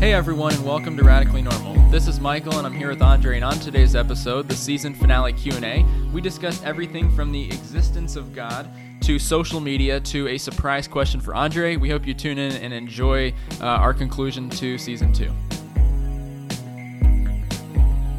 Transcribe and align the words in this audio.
Hey 0.00 0.14
everyone, 0.14 0.54
and 0.54 0.64
welcome 0.64 0.96
to 0.96 1.04
Radically 1.04 1.42
Normal. 1.42 1.74
This 1.90 2.08
is 2.08 2.20
Michael, 2.20 2.56
and 2.56 2.66
I'm 2.66 2.72
here 2.72 2.88
with 2.88 3.02
Andre. 3.02 3.36
And 3.36 3.44
on 3.44 3.58
today's 3.58 3.94
episode, 3.94 4.48
the 4.48 4.56
season 4.56 4.94
finale 4.94 5.34
Q&A, 5.34 5.84
we 6.10 6.22
discuss 6.22 6.64
everything 6.64 7.14
from 7.14 7.30
the 7.32 7.44
existence 7.44 8.16
of 8.16 8.34
God 8.34 8.70
to 9.02 9.18
social 9.18 9.60
media 9.60 10.00
to 10.00 10.26
a 10.28 10.38
surprise 10.38 10.88
question 10.88 11.20
for 11.20 11.34
Andre. 11.34 11.76
We 11.76 11.90
hope 11.90 12.06
you 12.06 12.14
tune 12.14 12.38
in 12.38 12.52
and 12.52 12.72
enjoy 12.72 13.34
uh, 13.60 13.66
our 13.66 13.92
conclusion 13.92 14.48
to 14.48 14.78
season 14.78 15.12
two. 15.12 15.28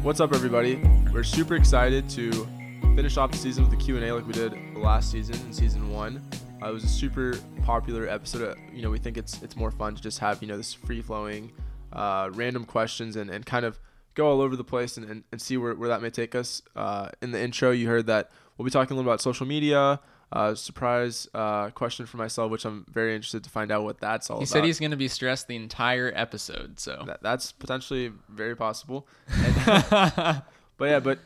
What's 0.04 0.20
up, 0.20 0.32
everybody? 0.32 0.76
We're 1.12 1.24
super 1.24 1.56
excited 1.56 2.08
to 2.10 2.46
finish 2.94 3.16
off 3.16 3.32
the 3.32 3.38
season 3.38 3.68
with 3.68 3.76
the 3.76 3.84
Q&A 3.84 4.12
like 4.12 4.24
we 4.24 4.34
did 4.34 4.54
last 4.76 5.10
season 5.10 5.34
in 5.46 5.52
season 5.52 5.90
one. 5.90 6.22
Uh, 6.62 6.68
it 6.68 6.72
was 6.72 6.84
a 6.84 6.88
super 6.88 7.34
popular 7.64 8.06
episode. 8.06 8.56
Uh, 8.56 8.60
you 8.72 8.82
know, 8.82 8.90
we 8.90 9.00
think 9.00 9.16
it's 9.16 9.42
it's 9.42 9.56
more 9.56 9.72
fun 9.72 9.96
to 9.96 10.00
just 10.00 10.20
have 10.20 10.40
you 10.40 10.46
know 10.46 10.56
this 10.56 10.72
free 10.72 11.02
flowing 11.02 11.50
uh, 11.92 12.30
random 12.32 12.64
questions 12.64 13.16
and, 13.16 13.30
and 13.30 13.44
kind 13.46 13.64
of 13.64 13.78
go 14.14 14.26
all 14.28 14.40
over 14.40 14.56
the 14.56 14.64
place 14.64 14.96
and, 14.96 15.08
and, 15.08 15.24
and 15.32 15.40
see 15.40 15.56
where, 15.56 15.74
where 15.74 15.88
that 15.88 16.02
may 16.02 16.10
take 16.10 16.34
us. 16.34 16.62
Uh, 16.76 17.08
in 17.20 17.30
the 17.30 17.40
intro, 17.40 17.70
you 17.70 17.88
heard 17.88 18.06
that 18.06 18.30
we'll 18.56 18.64
be 18.64 18.70
talking 18.70 18.94
a 18.94 18.96
little 18.96 19.10
about 19.10 19.20
social 19.20 19.46
media. 19.46 20.00
Uh, 20.32 20.54
surprise 20.54 21.28
uh, 21.34 21.68
question 21.70 22.06
for 22.06 22.16
myself, 22.16 22.50
which 22.50 22.64
I'm 22.64 22.86
very 22.90 23.14
interested 23.14 23.44
to 23.44 23.50
find 23.50 23.70
out 23.70 23.84
what 23.84 24.00
that's 24.00 24.30
all 24.30 24.38
He 24.38 24.44
about. 24.44 24.48
He 24.48 24.52
said 24.52 24.64
he's 24.64 24.80
going 24.80 24.92
to 24.92 24.96
be 24.96 25.08
stressed 25.08 25.46
the 25.46 25.56
entire 25.56 26.10
episode, 26.14 26.80
so. 26.80 27.04
That, 27.06 27.22
that's 27.22 27.52
potentially 27.52 28.12
very 28.30 28.56
possible. 28.56 29.06
And- 29.28 29.54
but 30.78 30.86
yeah, 30.86 31.00
but 31.00 31.18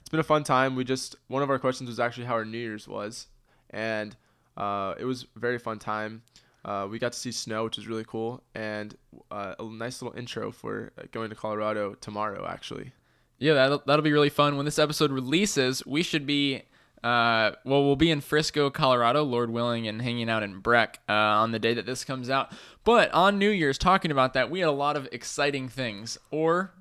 it's 0.00 0.10
been 0.10 0.20
a 0.20 0.24
fun 0.24 0.44
time. 0.44 0.76
We 0.76 0.84
just 0.84 1.16
one 1.28 1.42
of 1.42 1.48
our 1.48 1.58
questions 1.58 1.88
was 1.88 1.98
actually 1.98 2.26
how 2.26 2.34
our 2.34 2.44
New 2.44 2.58
Year's 2.58 2.86
was, 2.86 3.28
and 3.70 4.14
uh, 4.58 4.94
it 4.98 5.04
was 5.04 5.26
a 5.34 5.38
very 5.38 5.58
fun 5.58 5.78
time. 5.78 6.22
Uh, 6.64 6.86
we 6.90 6.98
got 6.98 7.12
to 7.12 7.18
see 7.18 7.32
snow, 7.32 7.64
which 7.64 7.76
was 7.76 7.86
really 7.88 8.04
cool, 8.06 8.42
and 8.54 8.94
uh, 9.30 9.54
a 9.58 9.64
nice 9.64 10.02
little 10.02 10.16
intro 10.18 10.52
for 10.52 10.92
uh, 10.98 11.02
going 11.10 11.30
to 11.30 11.36
Colorado 11.36 11.94
tomorrow. 11.94 12.46
Actually, 12.46 12.92
Yeah, 13.38 13.54
that'll, 13.54 13.82
that'll 13.86 14.02
be 14.02 14.12
really 14.12 14.28
fun. 14.28 14.56
When 14.56 14.66
this 14.66 14.78
episode 14.78 15.10
releases, 15.10 15.84
we 15.86 16.02
should 16.02 16.26
be, 16.26 16.62
uh, 17.02 17.52
well, 17.64 17.84
we'll 17.84 17.96
be 17.96 18.10
in 18.10 18.20
Frisco, 18.20 18.68
Colorado, 18.68 19.22
Lord 19.22 19.50
willing, 19.50 19.88
and 19.88 20.02
hanging 20.02 20.28
out 20.28 20.42
in 20.42 20.58
Breck 20.58 21.00
uh, 21.08 21.12
on 21.12 21.52
the 21.52 21.58
day 21.58 21.72
that 21.72 21.86
this 21.86 22.04
comes 22.04 22.28
out. 22.28 22.52
But 22.84 23.10
on 23.12 23.38
New 23.38 23.50
Year's, 23.50 23.78
talking 23.78 24.10
about 24.10 24.34
that, 24.34 24.50
we 24.50 24.60
had 24.60 24.68
a 24.68 24.72
lot 24.72 24.96
of 24.96 25.08
exciting 25.12 25.68
things, 25.68 26.18
or 26.30 26.72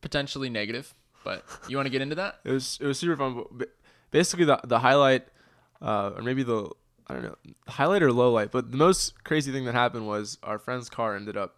potentially 0.00 0.48
negative. 0.48 0.94
But 1.24 1.44
you 1.68 1.76
want 1.76 1.84
to 1.84 1.90
get 1.90 2.00
into 2.00 2.14
that? 2.14 2.40
it 2.44 2.52
was 2.52 2.78
it 2.80 2.86
was 2.86 2.98
super 2.98 3.14
fun. 3.14 3.44
Basically, 4.10 4.46
the 4.46 4.58
the 4.64 4.78
highlight, 4.78 5.28
uh, 5.82 6.12
or 6.16 6.22
maybe 6.22 6.42
the 6.42 6.70
I 7.10 7.12
don't 7.14 7.22
know, 7.24 7.36
highlight 7.66 8.04
or 8.04 8.12
low 8.12 8.30
light, 8.30 8.52
but 8.52 8.70
the 8.70 8.76
most 8.76 9.24
crazy 9.24 9.50
thing 9.50 9.64
that 9.64 9.74
happened 9.74 10.06
was 10.06 10.38
our 10.44 10.60
friend's 10.60 10.88
car 10.88 11.16
ended 11.16 11.36
up 11.36 11.56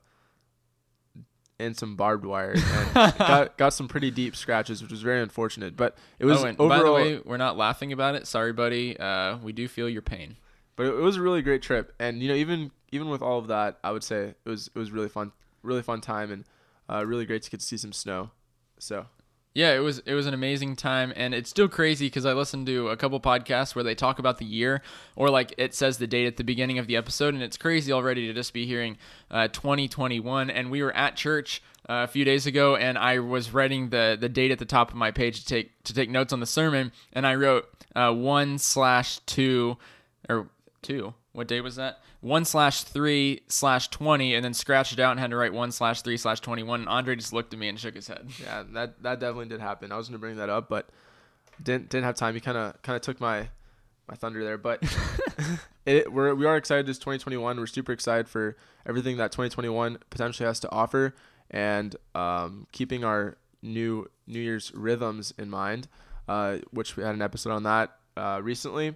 in 1.58 1.75
some 1.75 1.95
barbed 1.95 2.25
wire 2.25 2.55
and 2.55 2.95
got 3.19 3.58
got 3.58 3.75
some 3.75 3.86
pretty 3.86 4.11
deep 4.11 4.34
scratches, 4.34 4.80
which 4.80 4.91
was 4.91 5.03
very 5.03 5.20
unfortunate. 5.20 5.77
But 5.77 5.98
it 6.19 6.25
was 6.25 6.42
oh, 6.42 6.55
overall, 6.58 6.69
by 6.69 6.83
the 6.83 6.92
way, 6.92 7.20
we're 7.23 7.36
not 7.36 7.58
laughing 7.58 7.92
about 7.92 8.14
it. 8.14 8.27
Sorry, 8.27 8.55
buddy. 8.55 8.98
Uh, 8.98 9.36
we 9.39 9.53
do 9.53 9.69
feel 9.69 9.91
your 9.91 10.00
pain. 10.00 10.36
but 10.77 10.86
it 10.86 10.95
was 10.95 11.17
a 11.17 11.23
really 11.23 11.42
great 11.42 11.61
trip. 11.61 11.92
And 11.98 12.23
you 12.23 12.28
know, 12.28 12.34
even 12.34 12.70
even 12.91 13.11
with 13.11 13.20
all 13.20 13.39
of 13.39 13.48
that, 13.48 13.78
I 13.84 13.91
would 13.91 14.03
say 14.03 14.28
it 14.28 14.48
was 14.48 14.70
it 14.75 14.78
was 14.78 14.91
really 14.91 15.11
fun, 15.11 15.33
really 15.62 15.83
fun 15.83 16.00
time, 16.00 16.33
and 16.33 16.45
uh, 16.89 17.05
really 17.05 17.27
great 17.27 17.42
to 17.42 17.50
get 17.50 17.61
to 17.61 17.67
see 17.67 17.77
some 17.77 17.92
snow. 17.92 18.30
So 18.78 19.06
Yeah, 19.55 19.75
it 19.75 19.81
was 19.81 19.98
it 20.06 20.14
was 20.14 20.27
an 20.27 20.33
amazing 20.33 20.77
time, 20.77 21.12
and 21.14 21.34
it's 21.34 21.50
still 21.50 21.69
crazy 21.69 22.06
because 22.06 22.25
I 22.25 22.33
listened 22.33 22.67
to 22.69 22.89
a 22.89 22.97
couple 22.97 23.20
podcasts 23.20 23.75
where 23.75 23.84
they 23.84 23.95
talk 23.95 24.19
about 24.19 24.39
the 24.39 24.47
year, 24.47 24.81
or 25.14 25.28
like 25.28 25.55
it 25.58 25.75
says 25.75 25.98
the 25.98 26.06
date 26.06 26.27
at 26.27 26.39
the 26.39 26.45
beginning 26.45 26.78
of 26.78 26.86
the 26.86 26.97
episode, 26.97 27.34
and 27.34 27.42
it's 27.42 27.58
crazy 27.58 27.92
already 27.92 28.27
to 28.27 28.33
just 28.33 28.55
be 28.55 28.67
hearing 28.67 28.97
uh, 29.30 29.48
2021. 29.48 30.48
And 30.48 30.70
we 30.70 30.83
were 30.83 30.96
at 30.96 31.17
church 31.17 31.62
uh, 31.86 32.05
a 32.05 32.07
few 32.07 32.24
days 32.24 32.46
ago, 32.46 32.77
and 32.77 32.96
I 32.96 33.18
was 33.18 33.52
writing 33.52 33.91
the 33.91 34.17
the 34.18 34.30
date 34.30 34.52
at 34.52 34.58
the 34.58 34.64
top 34.64 34.91
of 34.91 34.96
my 34.96 35.11
page 35.11 35.41
to 35.41 35.45
take 35.45 35.85
to 35.85 35.92
take 35.92 36.08
notes 36.08 36.33
on 36.33 36.41
the 36.41 36.46
sermon, 36.46 36.91
and 37.12 37.27
I 37.27 37.35
wrote 37.35 37.68
uh, 37.95 38.11
one 38.12 38.57
slash 38.57 39.18
two 39.20 39.77
or 40.30 40.48
two. 40.80 41.12
What 41.33 41.46
day 41.46 41.61
was 41.61 41.77
that? 41.77 41.98
One 42.22 42.44
slash 42.44 42.84
three 42.84 43.42
slash 43.48 43.88
twenty, 43.88 44.34
and 44.34 44.44
then 44.44 44.55
scratched 44.55 44.94
it 44.94 45.00
out 45.00 45.10
and 45.10 45.20
had 45.20 45.30
to 45.30 45.36
write 45.36 45.52
one 45.52 45.72
slash 45.72 46.02
three 46.02 46.16
slash 46.16 46.40
twenty 46.40 46.62
one. 46.62 46.80
And 46.80 46.88
Andre 46.88 47.16
just 47.16 47.33
looked 47.33 47.52
at 47.52 47.58
me 47.58 47.68
and 47.68 47.78
shook 47.78 47.94
his 47.94 48.08
head. 48.08 48.28
yeah, 48.40 48.62
that 48.72 49.02
that 49.02 49.20
definitely 49.20 49.46
did 49.46 49.60
happen. 49.60 49.92
I 49.92 49.96
was 49.96 50.08
gonna 50.08 50.18
bring 50.18 50.36
that 50.36 50.48
up, 50.48 50.68
but 50.68 50.88
didn't 51.62 51.90
didn't 51.90 52.05
have 52.05 52.14
time. 52.14 52.34
He 52.34 52.40
kind 52.40 52.56
of 52.56 52.80
kind 52.82 52.96
of 52.96 53.02
took 53.02 53.20
my 53.20 53.48
my 54.08 54.14
thunder 54.14 54.44
there, 54.44 54.56
but 54.58 54.82
it 55.86 56.12
we're 56.12 56.34
we 56.34 56.46
are 56.46 56.56
excited. 56.56 56.86
This 56.86 56.98
2021, 56.98 57.58
we're 57.58 57.66
super 57.66 57.92
excited 57.92 58.28
for 58.28 58.56
everything 58.86 59.16
that 59.16 59.32
2021 59.32 59.98
potentially 60.11 60.46
has 60.46 60.61
to 60.61 60.70
offer, 60.70 61.14
and 61.50 61.96
um, 62.14 62.66
keeping 62.72 63.05
our 63.05 63.36
new 63.62 64.08
New 64.27 64.40
Year's 64.40 64.72
rhythms 64.74 65.34
in 65.38 65.50
mind, 65.50 65.88
uh, 66.28 66.58
which 66.70 66.96
we 66.96 67.02
had 67.02 67.14
an 67.14 67.22
episode 67.22 67.50
on 67.52 67.64
that 67.64 67.96
uh, 68.16 68.40
recently. 68.42 68.94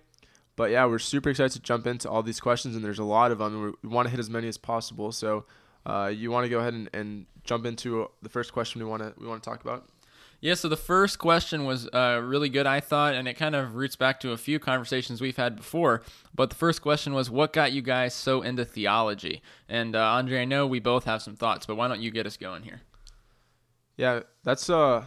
But 0.57 0.71
yeah, 0.71 0.87
we're 0.87 0.99
super 0.99 1.31
excited 1.31 1.53
to 1.53 1.61
jump 1.61 1.87
into 1.87 2.09
all 2.09 2.23
these 2.23 2.41
questions, 2.41 2.75
and 2.75 2.85
there's 2.85 2.99
a 2.99 3.05
lot 3.05 3.31
of 3.31 3.39
them. 3.39 3.55
And 3.55 3.75
we 3.83 3.89
want 3.89 4.07
to 4.07 4.11
hit 4.11 4.19
as 4.19 4.31
many 4.31 4.49
as 4.49 4.57
possible. 4.57 5.13
So, 5.13 5.45
uh, 5.85 6.11
you 6.15 6.31
want 6.31 6.45
to 6.45 6.49
go 6.49 6.59
ahead 6.59 6.75
and, 6.75 6.89
and 6.93 7.27
jump 7.45 7.67
into 7.67 8.11
the 8.23 8.29
first 8.29 8.53
question 8.53 8.83
we 8.83 8.89
want 8.89 9.03
to 9.03 9.15
we 9.19 9.27
want 9.27 9.43
to 9.43 9.49
talk 9.49 9.61
about? 9.61 9.89
Yeah, 10.41 10.55
so 10.55 10.69
the 10.69 10.77
first 10.77 11.19
question 11.19 11.65
was 11.65 11.89
uh, 11.89 12.21
really 12.23 12.51
good, 12.51 12.67
I 12.67 12.81
thought, 12.81 13.15
and 13.15 13.27
it 13.27 13.35
kind 13.35 13.55
of 13.55 13.75
roots 13.75 13.97
back 13.97 14.21
to 14.21 14.33
a 14.33 14.37
few 14.37 14.59
conversations 14.59 15.21
we've 15.21 15.37
had 15.37 15.57
before. 15.57 16.03
But 16.35 16.51
the 16.51 16.57
first 16.57 16.83
question 16.83 17.15
was, 17.15 17.31
what 17.31 17.55
got 17.55 17.73
you 17.73 17.81
guys 17.81 18.15
so 18.15 18.43
into 18.43 18.67
theology? 18.67 19.41
And 19.67 19.97
uh, 19.97 20.05
Andre, 20.05 20.43
I 20.43 20.45
know 20.45 20.67
we 20.67 20.79
both 20.79 21.05
have 21.05 21.23
some 21.23 21.37
thoughts, 21.37 21.65
but 21.65 21.77
why 21.77 21.89
don't 21.89 22.03
you 22.03 22.11
get 22.11 22.27
us 22.27 22.37
going 22.37 22.65
here? 22.65 22.83
Yeah, 23.97 24.21
that's 24.45 24.69
uh 24.69 25.07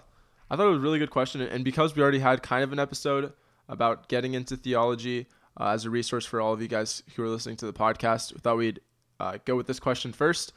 I 0.49 0.55
thought 0.55 0.65
it 0.65 0.71
was 0.71 0.79
a 0.79 0.81
really 0.81 0.99
good 0.99 1.11
question 1.11 1.41
and 1.41 1.63
because 1.63 1.95
we 1.95 2.01
already 2.01 2.19
had 2.19 2.41
kind 2.41 2.63
of 2.63 2.73
an 2.73 2.79
episode 2.79 3.33
about 3.67 4.09
getting 4.09 4.33
into 4.33 4.57
theology 4.57 5.27
uh, 5.57 5.69
as 5.69 5.85
a 5.85 5.89
resource 5.89 6.25
for 6.25 6.41
all 6.41 6.53
of 6.53 6.61
you 6.61 6.67
guys 6.67 7.03
who 7.15 7.23
are 7.23 7.29
listening 7.29 7.57
to 7.57 7.65
the 7.65 7.73
podcast, 7.73 8.33
we 8.33 8.39
thought 8.39 8.57
we'd 8.57 8.79
uh, 9.19 9.37
go 9.45 9.55
with 9.55 9.67
this 9.67 9.79
question 9.79 10.11
first. 10.11 10.53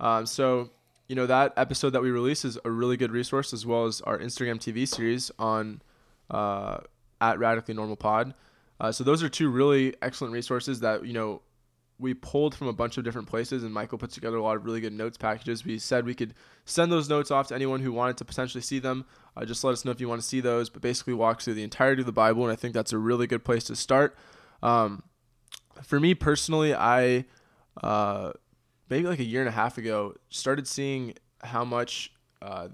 Um, 0.00 0.26
so, 0.26 0.70
you 1.08 1.16
know, 1.16 1.26
that 1.26 1.52
episode 1.56 1.90
that 1.90 2.02
we 2.02 2.10
release 2.10 2.44
is 2.44 2.58
a 2.64 2.70
really 2.70 2.96
good 2.96 3.12
resource 3.12 3.52
as 3.52 3.64
well 3.64 3.86
as 3.86 4.00
our 4.02 4.18
Instagram 4.18 4.56
TV 4.56 4.86
series 4.86 5.30
on 5.38 5.82
uh, 6.30 6.78
at 7.20 7.38
Radically 7.38 7.74
Normal 7.74 7.96
Pod. 7.96 8.34
Uh, 8.78 8.92
so 8.92 9.04
those 9.04 9.22
are 9.22 9.28
two 9.28 9.48
really 9.48 9.94
excellent 10.02 10.34
resources 10.34 10.80
that, 10.80 11.06
you 11.06 11.12
know, 11.12 11.40
we 11.98 12.12
pulled 12.12 12.54
from 12.54 12.66
a 12.66 12.72
bunch 12.72 12.98
of 12.98 13.04
different 13.04 13.26
places 13.26 13.62
and 13.64 13.72
Michael 13.72 13.96
put 13.96 14.10
together 14.10 14.36
a 14.36 14.42
lot 14.42 14.56
of 14.56 14.66
really 14.66 14.80
good 14.80 14.92
notes 14.92 15.16
packages. 15.16 15.64
We 15.64 15.78
said 15.78 16.04
we 16.04 16.14
could 16.14 16.34
send 16.66 16.92
those 16.92 17.08
notes 17.08 17.30
off 17.30 17.48
to 17.48 17.54
anyone 17.54 17.80
who 17.80 17.90
wanted 17.90 18.18
to 18.18 18.24
potentially 18.24 18.60
see 18.60 18.78
them. 18.78 19.06
Uh, 19.34 19.46
just 19.46 19.64
let 19.64 19.72
us 19.72 19.84
know 19.84 19.92
if 19.92 20.00
you 20.00 20.08
want 20.08 20.20
to 20.20 20.26
see 20.26 20.40
those, 20.40 20.68
but 20.68 20.82
basically 20.82 21.14
walks 21.14 21.44
through 21.44 21.54
the 21.54 21.64
entirety 21.64 22.02
of 22.02 22.06
the 22.06 22.12
Bible, 22.12 22.42
and 22.42 22.52
I 22.52 22.56
think 22.56 22.74
that's 22.74 22.92
a 22.92 22.98
really 22.98 23.26
good 23.26 23.44
place 23.44 23.64
to 23.64 23.76
start. 23.76 24.16
Um, 24.62 25.02
for 25.82 26.00
me 26.00 26.14
personally, 26.14 26.74
I 26.74 27.24
uh, 27.82 28.32
maybe 28.88 29.06
like 29.06 29.18
a 29.18 29.24
year 29.24 29.40
and 29.40 29.48
a 29.48 29.52
half 29.52 29.78
ago 29.78 30.14
started 30.30 30.66
seeing 30.66 31.14
how 31.42 31.64
much 31.64 32.12
uh, 32.42 32.68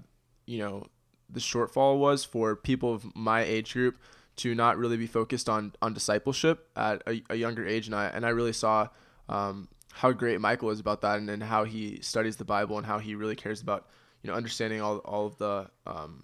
you 0.45 0.59
know 0.59 0.85
the 1.29 1.39
shortfall 1.39 1.97
was 1.99 2.23
for 2.23 2.55
people 2.55 2.93
of 2.93 3.15
my 3.15 3.41
age 3.41 3.73
group 3.73 3.97
to 4.35 4.55
not 4.55 4.77
really 4.77 4.97
be 4.97 5.07
focused 5.07 5.49
on 5.49 5.73
on 5.81 5.93
discipleship 5.93 6.69
at 6.75 7.01
a, 7.07 7.21
a 7.29 7.35
younger 7.35 7.65
age, 7.65 7.87
and 7.87 7.95
I 7.95 8.07
and 8.07 8.25
I 8.25 8.29
really 8.29 8.53
saw 8.53 8.87
um, 9.29 9.67
how 9.91 10.11
great 10.11 10.39
Michael 10.41 10.69
is 10.71 10.79
about 10.79 11.01
that, 11.01 11.19
and, 11.19 11.29
and 11.29 11.43
how 11.43 11.63
he 11.65 11.99
studies 12.01 12.37
the 12.37 12.45
Bible 12.45 12.77
and 12.77 12.85
how 12.85 12.99
he 12.99 13.15
really 13.15 13.35
cares 13.35 13.61
about 13.61 13.87
you 14.21 14.29
know 14.29 14.35
understanding 14.35 14.81
all 14.81 14.97
all 14.99 15.27
of 15.27 15.37
the 15.37 15.69
um, 15.85 16.23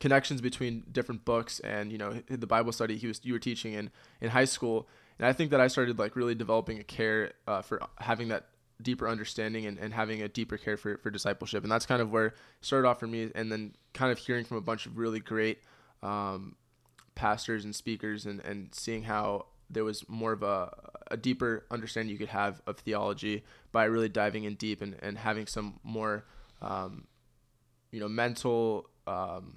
connections 0.00 0.40
between 0.40 0.84
different 0.92 1.24
books 1.24 1.60
and 1.60 1.90
you 1.90 1.98
know 1.98 2.22
the 2.28 2.46
Bible 2.46 2.72
study 2.72 2.96
he 2.96 3.06
was 3.06 3.20
you 3.24 3.32
were 3.32 3.38
teaching 3.38 3.72
in 3.72 3.90
in 4.20 4.30
high 4.30 4.44
school, 4.44 4.88
and 5.18 5.26
I 5.26 5.32
think 5.32 5.50
that 5.50 5.60
I 5.60 5.68
started 5.68 5.98
like 5.98 6.16
really 6.16 6.34
developing 6.34 6.78
a 6.78 6.84
care 6.84 7.32
uh, 7.46 7.62
for 7.62 7.82
having 7.98 8.28
that 8.28 8.46
deeper 8.80 9.08
understanding 9.08 9.66
and, 9.66 9.78
and 9.78 9.92
having 9.92 10.22
a 10.22 10.28
deeper 10.28 10.56
care 10.56 10.76
for, 10.76 10.96
for 10.98 11.10
discipleship. 11.10 11.62
And 11.62 11.72
that's 11.72 11.86
kind 11.86 12.00
of 12.00 12.10
where 12.10 12.26
it 12.26 12.34
started 12.60 12.86
off 12.88 13.00
for 13.00 13.06
me. 13.06 13.30
And 13.34 13.50
then 13.50 13.74
kind 13.92 14.12
of 14.12 14.18
hearing 14.18 14.44
from 14.44 14.56
a 14.56 14.60
bunch 14.60 14.86
of 14.86 14.96
really 14.96 15.20
great 15.20 15.58
um, 16.02 16.56
pastors 17.14 17.64
and 17.64 17.74
speakers 17.74 18.26
and, 18.26 18.40
and 18.40 18.72
seeing 18.74 19.02
how 19.02 19.46
there 19.70 19.84
was 19.84 20.08
more 20.08 20.32
of 20.32 20.42
a, 20.42 20.72
a 21.10 21.16
deeper 21.16 21.66
understanding 21.70 22.10
you 22.10 22.18
could 22.18 22.28
have 22.28 22.62
of 22.66 22.78
theology 22.78 23.44
by 23.72 23.84
really 23.84 24.08
diving 24.08 24.44
in 24.44 24.54
deep 24.54 24.80
and, 24.80 24.96
and 25.02 25.18
having 25.18 25.46
some 25.46 25.78
more 25.82 26.24
um, 26.62 27.06
you 27.90 28.00
know 28.00 28.08
mental 28.08 28.88
um, 29.06 29.56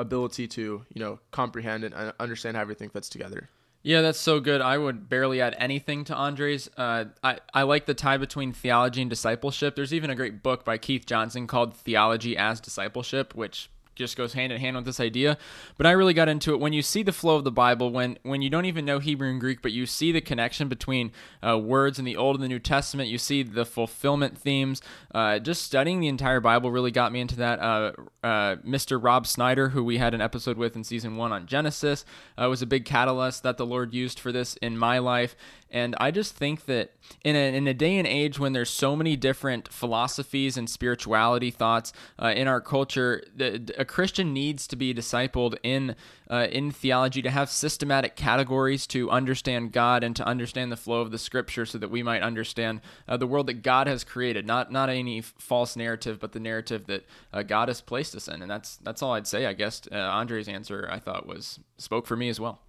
ability 0.00 0.48
to 0.48 0.84
you 0.92 1.00
know 1.00 1.18
comprehend 1.30 1.84
and 1.84 1.94
uh, 1.94 2.12
understand 2.18 2.56
how 2.56 2.62
everything 2.62 2.88
fits 2.90 3.08
together 3.08 3.48
Yeah, 3.82 4.02
that's 4.02 4.20
so 4.20 4.40
good. 4.40 4.60
I 4.60 4.76
would 4.76 5.08
barely 5.08 5.40
add 5.40 5.54
anything 5.58 6.04
to 6.04 6.14
Andre's. 6.14 6.68
Uh, 6.76 7.06
I, 7.24 7.38
I 7.54 7.62
like 7.62 7.86
the 7.86 7.94
tie 7.94 8.18
between 8.18 8.52
theology 8.52 9.00
and 9.00 9.08
discipleship. 9.08 9.74
There's 9.74 9.94
even 9.94 10.10
a 10.10 10.14
great 10.14 10.42
book 10.42 10.66
by 10.66 10.76
Keith 10.76 11.06
Johnson 11.06 11.46
called 11.46 11.74
Theology 11.74 12.36
as 12.36 12.60
Discipleship, 12.60 13.34
which 13.34 13.70
just 14.00 14.16
goes 14.16 14.32
hand 14.32 14.52
in 14.52 14.60
hand 14.60 14.74
with 14.74 14.84
this 14.84 14.98
idea. 14.98 15.38
But 15.76 15.86
I 15.86 15.92
really 15.92 16.14
got 16.14 16.28
into 16.28 16.52
it 16.52 16.58
when 16.58 16.72
you 16.72 16.82
see 16.82 17.04
the 17.04 17.12
flow 17.12 17.36
of 17.36 17.44
the 17.44 17.52
Bible, 17.52 17.92
when 17.92 18.18
when 18.24 18.42
you 18.42 18.50
don't 18.50 18.64
even 18.64 18.84
know 18.84 18.98
Hebrew 18.98 19.30
and 19.30 19.38
Greek, 19.38 19.62
but 19.62 19.70
you 19.70 19.86
see 19.86 20.10
the 20.10 20.20
connection 20.20 20.68
between 20.68 21.12
uh, 21.46 21.58
words 21.58 21.98
in 21.98 22.04
the 22.04 22.16
Old 22.16 22.34
and 22.34 22.42
the 22.42 22.48
New 22.48 22.58
Testament. 22.58 23.08
You 23.08 23.18
see 23.18 23.44
the 23.44 23.64
fulfillment 23.64 24.36
themes. 24.36 24.82
Uh, 25.14 25.38
just 25.38 25.62
studying 25.62 26.00
the 26.00 26.08
entire 26.08 26.40
Bible 26.40 26.72
really 26.72 26.90
got 26.90 27.12
me 27.12 27.20
into 27.20 27.36
that. 27.36 27.60
Uh, 27.60 27.92
uh 28.24 28.56
Mr. 28.66 29.02
Rob 29.02 29.26
Snyder, 29.26 29.68
who 29.68 29.84
we 29.84 29.98
had 29.98 30.14
an 30.14 30.20
episode 30.20 30.56
with 30.56 30.74
in 30.74 30.82
season 30.82 31.16
one 31.16 31.32
on 31.32 31.46
Genesis, 31.46 32.04
uh, 32.36 32.48
was 32.48 32.62
a 32.62 32.66
big 32.66 32.84
catalyst 32.84 33.42
that 33.42 33.56
the 33.56 33.66
Lord 33.66 33.94
used 33.94 34.18
for 34.18 34.32
this 34.32 34.56
in 34.56 34.76
my 34.76 34.98
life. 34.98 35.36
And 35.70 35.94
I 36.00 36.10
just 36.10 36.34
think 36.34 36.64
that 36.66 36.92
in 37.24 37.36
a, 37.36 37.54
in 37.54 37.66
a 37.66 37.74
day 37.74 37.96
and 37.96 38.06
age 38.06 38.38
when 38.38 38.52
there's 38.52 38.70
so 38.70 38.96
many 38.96 39.16
different 39.16 39.72
philosophies 39.72 40.56
and 40.56 40.68
spirituality 40.68 41.50
thoughts 41.50 41.92
uh, 42.20 42.32
in 42.34 42.48
our 42.48 42.60
culture, 42.60 43.22
the, 43.34 43.72
a 43.78 43.84
Christian 43.84 44.32
needs 44.32 44.66
to 44.66 44.76
be 44.76 44.92
discipled 44.92 45.56
in 45.62 45.94
uh, 46.28 46.46
in 46.50 46.70
theology 46.70 47.22
to 47.22 47.30
have 47.30 47.50
systematic 47.50 48.14
categories 48.14 48.86
to 48.86 49.10
understand 49.10 49.72
God 49.72 50.04
and 50.04 50.14
to 50.16 50.26
understand 50.26 50.70
the 50.70 50.76
flow 50.76 51.00
of 51.00 51.10
the 51.10 51.18
Scripture, 51.18 51.66
so 51.66 51.78
that 51.78 51.90
we 51.90 52.02
might 52.02 52.22
understand 52.22 52.80
uh, 53.08 53.16
the 53.16 53.26
world 53.26 53.46
that 53.48 53.62
God 53.62 53.86
has 53.86 54.04
created, 54.04 54.46
not 54.46 54.70
not 54.70 54.88
any 54.88 55.20
false 55.20 55.76
narrative, 55.76 56.18
but 56.20 56.32
the 56.32 56.40
narrative 56.40 56.86
that 56.86 57.04
uh, 57.32 57.42
God 57.42 57.68
has 57.68 57.80
placed 57.80 58.14
us 58.14 58.28
in. 58.28 58.42
And 58.42 58.50
that's 58.50 58.76
that's 58.78 59.02
all 59.02 59.12
I'd 59.12 59.26
say. 59.26 59.46
I 59.46 59.52
guess 59.52 59.82
uh, 59.90 59.96
Andre's 59.96 60.48
answer 60.48 60.88
I 60.90 60.98
thought 60.98 61.26
was 61.26 61.60
spoke 61.78 62.06
for 62.06 62.16
me 62.16 62.28
as 62.28 62.40
well. 62.40 62.60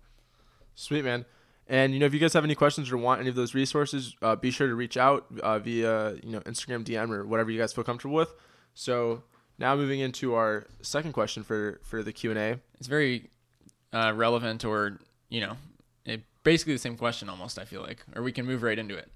Sweet 0.75 1.03
man. 1.03 1.25
And 1.71 1.93
you 1.93 2.01
know, 2.01 2.05
if 2.05 2.13
you 2.13 2.19
guys 2.19 2.33
have 2.33 2.43
any 2.43 2.53
questions 2.53 2.91
or 2.91 2.97
want 2.97 3.21
any 3.21 3.29
of 3.29 3.35
those 3.35 3.55
resources, 3.55 4.13
uh, 4.21 4.35
be 4.35 4.51
sure 4.51 4.67
to 4.67 4.75
reach 4.75 4.97
out 4.97 5.25
uh, 5.41 5.57
via 5.57 6.15
you 6.15 6.29
know 6.33 6.41
Instagram 6.41 6.83
DM 6.83 7.11
or 7.11 7.25
whatever 7.25 7.49
you 7.49 7.57
guys 7.57 7.71
feel 7.71 7.85
comfortable 7.85 8.15
with. 8.15 8.33
So 8.73 9.23
now 9.57 9.73
moving 9.77 10.01
into 10.01 10.35
our 10.35 10.67
second 10.81 11.13
question 11.13 11.43
for 11.43 11.79
for 11.81 12.03
the 12.03 12.11
Q 12.11 12.31
and 12.31 12.39
A. 12.39 12.59
It's 12.77 12.87
very 12.87 13.29
uh, 13.93 14.11
relevant, 14.13 14.65
or 14.65 14.99
you 15.29 15.39
know, 15.39 15.55
it, 16.03 16.23
basically 16.43 16.73
the 16.73 16.79
same 16.79 16.97
question 16.97 17.29
almost. 17.29 17.57
I 17.57 17.63
feel 17.63 17.81
like, 17.81 18.03
or 18.17 18.21
we 18.21 18.33
can 18.33 18.45
move 18.45 18.63
right 18.63 18.77
into 18.77 18.97
it. 18.97 19.09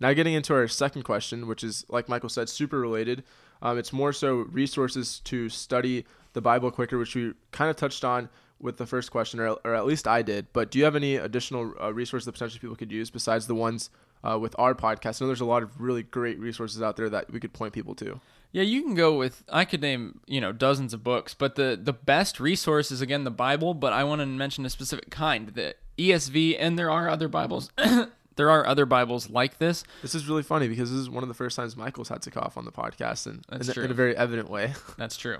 Now 0.00 0.14
getting 0.14 0.32
into 0.32 0.54
our 0.54 0.68
second 0.68 1.02
question, 1.02 1.46
which 1.46 1.62
is 1.62 1.84
like 1.90 2.08
Michael 2.08 2.30
said, 2.30 2.48
super 2.48 2.80
related. 2.80 3.22
Um, 3.60 3.76
it's 3.76 3.92
more 3.92 4.14
so 4.14 4.46
resources 4.50 5.20
to 5.24 5.50
study 5.50 6.06
the 6.32 6.40
Bible 6.40 6.70
quicker, 6.70 6.96
which 6.96 7.14
we 7.14 7.34
kind 7.50 7.68
of 7.68 7.76
touched 7.76 8.02
on 8.02 8.30
with 8.62 8.76
the 8.76 8.86
first 8.86 9.10
question, 9.10 9.40
or, 9.40 9.56
or 9.64 9.74
at 9.74 9.84
least 9.84 10.08
I 10.08 10.22
did. 10.22 10.46
But 10.52 10.70
do 10.70 10.78
you 10.78 10.84
have 10.84 10.96
any 10.96 11.16
additional 11.16 11.74
uh, 11.80 11.92
resources 11.92 12.26
that 12.26 12.32
potentially 12.32 12.60
people 12.60 12.76
could 12.76 12.92
use 12.92 13.10
besides 13.10 13.46
the 13.46 13.54
ones 13.54 13.90
uh, 14.22 14.38
with 14.38 14.54
our 14.58 14.74
podcast? 14.74 15.20
I 15.20 15.24
know 15.24 15.28
there's 15.28 15.40
a 15.40 15.44
lot 15.44 15.62
of 15.62 15.80
really 15.80 16.02
great 16.02 16.38
resources 16.38 16.80
out 16.80 16.96
there 16.96 17.10
that 17.10 17.30
we 17.30 17.40
could 17.40 17.52
point 17.52 17.74
people 17.74 17.94
to. 17.96 18.20
Yeah, 18.52 18.62
you 18.62 18.82
can 18.82 18.94
go 18.94 19.16
with. 19.16 19.44
I 19.50 19.64
could 19.64 19.80
name 19.80 20.20
you 20.26 20.40
know 20.40 20.52
dozens 20.52 20.92
of 20.92 21.02
books, 21.02 21.34
but 21.34 21.56
the 21.56 21.78
the 21.82 21.92
best 21.92 22.38
resource 22.38 22.90
is 22.90 23.00
again 23.00 23.24
the 23.24 23.30
Bible. 23.30 23.72
But 23.72 23.94
I 23.94 24.04
want 24.04 24.20
to 24.20 24.26
mention 24.26 24.64
a 24.66 24.70
specific 24.70 25.10
kind, 25.10 25.48
the 25.48 25.74
ESV, 25.98 26.56
and 26.58 26.78
there 26.78 26.90
are 26.90 27.08
other 27.08 27.28
Bibles. 27.28 27.70
there 28.36 28.50
are 28.50 28.66
other 28.66 28.84
Bibles 28.84 29.30
like 29.30 29.58
this. 29.58 29.84
This 30.02 30.14
is 30.14 30.28
really 30.28 30.42
funny 30.42 30.68
because 30.68 30.90
this 30.90 31.00
is 31.00 31.08
one 31.08 31.22
of 31.22 31.28
the 31.28 31.34
first 31.34 31.56
times 31.56 31.76
Michael's 31.78 32.10
had 32.10 32.20
to 32.22 32.30
cough 32.30 32.58
on 32.58 32.66
the 32.66 32.72
podcast, 32.72 33.26
and 33.26 33.42
in, 33.50 33.84
in, 33.84 33.90
a 33.90 33.94
very 33.94 34.14
evident 34.14 34.50
way. 34.50 34.74
That's 34.98 35.16
true. 35.16 35.38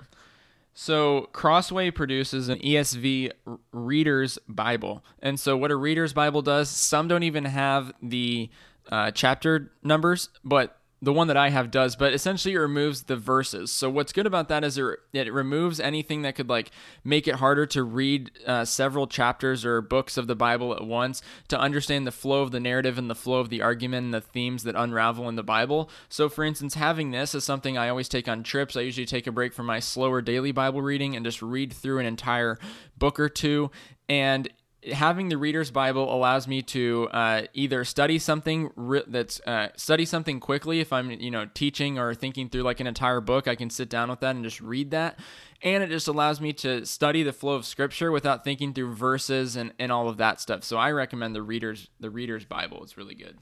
So 0.73 1.29
Crossway 1.33 1.91
produces 1.91 2.49
an 2.49 2.59
ESV 2.59 3.31
Reader's 3.71 4.39
Bible, 4.47 5.03
and 5.21 5.39
so 5.39 5.55
what 5.55 5.71
a 5.71 5.75
Reader's 5.75 6.13
Bible 6.13 6.41
does, 6.41 6.69
some 6.69 7.07
don't 7.07 7.23
even 7.23 7.45
have 7.45 7.93
the 8.01 8.49
uh, 8.89 9.11
chapter 9.11 9.71
numbers, 9.83 10.29
but 10.43 10.77
the 11.03 11.11
one 11.11 11.27
that 11.27 11.35
I 11.35 11.49
have 11.49 11.69
does, 11.69 11.97
but 11.97 12.13
essentially 12.13 12.53
it 12.53 12.59
removes 12.59 13.03
the 13.03 13.17
verses. 13.17 13.73
So 13.73 13.89
what's 13.89 14.13
good 14.13 14.25
about 14.25 14.47
that 14.47 14.63
is 14.63 14.77
it, 14.77 14.99
it 15.11 15.33
removes 15.33 15.81
anything 15.81 16.21
that 16.21 16.35
could 16.35 16.47
like 16.47 16.71
make 17.03 17.27
it 17.27 17.35
harder 17.35 17.65
to 17.67 17.83
read 17.83 18.31
uh, 18.47 18.63
several 18.63 19.05
chapters 19.05 19.65
or 19.65 19.81
books 19.81 20.15
of 20.15 20.27
the 20.27 20.35
Bible 20.35 20.73
at 20.73 20.81
once 20.81 21.21
to 21.49 21.59
understand 21.59 22.07
the 22.07 22.11
flow 22.11 22.41
of 22.41 22.51
the 22.51 22.59
narrative 22.61 22.97
and 22.97 23.09
the 23.09 23.15
flow 23.15 23.39
of 23.39 23.49
the 23.49 23.61
argument 23.61 24.05
and 24.05 24.13
the 24.13 24.21
themes 24.21 24.63
that 24.63 24.75
unravel 24.77 25.27
in 25.27 25.35
the 25.35 25.43
Bible. 25.43 25.89
So 26.07 26.29
for 26.29 26.45
instance, 26.45 26.75
having 26.75 27.11
this 27.11 27.35
is 27.35 27.43
something 27.43 27.77
I 27.77 27.89
always 27.89 28.07
take 28.07 28.29
on 28.29 28.41
trips. 28.41 28.77
I 28.77 28.81
usually 28.81 29.05
take 29.05 29.27
a 29.27 29.31
break 29.33 29.53
from 29.53 29.65
my 29.65 29.81
slower 29.81 30.21
daily 30.21 30.53
Bible 30.53 30.81
reading 30.81 31.17
and 31.17 31.25
just 31.25 31.41
read 31.41 31.73
through 31.73 31.99
an 31.99 32.05
entire 32.05 32.57
book 32.97 33.19
or 33.19 33.27
two 33.27 33.71
and 34.07 34.49
having 34.91 35.29
the 35.29 35.37
reader's 35.37 35.71
bible 35.71 36.13
allows 36.13 36.47
me 36.47 36.61
to 36.61 37.07
uh, 37.11 37.43
either 37.53 37.85
study 37.85 38.19
something 38.19 38.71
re- 38.75 39.03
that's 39.07 39.39
uh, 39.41 39.69
study 39.75 40.05
something 40.05 40.39
quickly 40.39 40.79
if 40.79 40.91
i'm 40.91 41.11
you 41.11 41.31
know 41.31 41.47
teaching 41.53 41.97
or 41.97 42.13
thinking 42.13 42.49
through 42.49 42.63
like 42.63 42.79
an 42.79 42.87
entire 42.87 43.21
book 43.21 43.47
i 43.47 43.55
can 43.55 43.69
sit 43.69 43.89
down 43.89 44.09
with 44.09 44.19
that 44.19 44.35
and 44.35 44.43
just 44.43 44.61
read 44.61 44.91
that. 44.91 45.19
And 45.61 45.81
it 45.81 45.89
just 45.89 46.07
allows 46.07 46.41
me 46.41 46.51
to 46.53 46.85
study 46.85 47.23
the 47.23 47.31
flow 47.31 47.53
of 47.53 47.65
scripture 47.65 48.11
without 48.11 48.43
thinking 48.43 48.73
through 48.73 48.95
verses 48.95 49.55
and, 49.55 49.71
and 49.79 49.91
all 49.91 50.09
of 50.09 50.17
that 50.17 50.41
stuff. 50.41 50.63
So 50.63 50.77
i 50.77 50.91
recommend 50.91 51.35
the 51.35 51.41
reader's 51.41 51.89
the 51.99 52.09
reader's 52.09 52.45
bible. 52.45 52.83
It's 52.83 52.97
really 52.97 53.15
good. 53.15 53.37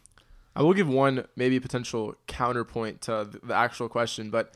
I 0.55 0.63
will 0.63 0.73
give 0.73 0.89
one 0.89 1.25
maybe 1.35 1.59
potential 1.59 2.15
counterpoint 2.27 3.01
to 3.03 3.29
the 3.41 3.53
actual 3.53 3.87
question 3.87 4.29
but 4.29 4.53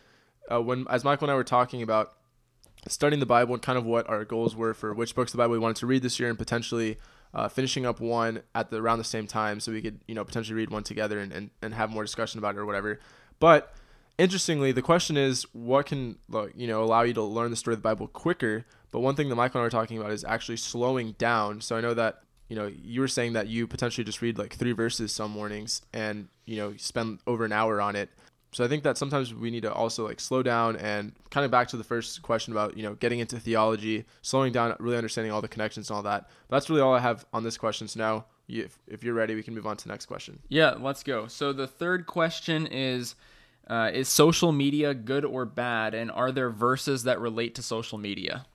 uh, 0.51 0.61
when 0.61 0.85
as 0.89 1.03
michael 1.03 1.25
and 1.25 1.31
i 1.31 1.35
were 1.35 1.43
talking 1.43 1.81
about 1.81 2.13
studying 2.87 3.19
the 3.19 3.25
Bible 3.25 3.53
and 3.53 3.61
kind 3.61 3.77
of 3.77 3.85
what 3.85 4.07
our 4.09 4.25
goals 4.25 4.55
were 4.55 4.73
for 4.73 4.93
which 4.93 5.15
books 5.15 5.33
of 5.33 5.37
the 5.37 5.43
Bible 5.43 5.53
we 5.53 5.59
wanted 5.59 5.77
to 5.77 5.87
read 5.87 6.01
this 6.01 6.19
year 6.19 6.29
and 6.29 6.37
potentially 6.37 6.97
uh, 7.33 7.49
finishing 7.49 7.85
up 7.85 7.99
one 7.99 8.41
at 8.53 8.69
the 8.69 8.77
around 8.77 8.97
the 8.97 9.03
same 9.03 9.27
time 9.27 9.59
so 9.59 9.71
we 9.71 9.81
could 9.81 9.99
you 10.07 10.15
know 10.15 10.23
potentially 10.23 10.55
read 10.55 10.69
one 10.69 10.83
together 10.83 11.19
and, 11.19 11.31
and, 11.31 11.49
and 11.61 11.73
have 11.73 11.89
more 11.89 12.03
discussion 12.03 12.37
about 12.37 12.55
it 12.55 12.59
or 12.59 12.65
whatever. 12.65 12.99
But 13.39 13.73
interestingly, 14.17 14.71
the 14.71 14.81
question 14.81 15.17
is 15.17 15.43
what 15.53 15.85
can 15.87 16.17
you 16.55 16.67
know 16.67 16.83
allow 16.83 17.01
you 17.01 17.13
to 17.13 17.23
learn 17.23 17.51
the 17.51 17.57
story 17.57 17.73
of 17.73 17.79
the 17.79 17.87
Bible 17.87 18.07
quicker. 18.07 18.65
But 18.91 19.01
one 19.01 19.15
thing 19.15 19.27
that 19.27 19.35
Michael 19.35 19.59
and 19.59 19.63
I 19.63 19.65
were 19.65 19.83
talking 19.83 19.97
about 19.97 20.11
is 20.11 20.23
actually 20.23 20.57
slowing 20.57 21.13
down. 21.17 21.59
So 21.59 21.75
I 21.75 21.81
know 21.81 21.93
that 21.93 22.21
you 22.47 22.55
know 22.55 22.67
you 22.67 23.01
were 23.01 23.07
saying 23.07 23.33
that 23.33 23.47
you 23.47 23.67
potentially 23.67 24.05
just 24.05 24.21
read 24.21 24.37
like 24.37 24.55
three 24.55 24.71
verses 24.71 25.11
some 25.11 25.31
mornings 25.31 25.81
and 25.93 26.29
you 26.45 26.57
know 26.57 26.75
spend 26.77 27.19
over 27.27 27.43
an 27.43 27.51
hour 27.51 27.81
on 27.81 27.95
it 27.95 28.09
so 28.55 28.63
I 28.63 28.69
think 28.69 28.83
that 28.83 28.97
sometimes 28.97 29.33
we 29.33 29.51
need 29.51 29.63
to 29.63 29.73
also 29.73 30.07
like 30.07 30.21
slow 30.21 30.41
down 30.41 30.77
and 30.77 31.11
kind 31.29 31.43
of 31.43 31.51
back 31.51 31.67
to 31.67 31.77
the 31.77 31.83
first 31.83 32.21
question 32.21 32.53
about, 32.53 32.77
you 32.77 32.83
know, 32.83 32.93
getting 32.93 33.19
into 33.19 33.37
theology, 33.37 34.05
slowing 34.21 34.53
down, 34.53 34.73
really 34.79 34.95
understanding 34.95 35.33
all 35.33 35.41
the 35.41 35.49
connections 35.49 35.89
and 35.89 35.97
all 35.97 36.03
that. 36.03 36.29
But 36.47 36.55
that's 36.55 36.69
really 36.69 36.81
all 36.81 36.93
I 36.93 36.99
have 36.99 37.25
on 37.33 37.43
this 37.43 37.57
question. 37.57 37.89
So 37.89 37.99
now 37.99 38.25
if, 38.47 38.79
if 38.87 39.03
you're 39.03 39.13
ready, 39.13 39.35
we 39.35 39.43
can 39.43 39.53
move 39.53 39.67
on 39.67 39.75
to 39.75 39.83
the 39.83 39.89
next 39.89 40.05
question. 40.05 40.39
Yeah, 40.47 40.75
let's 40.79 41.03
go. 41.03 41.27
So 41.27 41.51
the 41.51 41.67
third 41.67 42.05
question 42.05 42.65
is 42.65 43.15
uh, 43.67 43.91
Is 43.93 44.07
social 44.07 44.53
media 44.53 44.93
good 44.93 45.25
or 45.25 45.43
bad? 45.43 45.93
And 45.93 46.09
are 46.09 46.31
there 46.31 46.49
verses 46.49 47.03
that 47.03 47.19
relate 47.19 47.55
to 47.55 47.61
social 47.61 47.97
media? 47.97 48.45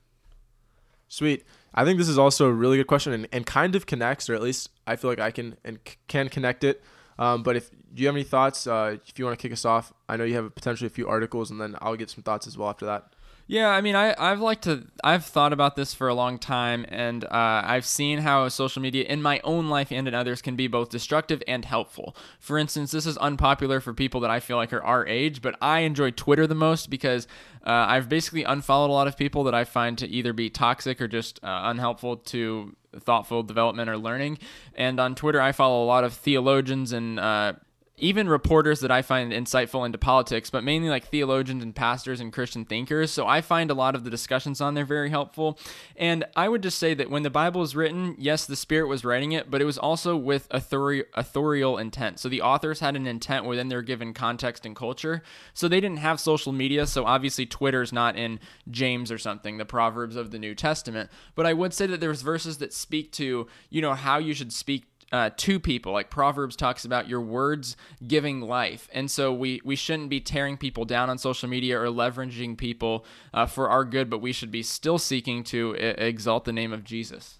Sweet. 1.08 1.44
I 1.74 1.84
think 1.84 1.98
this 1.98 2.08
is 2.08 2.16
also 2.16 2.46
a 2.46 2.52
really 2.52 2.78
good 2.78 2.86
question 2.86 3.12
and, 3.12 3.28
and 3.32 3.44
kind 3.44 3.76
of 3.76 3.84
connects, 3.84 4.30
or 4.30 4.34
at 4.34 4.40
least 4.40 4.70
I 4.86 4.96
feel 4.96 5.10
like 5.10 5.20
I 5.20 5.30
can 5.30 5.58
and 5.62 5.78
c- 5.86 5.96
can 6.08 6.30
connect 6.30 6.64
it 6.64 6.82
um, 7.20 7.42
but 7.42 7.54
if 7.54 7.70
do 7.92 8.02
you 8.02 8.06
have 8.06 8.14
any 8.14 8.24
thoughts? 8.24 8.66
Uh, 8.66 8.96
if 9.06 9.18
you 9.18 9.24
want 9.24 9.38
to 9.38 9.42
kick 9.42 9.52
us 9.52 9.64
off, 9.64 9.92
I 10.08 10.16
know 10.16 10.24
you 10.24 10.34
have 10.34 10.54
potentially 10.54 10.86
a 10.86 10.90
few 10.90 11.08
articles, 11.08 11.50
and 11.50 11.60
then 11.60 11.76
I'll 11.80 11.96
get 11.96 12.10
some 12.10 12.22
thoughts 12.22 12.46
as 12.46 12.56
well 12.56 12.68
after 12.68 12.86
that. 12.86 13.12
Yeah, 13.50 13.70
I 13.70 13.80
mean, 13.80 13.96
I, 13.96 14.14
I've 14.16 14.38
liked 14.38 14.62
to, 14.64 14.84
I've 15.02 15.24
thought 15.24 15.52
about 15.52 15.74
this 15.74 15.92
for 15.92 16.06
a 16.06 16.14
long 16.14 16.38
time, 16.38 16.86
and 16.88 17.24
uh, 17.24 17.62
I've 17.64 17.84
seen 17.84 18.20
how 18.20 18.48
social 18.48 18.80
media 18.80 19.02
in 19.02 19.22
my 19.22 19.40
own 19.42 19.68
life 19.68 19.90
and 19.90 20.06
in 20.06 20.14
others 20.14 20.40
can 20.40 20.54
be 20.54 20.68
both 20.68 20.90
destructive 20.90 21.42
and 21.48 21.64
helpful. 21.64 22.14
For 22.38 22.58
instance, 22.58 22.92
this 22.92 23.06
is 23.06 23.16
unpopular 23.18 23.80
for 23.80 23.92
people 23.92 24.20
that 24.20 24.30
I 24.30 24.38
feel 24.38 24.56
like 24.56 24.72
are 24.72 24.84
our 24.84 25.04
age, 25.04 25.42
but 25.42 25.56
I 25.60 25.80
enjoy 25.80 26.12
Twitter 26.12 26.46
the 26.46 26.54
most 26.54 26.90
because 26.90 27.26
uh, 27.66 27.70
I've 27.70 28.08
basically 28.08 28.44
unfollowed 28.44 28.90
a 28.90 28.92
lot 28.92 29.08
of 29.08 29.16
people 29.16 29.42
that 29.42 29.54
I 29.54 29.64
find 29.64 29.98
to 29.98 30.06
either 30.06 30.32
be 30.32 30.48
toxic 30.48 31.00
or 31.00 31.08
just 31.08 31.42
uh, 31.42 31.62
unhelpful 31.64 32.18
to 32.18 32.76
thoughtful 33.00 33.42
development 33.42 33.90
or 33.90 33.98
learning. 33.98 34.38
And 34.76 35.00
on 35.00 35.16
Twitter, 35.16 35.40
I 35.40 35.50
follow 35.50 35.82
a 35.82 35.86
lot 35.86 36.04
of 36.04 36.12
theologians 36.12 36.92
and 36.92 37.18
uh, 37.18 37.54
even 38.00 38.28
reporters 38.28 38.80
that 38.80 38.90
I 38.90 39.02
find 39.02 39.32
insightful 39.32 39.86
into 39.86 39.98
politics, 39.98 40.50
but 40.50 40.64
mainly 40.64 40.88
like 40.88 41.06
theologians 41.08 41.62
and 41.62 41.74
pastors 41.74 42.20
and 42.20 42.32
Christian 42.32 42.64
thinkers. 42.64 43.10
So 43.10 43.26
I 43.26 43.40
find 43.40 43.70
a 43.70 43.74
lot 43.74 43.94
of 43.94 44.04
the 44.04 44.10
discussions 44.10 44.60
on 44.60 44.74
there 44.74 44.84
very 44.84 45.10
helpful. 45.10 45.58
And 45.96 46.24
I 46.36 46.48
would 46.48 46.62
just 46.62 46.78
say 46.78 46.94
that 46.94 47.10
when 47.10 47.22
the 47.22 47.30
Bible 47.30 47.60
was 47.60 47.76
written, 47.76 48.16
yes, 48.18 48.46
the 48.46 48.56
Spirit 48.56 48.88
was 48.88 49.04
writing 49.04 49.32
it, 49.32 49.50
but 49.50 49.60
it 49.60 49.64
was 49.64 49.78
also 49.78 50.16
with 50.16 50.48
authori- 50.50 51.04
authorial 51.14 51.78
intent. 51.78 52.18
So 52.18 52.28
the 52.28 52.42
authors 52.42 52.80
had 52.80 52.96
an 52.96 53.06
intent 53.06 53.44
within 53.44 53.68
their 53.68 53.82
given 53.82 54.14
context 54.14 54.66
and 54.66 54.74
culture. 54.74 55.22
So 55.54 55.68
they 55.68 55.80
didn't 55.80 55.98
have 55.98 56.20
social 56.20 56.52
media. 56.52 56.86
So 56.86 57.04
obviously 57.04 57.46
Twitter's 57.46 57.92
not 57.92 58.16
in 58.16 58.40
James 58.70 59.12
or 59.12 59.18
something, 59.18 59.58
the 59.58 59.64
Proverbs 59.64 60.16
of 60.16 60.30
the 60.30 60.38
New 60.38 60.54
Testament. 60.54 61.10
But 61.34 61.46
I 61.46 61.52
would 61.52 61.74
say 61.74 61.86
that 61.86 62.00
there's 62.00 62.22
verses 62.22 62.58
that 62.58 62.72
speak 62.72 63.12
to, 63.12 63.46
you 63.68 63.80
know, 63.80 63.94
how 63.94 64.18
you 64.18 64.34
should 64.34 64.52
speak 64.52 64.89
uh, 65.12 65.30
to 65.36 65.58
people. 65.58 65.92
Like 65.92 66.10
Proverbs 66.10 66.56
talks 66.56 66.84
about 66.84 67.08
your 67.08 67.20
words 67.20 67.76
giving 68.06 68.40
life, 68.40 68.88
and 68.92 69.10
so 69.10 69.32
we 69.32 69.60
we 69.64 69.76
shouldn't 69.76 70.08
be 70.08 70.20
tearing 70.20 70.56
people 70.56 70.84
down 70.84 71.10
on 71.10 71.18
social 71.18 71.48
media 71.48 71.80
or 71.80 71.86
leveraging 71.86 72.56
people 72.56 73.04
uh, 73.34 73.46
for 73.46 73.68
our 73.68 73.84
good, 73.84 74.08
but 74.08 74.18
we 74.18 74.32
should 74.32 74.50
be 74.50 74.62
still 74.62 74.98
seeking 74.98 75.42
to 75.44 75.74
I- 75.76 75.80
exalt 76.04 76.44
the 76.44 76.52
name 76.52 76.72
of 76.72 76.84
Jesus. 76.84 77.38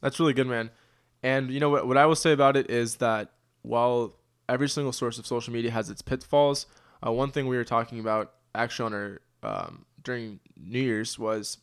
That's 0.00 0.20
really 0.20 0.34
good, 0.34 0.46
man. 0.46 0.70
And 1.22 1.50
you 1.50 1.60
know 1.60 1.70
what? 1.70 1.86
What 1.86 1.96
I 1.96 2.06
will 2.06 2.16
say 2.16 2.32
about 2.32 2.56
it 2.56 2.70
is 2.70 2.96
that 2.96 3.32
while 3.62 4.16
every 4.48 4.68
single 4.68 4.92
source 4.92 5.18
of 5.18 5.26
social 5.26 5.52
media 5.52 5.70
has 5.70 5.88
its 5.88 6.02
pitfalls, 6.02 6.66
uh, 7.06 7.10
one 7.12 7.30
thing 7.30 7.46
we 7.46 7.56
were 7.56 7.64
talking 7.64 7.98
about 7.98 8.34
actually 8.54 8.86
on 8.86 8.94
our 8.94 9.20
um, 9.42 9.84
during 10.02 10.40
New 10.56 10.80
Year's 10.80 11.18
was 11.18 11.58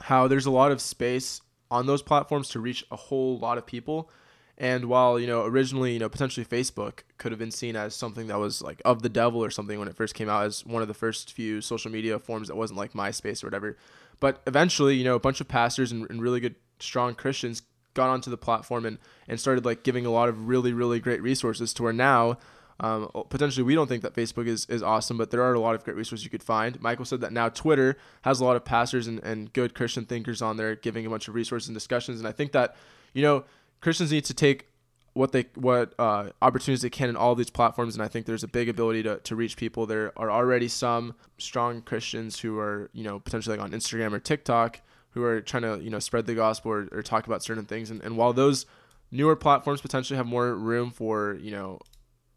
how 0.00 0.28
there's 0.28 0.46
a 0.46 0.50
lot 0.50 0.72
of 0.72 0.80
space 0.80 1.40
on 1.74 1.86
those 1.86 2.02
platforms 2.02 2.48
to 2.50 2.60
reach 2.60 2.84
a 2.92 2.96
whole 2.96 3.36
lot 3.38 3.58
of 3.58 3.66
people. 3.66 4.08
And 4.56 4.84
while 4.84 5.18
you 5.18 5.26
know 5.26 5.44
originally 5.44 5.92
you 5.94 5.98
know 5.98 6.08
potentially 6.08 6.46
Facebook 6.46 7.00
could 7.18 7.32
have 7.32 7.40
been 7.40 7.50
seen 7.50 7.74
as 7.74 7.94
something 7.96 8.28
that 8.28 8.38
was 8.38 8.62
like 8.62 8.80
of 8.84 9.02
the 9.02 9.08
devil 9.08 9.44
or 9.44 9.50
something 9.50 9.80
when 9.80 9.88
it 9.88 9.96
first 9.96 10.14
came 10.14 10.28
out 10.28 10.46
as 10.46 10.64
one 10.64 10.80
of 10.80 10.86
the 10.86 10.94
first 10.94 11.32
few 11.32 11.60
social 11.60 11.90
media 11.90 12.20
forms 12.20 12.46
that 12.46 12.54
wasn't 12.54 12.78
like 12.78 12.92
MySpace 12.92 13.42
or 13.42 13.48
whatever, 13.48 13.76
but 14.20 14.40
eventually 14.46 14.94
you 14.94 15.02
know 15.02 15.16
a 15.16 15.20
bunch 15.20 15.40
of 15.40 15.48
pastors 15.48 15.90
and, 15.90 16.08
and 16.08 16.22
really 16.22 16.38
good 16.38 16.54
strong 16.78 17.16
Christians 17.16 17.62
got 17.94 18.08
onto 18.08 18.30
the 18.30 18.36
platform 18.36 18.86
and 18.86 18.98
and 19.26 19.40
started 19.40 19.64
like 19.64 19.82
giving 19.82 20.06
a 20.06 20.10
lot 20.10 20.28
of 20.28 20.46
really 20.46 20.72
really 20.72 21.00
great 21.00 21.20
resources 21.20 21.74
to 21.74 21.82
where 21.82 21.92
now 21.92 22.38
um, 22.80 23.08
potentially, 23.28 23.62
we 23.62 23.74
don't 23.74 23.88
think 23.88 24.02
that 24.02 24.14
Facebook 24.14 24.46
is, 24.46 24.66
is 24.66 24.82
awesome, 24.82 25.16
but 25.16 25.30
there 25.30 25.42
are 25.42 25.54
a 25.54 25.60
lot 25.60 25.74
of 25.74 25.84
great 25.84 25.96
resources 25.96 26.24
you 26.24 26.30
could 26.30 26.42
find. 26.42 26.80
Michael 26.80 27.04
said 27.04 27.20
that 27.20 27.32
now 27.32 27.48
Twitter 27.48 27.96
has 28.22 28.40
a 28.40 28.44
lot 28.44 28.56
of 28.56 28.64
pastors 28.64 29.06
and, 29.06 29.20
and 29.20 29.52
good 29.52 29.74
Christian 29.74 30.04
thinkers 30.04 30.42
on 30.42 30.56
there 30.56 30.74
giving 30.74 31.06
a 31.06 31.10
bunch 31.10 31.28
of 31.28 31.34
resources 31.34 31.68
and 31.68 31.76
discussions. 31.76 32.18
And 32.18 32.28
I 32.28 32.32
think 32.32 32.52
that, 32.52 32.76
you 33.12 33.22
know, 33.22 33.44
Christians 33.80 34.10
need 34.10 34.24
to 34.24 34.34
take 34.34 34.66
what 35.14 35.30
they 35.30 35.46
what 35.54 35.94
uh, 35.98 36.30
opportunities 36.42 36.82
they 36.82 36.90
can 36.90 37.08
in 37.08 37.16
all 37.16 37.36
these 37.36 37.48
platforms 37.48 37.94
and 37.94 38.02
i 38.02 38.08
think 38.08 38.26
there's 38.26 38.42
a 38.42 38.48
big 38.48 38.68
ability 38.68 39.02
to, 39.02 39.18
to 39.18 39.36
reach 39.36 39.56
people 39.56 39.86
there 39.86 40.12
are 40.16 40.28
already 40.28 40.66
some 40.66 41.14
strong 41.38 41.80
christians 41.80 42.40
who 42.40 42.58
are 42.58 42.90
you 42.92 43.04
know 43.04 43.20
potentially 43.20 43.56
like 43.56 43.64
on 43.64 43.70
instagram 43.70 44.12
or 44.12 44.18
tiktok 44.18 44.80
who 45.10 45.22
are 45.22 45.40
trying 45.40 45.62
to 45.62 45.80
you 45.80 45.88
know 45.88 46.00
spread 46.00 46.26
the 46.26 46.34
gospel 46.34 46.72
or, 46.72 46.88
or 46.90 47.00
talk 47.00 47.26
about 47.26 47.44
certain 47.44 47.64
things 47.64 47.90
and, 47.90 48.02
and 48.02 48.16
while 48.16 48.32
those 48.32 48.66
newer 49.12 49.36
platforms 49.36 49.80
potentially 49.80 50.16
have 50.16 50.26
more 50.26 50.54
room 50.54 50.90
for 50.90 51.38
you 51.40 51.52
know 51.52 51.78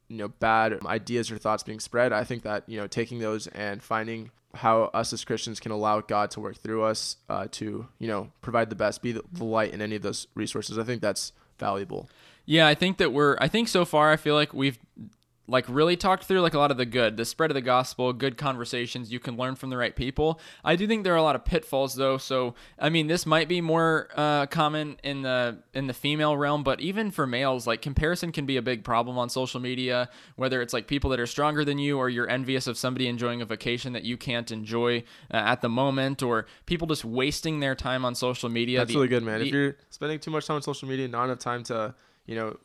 you 0.09 0.17
know 0.17 0.27
bad 0.27 0.77
ideas 0.85 1.31
or 1.31 1.37
thoughts 1.37 1.63
being 1.63 1.79
spread 1.79 2.13
i 2.13 2.23
think 2.23 2.43
that 2.43 2.63
you 2.67 2.77
know 2.77 2.87
taking 2.87 3.19
those 3.19 3.47
and 3.47 3.81
finding 3.83 4.31
how 4.55 4.83
us 4.93 5.11
as 5.13 5.25
christians 5.25 5.59
can 5.59 5.71
allow 5.71 5.99
god 6.01 6.31
to 6.31 6.39
work 6.39 6.57
through 6.57 6.83
us 6.83 7.17
uh, 7.29 7.47
to 7.51 7.87
you 7.99 8.07
know 8.07 8.31
provide 8.41 8.69
the 8.69 8.75
best 8.75 9.01
be 9.01 9.11
the, 9.11 9.23
light 9.43 9.73
in 9.73 9.81
any 9.81 9.95
of 9.95 10.01
those 10.01 10.27
resources 10.35 10.77
i 10.77 10.83
think 10.83 11.01
that's 11.01 11.33
valuable. 11.59 12.07
Yeah 12.45 12.67
i 12.67 12.75
think 12.75 12.97
that 12.97 13.11
we're 13.11 13.35
i 13.41 13.47
think 13.47 13.67
so 13.67 13.83
far 13.83 14.11
i 14.11 14.15
feel 14.15 14.35
like 14.35 14.53
we've 14.53 14.79
like 15.47 15.65
really 15.69 15.95
talked 15.95 16.25
through 16.25 16.41
like 16.41 16.53
a 16.53 16.59
lot 16.59 16.71
of 16.71 16.77
the 16.77 16.85
good, 16.85 17.15
the 17.15 17.25
spread 17.25 17.49
of 17.49 17.55
the 17.55 17.61
gospel, 17.61 18.11
good 18.11 18.37
conversations. 18.37 19.11
You 19.11 19.19
can 19.19 19.37
learn 19.37 19.55
from 19.55 19.69
the 19.69 19.77
right 19.77 19.95
people. 19.95 20.39
I 20.63 20.75
do 20.75 20.87
think 20.87 21.03
there 21.03 21.13
are 21.13 21.17
a 21.17 21.23
lot 21.23 21.35
of 21.35 21.45
pitfalls 21.45 21.95
though. 21.95 22.17
So 22.17 22.55
I 22.77 22.89
mean, 22.89 23.07
this 23.07 23.25
might 23.25 23.47
be 23.47 23.61
more 23.61 24.09
uh, 24.15 24.47
common 24.47 24.97
in 25.03 25.21
the 25.21 25.59
in 25.73 25.87
the 25.87 25.93
female 25.93 26.35
realm, 26.35 26.63
but 26.63 26.81
even 26.81 27.11
for 27.11 27.25
males, 27.25 27.65
like 27.65 27.81
comparison 27.81 28.31
can 28.31 28.45
be 28.45 28.57
a 28.57 28.61
big 28.61 28.83
problem 28.83 29.17
on 29.17 29.29
social 29.29 29.59
media. 29.59 30.09
Whether 30.35 30.61
it's 30.61 30.73
like 30.73 30.87
people 30.87 31.09
that 31.11 31.19
are 31.19 31.27
stronger 31.27 31.63
than 31.63 31.79
you, 31.79 31.97
or 31.97 32.09
you're 32.09 32.29
envious 32.29 32.67
of 32.67 32.77
somebody 32.77 33.07
enjoying 33.07 33.41
a 33.41 33.45
vacation 33.45 33.93
that 33.93 34.03
you 34.03 34.17
can't 34.17 34.51
enjoy 34.51 35.03
uh, 35.33 35.37
at 35.37 35.61
the 35.61 35.69
moment, 35.69 36.21
or 36.21 36.45
people 36.65 36.87
just 36.87 37.05
wasting 37.05 37.61
their 37.61 37.75
time 37.75 38.03
on 38.03 38.15
social 38.15 38.49
media. 38.49 38.79
That's 38.79 38.89
the, 38.91 38.95
really 38.95 39.07
good, 39.07 39.23
man. 39.23 39.39
The, 39.39 39.47
if 39.47 39.53
you're 39.53 39.77
spending 39.89 40.19
too 40.19 40.31
much 40.31 40.45
time 40.45 40.55
on 40.55 40.61
social 40.61 40.89
media, 40.89 41.07
not 41.07 41.25
enough 41.25 41.39
time 41.39 41.63
to 41.65 41.95
you 42.25 42.35
know 42.35 42.57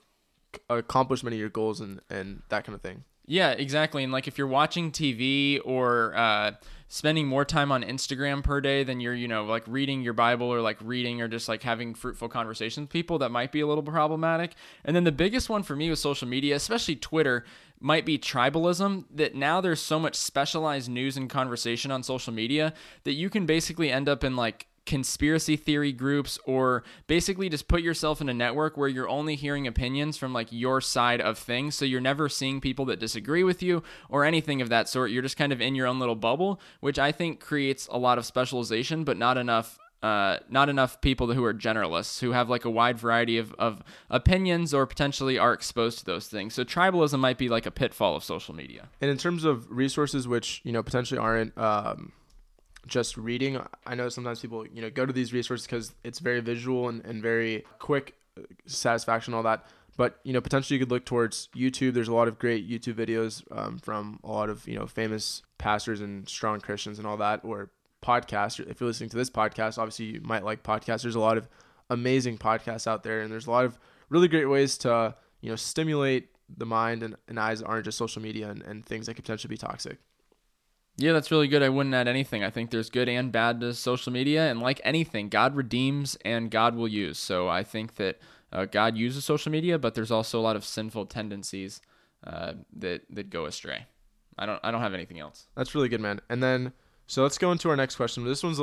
accomplish 0.69 1.23
many 1.23 1.37
of 1.37 1.41
your 1.41 1.49
goals 1.49 1.81
and 1.81 2.01
and 2.11 2.43
that 2.49 2.65
kind 2.65 2.75
of 2.75 2.83
thing. 2.83 3.05
Yeah, 3.27 3.53
exactly. 3.53 4.03
And 4.03 4.13
like 4.13 4.27
if 4.27 4.37
you're 4.37 4.49
watching 4.49 4.91
TV 4.91 5.61
or 5.65 6.15
uh, 6.17 6.53
spending 6.89 7.27
more 7.27 7.45
time 7.45 7.71
on 7.71 7.83
Instagram 7.83 8.43
per 8.43 8.61
day 8.61 8.83
than 8.83 9.01
you're, 9.01 9.15
you 9.15 9.29
know, 9.29 9.45
like 9.45 9.63
reading 9.67 10.03
your 10.03 10.13
Bible 10.13 10.49
or 10.49 10.61
like 10.61 10.77
reading 10.83 11.23
or 11.23 11.29
just 11.29 11.49
like 11.49 11.63
having 11.63 11.95
fruitful 11.95 12.29
conversations 12.29 12.85
with 12.85 12.91
people, 12.91 13.19
that 13.19 13.31
might 13.31 13.53
be 13.53 13.61
a 13.61 13.67
little 13.67 13.85
problematic. 13.85 14.55
And 14.85 14.97
then 14.97 15.05
the 15.05 15.13
biggest 15.13 15.49
one 15.49 15.63
for 15.63 15.77
me 15.77 15.89
with 15.89 16.01
social 16.01 16.27
media, 16.27 16.57
especially 16.57 16.97
Twitter, 16.97 17.45
might 17.81 18.05
be 18.05 18.19
tribalism. 18.19 19.05
That 19.15 19.37
now 19.37 19.61
there's 19.61 19.81
so 19.81 20.01
much 20.01 20.17
specialized 20.17 20.91
news 20.91 21.17
and 21.17 21.31
conversation 21.31 21.93
on 21.93 22.03
social 22.03 22.33
media 22.33 22.75
that 23.05 23.13
you 23.13 23.31
can 23.31 23.47
basically 23.47 23.91
end 23.91 24.09
up 24.09 24.25
in 24.25 24.35
like 24.35 24.67
conspiracy 24.85 25.57
theory 25.57 25.93
groups 25.93 26.39
or 26.45 26.83
basically 27.07 27.49
just 27.49 27.69
put 27.69 27.83
yourself 27.83 28.21
in 28.21 28.29
a 28.29 28.35
network 28.35 28.77
where 28.77 28.89
you're 28.89 29.09
only 29.09 29.37
hearing 29.37 29.67
opinions 29.67 30.17
from 30.17 30.33
like 30.33 30.49
your 30.51 30.81
side 30.81 31.21
of 31.21 31.39
things 31.39 31.77
so 31.77 31.85
you're 31.85 32.01
never 32.01 32.29
seeing 32.29 32.61
people 32.61 32.85
that 32.85 32.99
disagree 32.99 33.45
with 33.45 33.63
you 33.63 33.83
or 34.09 34.25
anything 34.25 34.61
of 34.61 34.69
that 34.69 34.89
sort 34.89 35.11
you're 35.11 35.23
just 35.23 35.37
kind 35.37 35.53
of 35.53 35.61
in 35.61 35.77
your 35.77 35.87
own 35.87 36.01
little 36.01 36.17
bubble 36.17 36.61
which 36.81 36.99
i 36.99 37.13
think 37.13 37.39
creates 37.39 37.87
a 37.93 37.99
lot 37.99 38.19
of 38.19 38.27
specialization 38.27 39.05
but 39.05 39.17
not 39.17 39.39
enough 39.39 39.79
uh, 40.03 40.39
not 40.49 40.69
enough 40.69 41.01
people 41.01 41.33
who 41.33 41.45
are 41.45 41.55
generalists 41.55 42.21
who 42.21 42.33
have 42.33 42.51
like 42.51 42.65
a 42.65 42.71
wide 42.71 42.99
variety 42.99 43.39
of, 43.39 43.55
of 43.57 43.85
opinions 44.11 44.75
or 44.75 44.85
potentially 44.85 45.39
are 45.39 45.53
exposed 45.53 46.01
to 46.01 46.05
those 46.05 46.27
things. 46.27 46.55
So 46.55 46.65
tribalism 46.65 47.21
might 47.21 47.39
be 47.39 47.49
like 47.49 47.67
a 47.67 47.71
pitfall 47.71 48.17
of 48.17 48.25
social 48.25 48.53
media. 48.53 48.89
And 49.01 49.11
in 49.11 49.17
terms 49.17 49.45
of 49.45 49.71
resources, 49.71 50.27
which 50.27 50.61
you 50.65 50.73
know 50.73 50.83
potentially 50.83 51.19
aren't 51.19 51.57
um, 51.57 52.13
just 52.87 53.17
reading. 53.17 53.61
I 53.87 53.95
know 53.95 54.09
sometimes 54.09 54.41
people, 54.41 54.67
you 54.67 54.83
know, 54.83 54.91
go 54.91 55.07
to 55.07 55.13
these 55.13 55.33
resources 55.33 55.67
because 55.67 55.95
it's 56.05 56.19
very 56.19 56.41
visual 56.41 56.89
and, 56.89 57.05
and 57.05 57.23
very 57.23 57.65
quick 57.79 58.15
uh, 58.39 58.43
satisfaction, 58.67 59.35
all 59.35 59.43
that. 59.45 59.67
But 59.97 60.19
you 60.25 60.33
know, 60.33 60.41
potentially 60.41 60.79
you 60.79 60.85
could 60.85 60.91
look 60.91 61.05
towards 61.05 61.49
YouTube. 61.55 61.95
There's 61.95 62.09
a 62.09 62.15
lot 62.15 62.29
of 62.29 62.39
great 62.39 62.69
YouTube 62.69 62.95
videos 62.95 63.43
um, 63.57 63.79
from 63.79 64.21
a 64.25 64.31
lot 64.31 64.49
of 64.49 64.67
you 64.67 64.79
know 64.79 64.87
famous 64.87 65.43
pastors 65.59 66.01
and 66.01 66.29
strong 66.29 66.61
Christians 66.61 66.99
and 66.99 67.07
all 67.07 67.19
that, 67.19 67.41
or 67.45 67.71
podcasts. 68.03 68.59
If 68.59 68.81
you're 68.81 68.87
listening 68.87 69.11
to 69.11 69.17
this 69.17 69.31
podcast, 69.31 69.79
obviously 69.79 70.07
you 70.07 70.21
might 70.23 70.45
like 70.45 70.63
podcasts. 70.63 71.03
There's 71.03 71.15
a 71.15 71.21
lot 71.21 71.37
of 71.37 71.49
amazing 71.91 72.39
podcasts 72.39 72.87
out 72.87 73.03
there, 73.03 73.21
and 73.21 73.31
there's 73.31 73.47
a 73.47 73.51
lot 73.51 73.65
of 73.65 73.79
really 74.09 74.29
great 74.29 74.47
ways 74.47 74.79
to 74.79 75.15
you 75.41 75.51
know 75.51 75.57
stimulate 75.57 76.29
the 76.57 76.67
mind 76.67 77.03
and, 77.03 77.17
and 77.29 77.39
eyes 77.39 77.61
that 77.61 77.67
aren't 77.67 77.85
just 77.85 77.99
social 77.99 78.23
media 78.23 78.51
and, 78.51 78.63
and 78.63 78.85
things 78.85 79.07
that 79.07 79.15
could 79.15 79.25
potentially 79.25 79.51
be 79.51 79.57
toxic. 79.57 79.99
Yeah, 80.97 81.13
that's 81.13 81.31
really 81.31 81.49
good. 81.49 81.63
I 81.63 81.69
wouldn't 81.69 81.95
add 81.95 82.07
anything. 82.07 82.45
I 82.45 82.51
think 82.51 82.71
there's 82.71 82.91
good 82.91 83.09
and 83.09 83.33
bad 83.33 83.61
to 83.61 83.73
social 83.75 84.13
media, 84.13 84.51
and 84.51 84.61
like 84.61 84.81
anything, 84.85 85.29
God 85.29 85.57
redeems 85.57 86.17
and 86.25 86.51
God 86.51 86.75
will 86.75 86.89
use. 86.89 87.19
So 87.19 87.49
I 87.49 87.63
think 87.63 87.97
that 87.97 88.21
uh, 88.53 88.67
God 88.67 88.97
uses 88.97 89.25
social 89.25 89.51
media, 89.51 89.79
but 89.79 89.95
there's 89.95 90.11
also 90.11 90.39
a 90.39 90.43
lot 90.43 90.57
of 90.57 90.65
sinful 90.65 91.07
tendencies 91.07 91.81
uh, 92.25 92.53
that 92.77 93.03
that 93.11 93.31
go 93.31 93.47
astray. 93.47 93.87
I 94.39 94.47
don't 94.47 94.61
I 94.63 94.71
don't 94.71 94.83
have 94.83 94.95
anything 94.95 95.19
else. 95.19 95.47
That's 95.57 95.75
really 95.75 95.89
good, 95.89 96.01
man. 96.01 96.21
And 96.29 96.43
then 96.43 96.73
so 97.07 97.23
let's 97.23 97.39
go 97.39 97.53
into 97.53 97.71
our 97.71 97.77
next 97.77 97.97
question. 97.97 98.25
This 98.25 98.43
one's 98.43 98.61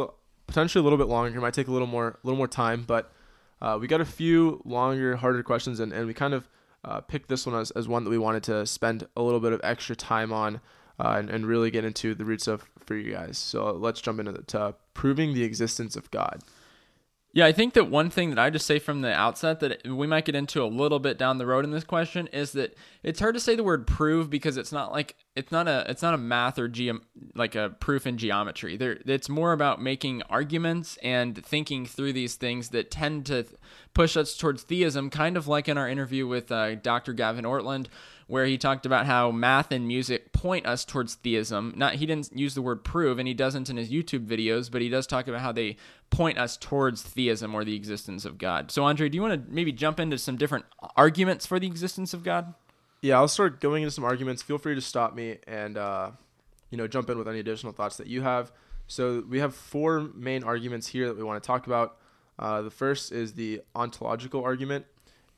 potentially 0.48 0.82
a 0.82 0.84
little 0.84 0.98
bit 0.98 1.08
longer. 1.08 1.36
It 1.36 1.42
might 1.42 1.54
take 1.54 1.68
a 1.68 1.72
little 1.72 1.88
more 1.88 2.20
a 2.24 2.28
little 2.28 2.38
more 2.38 2.48
time, 2.48 2.84
but 2.86 3.12
uh, 3.62 3.78
we 3.80 3.88
got 3.88 4.02
a 4.02 4.06
few 4.06 4.62
longer, 4.66 5.16
harder 5.18 5.44
questions, 5.44 5.80
and, 5.80 5.92
and 5.92 6.08
we 6.08 6.14
kind 6.14 6.34
of 6.34 6.48
uh, 6.86 7.02
picked 7.02 7.28
this 7.28 7.46
one 7.46 7.60
as, 7.60 7.72
as 7.72 7.88
one 7.88 8.04
that 8.06 8.10
we 8.10 8.18
wanted 8.18 8.44
to 8.44 8.66
spend 8.66 9.08
a 9.18 9.22
little 9.22 9.40
bit 9.40 9.52
of 9.52 9.60
extra 9.64 9.96
time 9.96 10.32
on 10.32 10.62
uh, 11.00 11.16
and, 11.18 11.30
and 11.30 11.46
really 11.46 11.72
get 11.72 11.86
into 11.86 12.14
the 12.14 12.26
roots 12.26 12.48
of 12.48 12.70
for 12.86 12.96
you 12.96 13.14
guys. 13.14 13.38
So 13.38 13.72
let's 13.72 14.02
jump 14.02 14.20
into 14.20 14.32
the, 14.32 14.44
to 14.44 14.76
proving 14.94 15.34
the 15.34 15.44
existence 15.44 15.96
of 15.96 16.10
God. 16.12 16.42
Yeah, 17.32 17.46
I 17.46 17.52
think 17.52 17.76
that 17.76 17.92
one 17.92 18.10
thing 18.10 18.32
that 18.32 18.40
I 18.40 18.50
just 18.50 18.66
say 18.66 18.80
from 18.80 19.02
the 19.02 19.14
outset 19.14 19.60
that 19.60 19.88
we 19.88 20.08
might 20.08 20.26
get 20.26 20.34
into 20.34 20.64
a 20.64 20.66
little 20.66 20.98
bit 20.98 21.20
down 21.20 21.38
the 21.38 21.46
road 21.46 21.64
in 21.64 21.70
this 21.70 21.84
question 21.84 22.26
is 22.34 22.54
that 22.54 22.76
it's 23.04 23.20
hard 23.20 23.36
to 23.36 23.40
say 23.40 23.56
the 23.56 23.64
word 23.64 23.86
prove 23.86 24.32
because 24.32 24.58
it's 24.58 24.72
not 24.72 24.92
like 24.92 25.16
it's 25.36 25.52
not 25.52 25.68
a 25.68 25.86
it's 25.88 26.02
not 26.02 26.16
a 26.16 26.18
math 26.18 26.58
or 26.58 26.68
geom 26.68 27.02
like 27.36 27.54
a 27.54 27.76
proof 27.80 28.08
in 28.08 28.18
geometry. 28.18 28.78
There 28.78 28.98
it's 29.06 29.30
more 29.30 29.54
about 29.54 29.80
making 29.80 30.24
arguments 30.24 30.98
and 31.04 31.46
thinking 31.46 31.86
through 31.86 32.14
these 32.14 32.34
things 32.34 32.70
that 32.70 32.90
tend 32.90 33.28
to 33.28 33.46
push 33.94 34.18
us 34.18 34.36
towards 34.36 34.64
theism, 34.64 35.12
kind 35.12 35.38
of 35.38 35.48
like 35.48 35.68
in 35.68 35.78
our 35.78 35.88
interview 35.88 36.26
with 36.26 36.52
uh, 36.52 36.76
Dr. 36.76 37.14
Gavin 37.14 37.46
Ortlund 37.46 37.90
where 38.30 38.46
he 38.46 38.60
talked 38.60 38.86
about 38.86 39.08
how 39.08 39.32
math 39.32 39.72
and 39.72 39.88
music 39.88 40.32
point 40.32 40.64
us 40.68 40.86
towards 40.86 41.16
theism. 41.16 41.74
Not 41.76 41.96
he 41.96 42.06
didn't 42.06 42.30
use 42.32 42.54
the 42.54 42.62
word 42.62 42.84
prove, 42.84 43.18
and 43.18 43.28
he 43.28 43.34
doesn't 43.34 43.72
in 43.72 43.78
his 43.78 43.90
YouTube 43.90 44.28
videos, 44.28 44.70
but 44.70 44.84
he 44.84 44.88
does 44.88 45.08
talk 45.08 45.28
about 45.28 45.42
how 45.42 45.52
they 45.52 45.78
point 46.12 46.38
us 46.38 46.56
towards 46.56 47.02
theism 47.02 47.56
or 47.56 47.66
the 47.66 47.76
existence 47.76 48.26
of 48.26 48.38
God. 48.38 48.70
So, 48.70 48.84
Andre, 48.84 49.10
do 49.10 49.16
you 49.16 49.24
want 49.24 49.34
to 49.34 49.52
maybe 49.52 49.72
jump 49.72 50.00
into 50.00 50.20
some 50.20 50.38
different 50.38 50.66
arguments 50.96 51.48
for 51.48 51.60
the 51.60 51.66
existence 51.66 52.14
of 52.14 52.24
God? 52.24 52.54
Yeah, 53.02 53.18
I'll 53.18 53.28
start 53.28 53.62
going 53.62 53.82
into 53.82 53.92
some 53.92 54.04
arguments. 54.04 54.44
Feel 54.44 54.60
free 54.60 54.76
to 54.76 54.82
stop 54.82 55.16
me 55.16 55.40
and 55.48 55.76
uh, 55.76 56.12
you 56.70 56.78
know 56.78 56.86
jump 56.86 57.10
in 57.10 57.18
with 57.18 57.28
any 57.28 57.40
additional 57.40 57.74
thoughts 57.74 57.98
that 57.98 58.06
you 58.06 58.22
have. 58.22 58.52
So 58.86 59.24
we 59.28 59.40
have 59.40 59.56
four 59.56 60.02
main 60.02 60.44
arguments 60.44 60.86
here 60.86 61.08
that 61.08 61.18
we 61.18 61.24
want 61.24 61.42
to 61.42 61.48
talk 61.48 61.66
about. 61.66 61.98
Uh, 62.38 62.62
the 62.62 62.70
first 62.70 63.12
is 63.12 63.34
the 63.34 63.64
ontological 63.76 64.44
argument, 64.44 64.86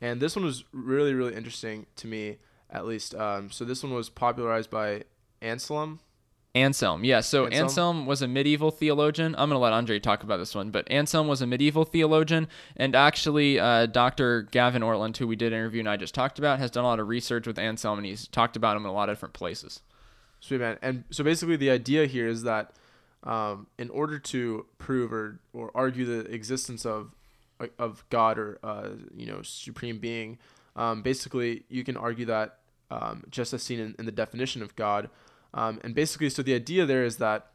and 0.02 0.20
this 0.20 0.36
one 0.36 0.44
was 0.44 0.64
really 0.72 1.14
really 1.14 1.34
interesting 1.34 1.86
to 1.96 2.06
me 2.06 2.36
at 2.72 2.86
least. 2.86 3.14
Um, 3.14 3.50
so 3.50 3.64
this 3.64 3.82
one 3.82 3.92
was 3.92 4.08
popularized 4.08 4.70
by 4.70 5.04
Anselm. 5.40 6.00
Anselm, 6.54 7.02
yeah. 7.04 7.20
So 7.20 7.46
Anselm? 7.46 7.62
Anselm? 7.62 8.06
was 8.06 8.20
a 8.20 8.28
medieval 8.28 8.70
theologian. 8.70 9.34
I'm 9.38 9.48
going 9.48 9.56
to 9.56 9.58
let 9.58 9.72
Andre 9.72 9.98
talk 9.98 10.22
about 10.22 10.36
this 10.36 10.54
one, 10.54 10.70
but 10.70 10.90
Anselm 10.90 11.26
was 11.26 11.40
a 11.40 11.46
medieval 11.46 11.84
theologian, 11.84 12.46
and 12.76 12.94
actually, 12.94 13.58
uh, 13.58 13.86
Dr. 13.86 14.42
Gavin 14.42 14.82
Ortlund, 14.82 15.16
who 15.16 15.26
we 15.26 15.36
did 15.36 15.52
interview 15.54 15.80
and 15.80 15.88
I 15.88 15.96
just 15.96 16.14
talked 16.14 16.38
about, 16.38 16.58
has 16.58 16.70
done 16.70 16.84
a 16.84 16.88
lot 16.88 17.00
of 17.00 17.08
research 17.08 17.46
with 17.46 17.58
Anselm, 17.58 17.98
and 17.98 18.06
he's 18.06 18.28
talked 18.28 18.56
about 18.56 18.76
him 18.76 18.84
in 18.84 18.90
a 18.90 18.92
lot 18.92 19.08
of 19.08 19.16
different 19.16 19.32
places. 19.32 19.80
Sweet 20.40 20.60
man. 20.60 20.76
And 20.82 21.04
so 21.10 21.24
basically, 21.24 21.56
the 21.56 21.70
idea 21.70 22.04
here 22.04 22.26
is 22.26 22.42
that 22.42 22.72
um, 23.22 23.68
in 23.78 23.88
order 23.90 24.18
to 24.18 24.66
prove 24.78 25.12
or, 25.12 25.40
or 25.52 25.70
argue 25.74 26.04
the 26.04 26.30
existence 26.32 26.84
of 26.84 27.14
of 27.78 28.04
God 28.10 28.38
or 28.38 28.58
uh, 28.64 28.88
you 29.16 29.26
know 29.26 29.40
supreme 29.42 29.98
being, 29.98 30.38
um, 30.74 31.02
basically 31.02 31.64
you 31.68 31.84
can 31.84 31.96
argue 31.96 32.26
that 32.26 32.58
um, 32.92 33.24
just 33.30 33.54
as 33.54 33.62
seen 33.62 33.80
in, 33.80 33.94
in, 33.98 34.04
the 34.04 34.12
definition 34.12 34.62
of 34.62 34.76
God. 34.76 35.08
Um, 35.54 35.80
and 35.82 35.94
basically, 35.94 36.28
so 36.28 36.42
the 36.42 36.54
idea 36.54 36.84
there 36.84 37.04
is 37.04 37.16
that 37.16 37.46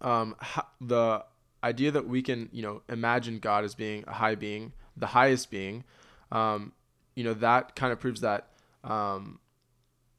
um, 0.00 0.34
the 0.80 1.24
idea 1.62 1.90
that 1.92 2.08
we 2.08 2.22
can, 2.22 2.48
you 2.52 2.62
know, 2.62 2.82
imagine 2.88 3.38
God 3.38 3.64
as 3.64 3.74
being 3.74 4.04
a 4.08 4.14
high 4.14 4.34
being, 4.34 4.72
the 4.96 5.06
highest 5.06 5.50
being, 5.50 5.84
um, 6.32 6.72
you 7.14 7.22
know, 7.22 7.34
that 7.34 7.76
kind 7.76 7.92
of 7.92 8.00
proves 8.00 8.20
that, 8.20 8.48
um, 8.82 9.38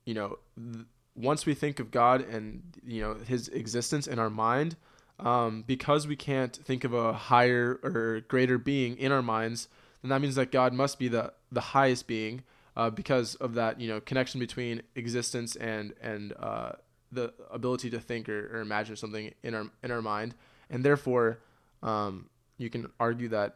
you 0.05 0.13
know, 0.13 0.39
th- 0.55 0.85
once 1.15 1.45
we 1.45 1.53
think 1.53 1.79
of 1.81 1.91
God 1.91 2.21
and 2.21 2.61
you 2.85 3.01
know 3.01 3.15
His 3.15 3.49
existence 3.49 4.07
in 4.07 4.19
our 4.19 4.29
mind, 4.29 4.77
um, 5.19 5.63
because 5.67 6.07
we 6.07 6.15
can't 6.15 6.55
think 6.55 6.85
of 6.85 6.93
a 6.93 7.11
higher 7.11 7.79
or 7.83 8.21
greater 8.29 8.57
being 8.57 8.97
in 8.97 9.11
our 9.11 9.21
minds, 9.21 9.67
then 10.01 10.09
that 10.09 10.21
means 10.21 10.35
that 10.35 10.51
God 10.51 10.73
must 10.73 10.97
be 10.97 11.09
the 11.09 11.33
the 11.51 11.61
highest 11.61 12.07
being, 12.07 12.43
uh, 12.75 12.89
because 12.89 13.35
of 13.35 13.53
that 13.55 13.79
you 13.79 13.87
know 13.87 13.99
connection 13.99 14.39
between 14.39 14.81
existence 14.95 15.55
and 15.55 15.93
and 16.01 16.33
uh, 16.39 16.71
the 17.11 17.33
ability 17.51 17.89
to 17.89 17.99
think 17.99 18.29
or, 18.29 18.57
or 18.57 18.61
imagine 18.61 18.95
something 18.95 19.33
in 19.43 19.53
our 19.53 19.65
in 19.83 19.91
our 19.91 20.01
mind, 20.01 20.35
and 20.69 20.83
therefore 20.83 21.39
um, 21.83 22.29
you 22.57 22.69
can 22.69 22.87
argue 22.99 23.29
that 23.29 23.55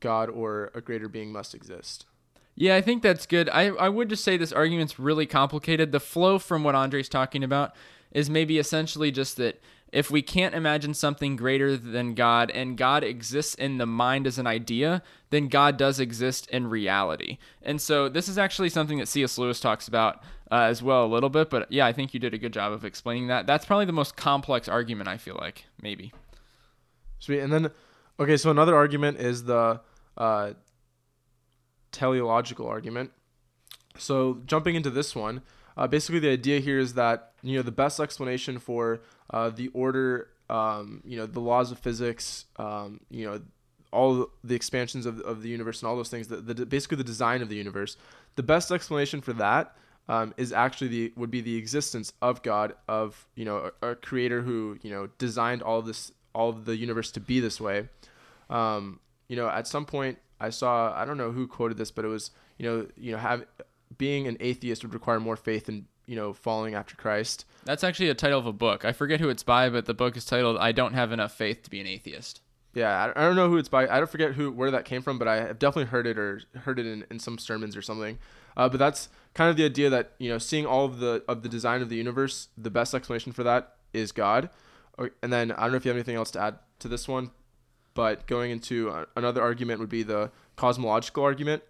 God 0.00 0.30
or 0.30 0.70
a 0.74 0.80
greater 0.80 1.08
being 1.08 1.32
must 1.32 1.54
exist. 1.54 2.06
Yeah, 2.54 2.74
I 2.74 2.80
think 2.80 3.02
that's 3.04 3.24
good. 3.24 3.48
I, 3.50 3.68
I 3.68 3.88
would 3.88 4.08
just 4.08 4.24
say 4.24 4.36
this 4.36 4.52
argument's 4.52 4.98
really 4.98 5.26
complicated. 5.26 5.92
The 5.92 6.00
flow 6.00 6.40
from 6.40 6.64
what 6.64 6.74
Andre's 6.74 7.08
talking 7.08 7.44
about 7.44 7.72
is 8.10 8.28
maybe 8.28 8.58
essentially 8.58 9.12
just 9.12 9.36
that 9.36 9.60
if 9.92 10.10
we 10.10 10.22
can't 10.22 10.54
imagine 10.54 10.92
something 10.94 11.36
greater 11.36 11.76
than 11.76 12.14
God 12.14 12.50
and 12.50 12.76
God 12.76 13.02
exists 13.02 13.54
in 13.54 13.78
the 13.78 13.86
mind 13.86 14.26
as 14.26 14.38
an 14.38 14.46
idea, 14.46 15.02
then 15.30 15.48
God 15.48 15.76
does 15.76 15.98
exist 15.98 16.48
in 16.50 16.68
reality. 16.68 17.38
And 17.62 17.80
so 17.80 18.08
this 18.08 18.28
is 18.28 18.38
actually 18.38 18.68
something 18.68 18.98
that 18.98 19.08
C.S. 19.08 19.38
Lewis 19.38 19.60
talks 19.60 19.88
about 19.88 20.22
uh, 20.50 20.62
as 20.62 20.82
well 20.82 21.04
a 21.04 21.08
little 21.08 21.30
bit. 21.30 21.48
But 21.48 21.70
yeah, 21.72 21.86
I 21.86 21.92
think 21.92 22.12
you 22.12 22.20
did 22.20 22.34
a 22.34 22.38
good 22.38 22.52
job 22.52 22.72
of 22.72 22.84
explaining 22.84 23.28
that. 23.28 23.46
That's 23.46 23.64
probably 23.64 23.86
the 23.86 23.92
most 23.92 24.16
complex 24.16 24.68
argument, 24.68 25.08
I 25.08 25.16
feel 25.16 25.36
like, 25.40 25.64
maybe. 25.80 26.12
Sweet. 27.18 27.40
And 27.40 27.52
then, 27.52 27.70
okay, 28.20 28.36
so 28.36 28.50
another 28.50 28.76
argument 28.76 29.18
is 29.18 29.44
the 29.44 29.80
uh, 30.16 30.52
teleological 31.92 32.66
argument. 32.66 33.10
So 33.96 34.42
jumping 34.46 34.74
into 34.74 34.90
this 34.90 35.16
one, 35.16 35.42
uh, 35.76 35.86
basically 35.86 36.18
the 36.18 36.30
idea 36.30 36.60
here 36.60 36.78
is 36.78 36.94
that 36.94 37.32
you 37.42 37.56
know 37.56 37.62
the 37.62 37.72
best 37.72 38.00
explanation 38.00 38.58
for 38.58 39.00
uh, 39.30 39.50
the 39.50 39.68
order, 39.68 40.28
um, 40.48 41.02
you 41.04 41.16
know, 41.16 41.26
the 41.26 41.40
laws 41.40 41.70
of 41.70 41.78
physics, 41.78 42.46
um, 42.56 43.00
you 43.10 43.26
know, 43.26 43.40
all 43.92 44.28
the 44.44 44.54
expansions 44.54 45.06
of, 45.06 45.20
of 45.20 45.42
the 45.42 45.48
universe 45.48 45.82
and 45.82 45.88
all 45.88 45.96
those 45.96 46.10
things, 46.10 46.28
the, 46.28 46.36
the 46.36 46.66
basically 46.66 46.96
the 46.96 47.04
design 47.04 47.42
of 47.42 47.48
the 47.48 47.56
universe. 47.56 47.96
The 48.36 48.42
best 48.42 48.70
explanation 48.70 49.20
for 49.20 49.32
that 49.34 49.76
um, 50.08 50.34
is 50.36 50.52
actually 50.52 50.88
the 50.88 51.12
would 51.16 51.30
be 51.30 51.40
the 51.40 51.56
existence 51.56 52.12
of 52.22 52.42
God, 52.42 52.74
of 52.86 53.26
you 53.34 53.44
know 53.44 53.70
a, 53.82 53.90
a, 53.90 53.94
creator 53.94 54.42
who 54.42 54.78
you 54.82 54.90
know 54.90 55.08
designed 55.18 55.62
all 55.62 55.82
this, 55.82 56.12
all 56.34 56.52
the 56.52 56.76
universe 56.76 57.10
to 57.12 57.20
be 57.20 57.40
this 57.40 57.60
way. 57.60 57.88
Um, 58.48 59.00
you 59.28 59.36
know, 59.36 59.48
at 59.48 59.66
some 59.66 59.84
point 59.84 60.18
I 60.40 60.50
saw 60.50 60.92
I 60.94 61.04
don't 61.04 61.18
know 61.18 61.32
who 61.32 61.46
quoted 61.46 61.76
this, 61.76 61.90
but 61.90 62.04
it 62.04 62.08
was 62.08 62.30
you 62.58 62.68
know 62.68 62.86
you 62.96 63.12
know 63.12 63.18
have 63.18 63.44
being 63.96 64.26
an 64.26 64.36
atheist 64.40 64.82
would 64.82 64.94
require 64.94 65.20
more 65.20 65.36
faith 65.36 65.68
in 65.68 65.86
you 66.08 66.16
know 66.16 66.32
following 66.32 66.74
after 66.74 66.96
Christ. 66.96 67.44
That's 67.64 67.84
actually 67.84 68.08
a 68.08 68.14
title 68.14 68.38
of 68.38 68.46
a 68.46 68.52
book. 68.52 68.84
I 68.84 68.92
forget 68.92 69.20
who 69.20 69.28
it's 69.28 69.42
by, 69.42 69.68
but 69.68 69.86
the 69.86 69.94
book 69.94 70.16
is 70.16 70.24
titled 70.24 70.56
"I 70.58 70.72
Don't 70.72 70.94
Have 70.94 71.12
Enough 71.12 71.32
Faith 71.32 71.62
to 71.64 71.70
Be 71.70 71.80
an 71.80 71.86
Atheist." 71.86 72.40
Yeah, 72.74 73.12
I 73.14 73.22
don't 73.22 73.36
know 73.36 73.48
who 73.48 73.56
it's 73.56 73.68
by. 73.68 73.86
I 73.88 73.98
don't 73.98 74.10
forget 74.10 74.32
who 74.32 74.50
where 74.50 74.70
that 74.70 74.84
came 74.84 75.02
from, 75.02 75.18
but 75.18 75.28
I 75.28 75.36
have 75.36 75.58
definitely 75.58 75.90
heard 75.90 76.06
it 76.06 76.18
or 76.18 76.42
heard 76.54 76.78
it 76.78 76.86
in, 76.86 77.04
in 77.10 77.18
some 77.18 77.38
sermons 77.38 77.76
or 77.76 77.82
something. 77.82 78.18
Uh, 78.56 78.68
but 78.68 78.78
that's 78.78 79.08
kind 79.34 79.50
of 79.50 79.56
the 79.56 79.64
idea 79.64 79.90
that 79.90 80.12
you 80.18 80.30
know, 80.30 80.38
seeing 80.38 80.66
all 80.66 80.84
of 80.84 80.98
the 80.98 81.22
of 81.28 81.42
the 81.42 81.48
design 81.48 81.82
of 81.82 81.88
the 81.88 81.96
universe, 81.96 82.48
the 82.56 82.70
best 82.70 82.94
explanation 82.94 83.32
for 83.32 83.42
that 83.42 83.76
is 83.92 84.12
God. 84.12 84.50
And 85.22 85.32
then 85.32 85.52
I 85.52 85.62
don't 85.62 85.72
know 85.72 85.76
if 85.76 85.84
you 85.84 85.90
have 85.90 85.96
anything 85.96 86.16
else 86.16 86.30
to 86.32 86.40
add 86.40 86.58
to 86.80 86.88
this 86.88 87.06
one, 87.06 87.30
but 87.94 88.26
going 88.26 88.50
into 88.50 89.06
another 89.16 89.42
argument 89.42 89.80
would 89.80 89.88
be 89.88 90.02
the 90.02 90.30
cosmological 90.56 91.22
argument. 91.22 91.62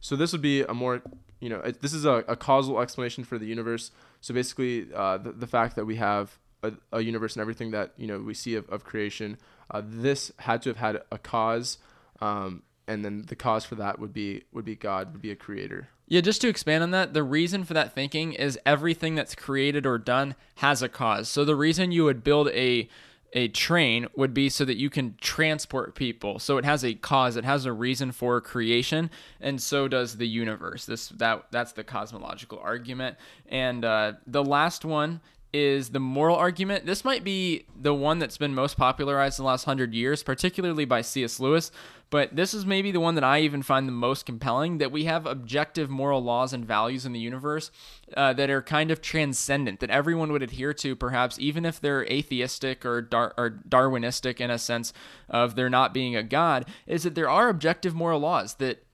So 0.00 0.16
this 0.16 0.32
would 0.32 0.42
be 0.42 0.62
a 0.62 0.74
more 0.74 1.02
you 1.40 1.48
know, 1.48 1.60
it, 1.60 1.80
this 1.80 1.92
is 1.92 2.04
a, 2.04 2.24
a 2.28 2.36
causal 2.36 2.80
explanation 2.80 3.24
for 3.24 3.38
the 3.38 3.46
universe. 3.46 3.90
So 4.20 4.34
basically, 4.34 4.88
uh, 4.94 5.18
the, 5.18 5.32
the 5.32 5.46
fact 5.46 5.76
that 5.76 5.86
we 5.86 5.96
have 5.96 6.38
a, 6.62 6.72
a 6.92 7.00
universe 7.00 7.34
and 7.34 7.40
everything 7.40 7.70
that 7.72 7.92
you 7.96 8.06
know 8.06 8.18
we 8.18 8.34
see 8.34 8.54
of, 8.54 8.68
of 8.68 8.84
creation, 8.84 9.38
uh, 9.70 9.82
this 9.84 10.30
had 10.38 10.62
to 10.62 10.70
have 10.70 10.76
had 10.76 11.02
a 11.10 11.18
cause, 11.18 11.78
um, 12.20 12.62
and 12.86 13.04
then 13.04 13.24
the 13.26 13.36
cause 13.36 13.64
for 13.64 13.74
that 13.76 13.98
would 13.98 14.12
be 14.12 14.44
would 14.52 14.64
be 14.64 14.76
God, 14.76 15.12
would 15.12 15.22
be 15.22 15.30
a 15.30 15.36
creator. 15.36 15.88
Yeah, 16.06 16.20
just 16.20 16.40
to 16.40 16.48
expand 16.48 16.82
on 16.82 16.90
that, 16.90 17.14
the 17.14 17.22
reason 17.22 17.62
for 17.62 17.72
that 17.74 17.94
thinking 17.94 18.32
is 18.32 18.58
everything 18.66 19.14
that's 19.14 19.36
created 19.36 19.86
or 19.86 19.96
done 19.96 20.34
has 20.56 20.82
a 20.82 20.88
cause. 20.88 21.28
So 21.28 21.44
the 21.44 21.54
reason 21.54 21.92
you 21.92 22.04
would 22.04 22.24
build 22.24 22.48
a 22.48 22.88
a 23.32 23.48
train 23.48 24.06
would 24.16 24.34
be 24.34 24.48
so 24.48 24.64
that 24.64 24.76
you 24.76 24.90
can 24.90 25.14
transport 25.20 25.94
people. 25.94 26.38
So 26.38 26.58
it 26.58 26.64
has 26.64 26.84
a 26.84 26.94
cause, 26.94 27.36
it 27.36 27.44
has 27.44 27.64
a 27.64 27.72
reason 27.72 28.12
for 28.12 28.40
creation, 28.40 29.10
and 29.40 29.60
so 29.60 29.88
does 29.88 30.16
the 30.16 30.26
universe. 30.26 30.86
This 30.86 31.08
that 31.10 31.46
that's 31.50 31.72
the 31.72 31.84
cosmological 31.84 32.58
argument. 32.58 33.16
And 33.48 33.84
uh, 33.84 34.14
the 34.26 34.44
last 34.44 34.84
one 34.84 35.20
is 35.52 35.90
the 35.90 36.00
moral 36.00 36.36
argument. 36.36 36.86
This 36.86 37.04
might 37.04 37.24
be 37.24 37.66
the 37.76 37.94
one 37.94 38.18
that's 38.18 38.38
been 38.38 38.54
most 38.54 38.76
popularized 38.76 39.38
in 39.38 39.44
the 39.44 39.48
last 39.48 39.64
hundred 39.64 39.94
years, 39.94 40.22
particularly 40.22 40.84
by 40.84 41.00
C.S. 41.00 41.40
Lewis. 41.40 41.72
But 42.10 42.34
this 42.34 42.52
is 42.52 42.66
maybe 42.66 42.90
the 42.90 43.00
one 43.00 43.14
that 43.14 43.24
I 43.24 43.40
even 43.40 43.62
find 43.62 43.86
the 43.86 43.92
most 43.92 44.26
compelling 44.26 44.78
that 44.78 44.90
we 44.90 45.04
have 45.04 45.26
objective 45.26 45.88
moral 45.88 46.22
laws 46.22 46.52
and 46.52 46.64
values 46.64 47.06
in 47.06 47.12
the 47.12 47.20
universe 47.20 47.70
uh, 48.16 48.32
that 48.32 48.50
are 48.50 48.62
kind 48.62 48.90
of 48.90 49.00
transcendent, 49.00 49.78
that 49.78 49.90
everyone 49.90 50.32
would 50.32 50.42
adhere 50.42 50.74
to, 50.74 50.96
perhaps, 50.96 51.38
even 51.38 51.64
if 51.64 51.80
they're 51.80 52.04
atheistic 52.06 52.84
or, 52.84 53.00
dar- 53.00 53.32
or 53.38 53.50
Darwinistic 53.68 54.40
in 54.40 54.50
a 54.50 54.58
sense 54.58 54.92
of 55.28 55.54
there 55.54 55.70
not 55.70 55.94
being 55.94 56.16
a 56.16 56.24
God, 56.24 56.66
is 56.86 57.04
that 57.04 57.14
there 57.14 57.30
are 57.30 57.48
objective 57.48 57.94
moral 57.94 58.20
laws 58.20 58.54
that 58.54 58.84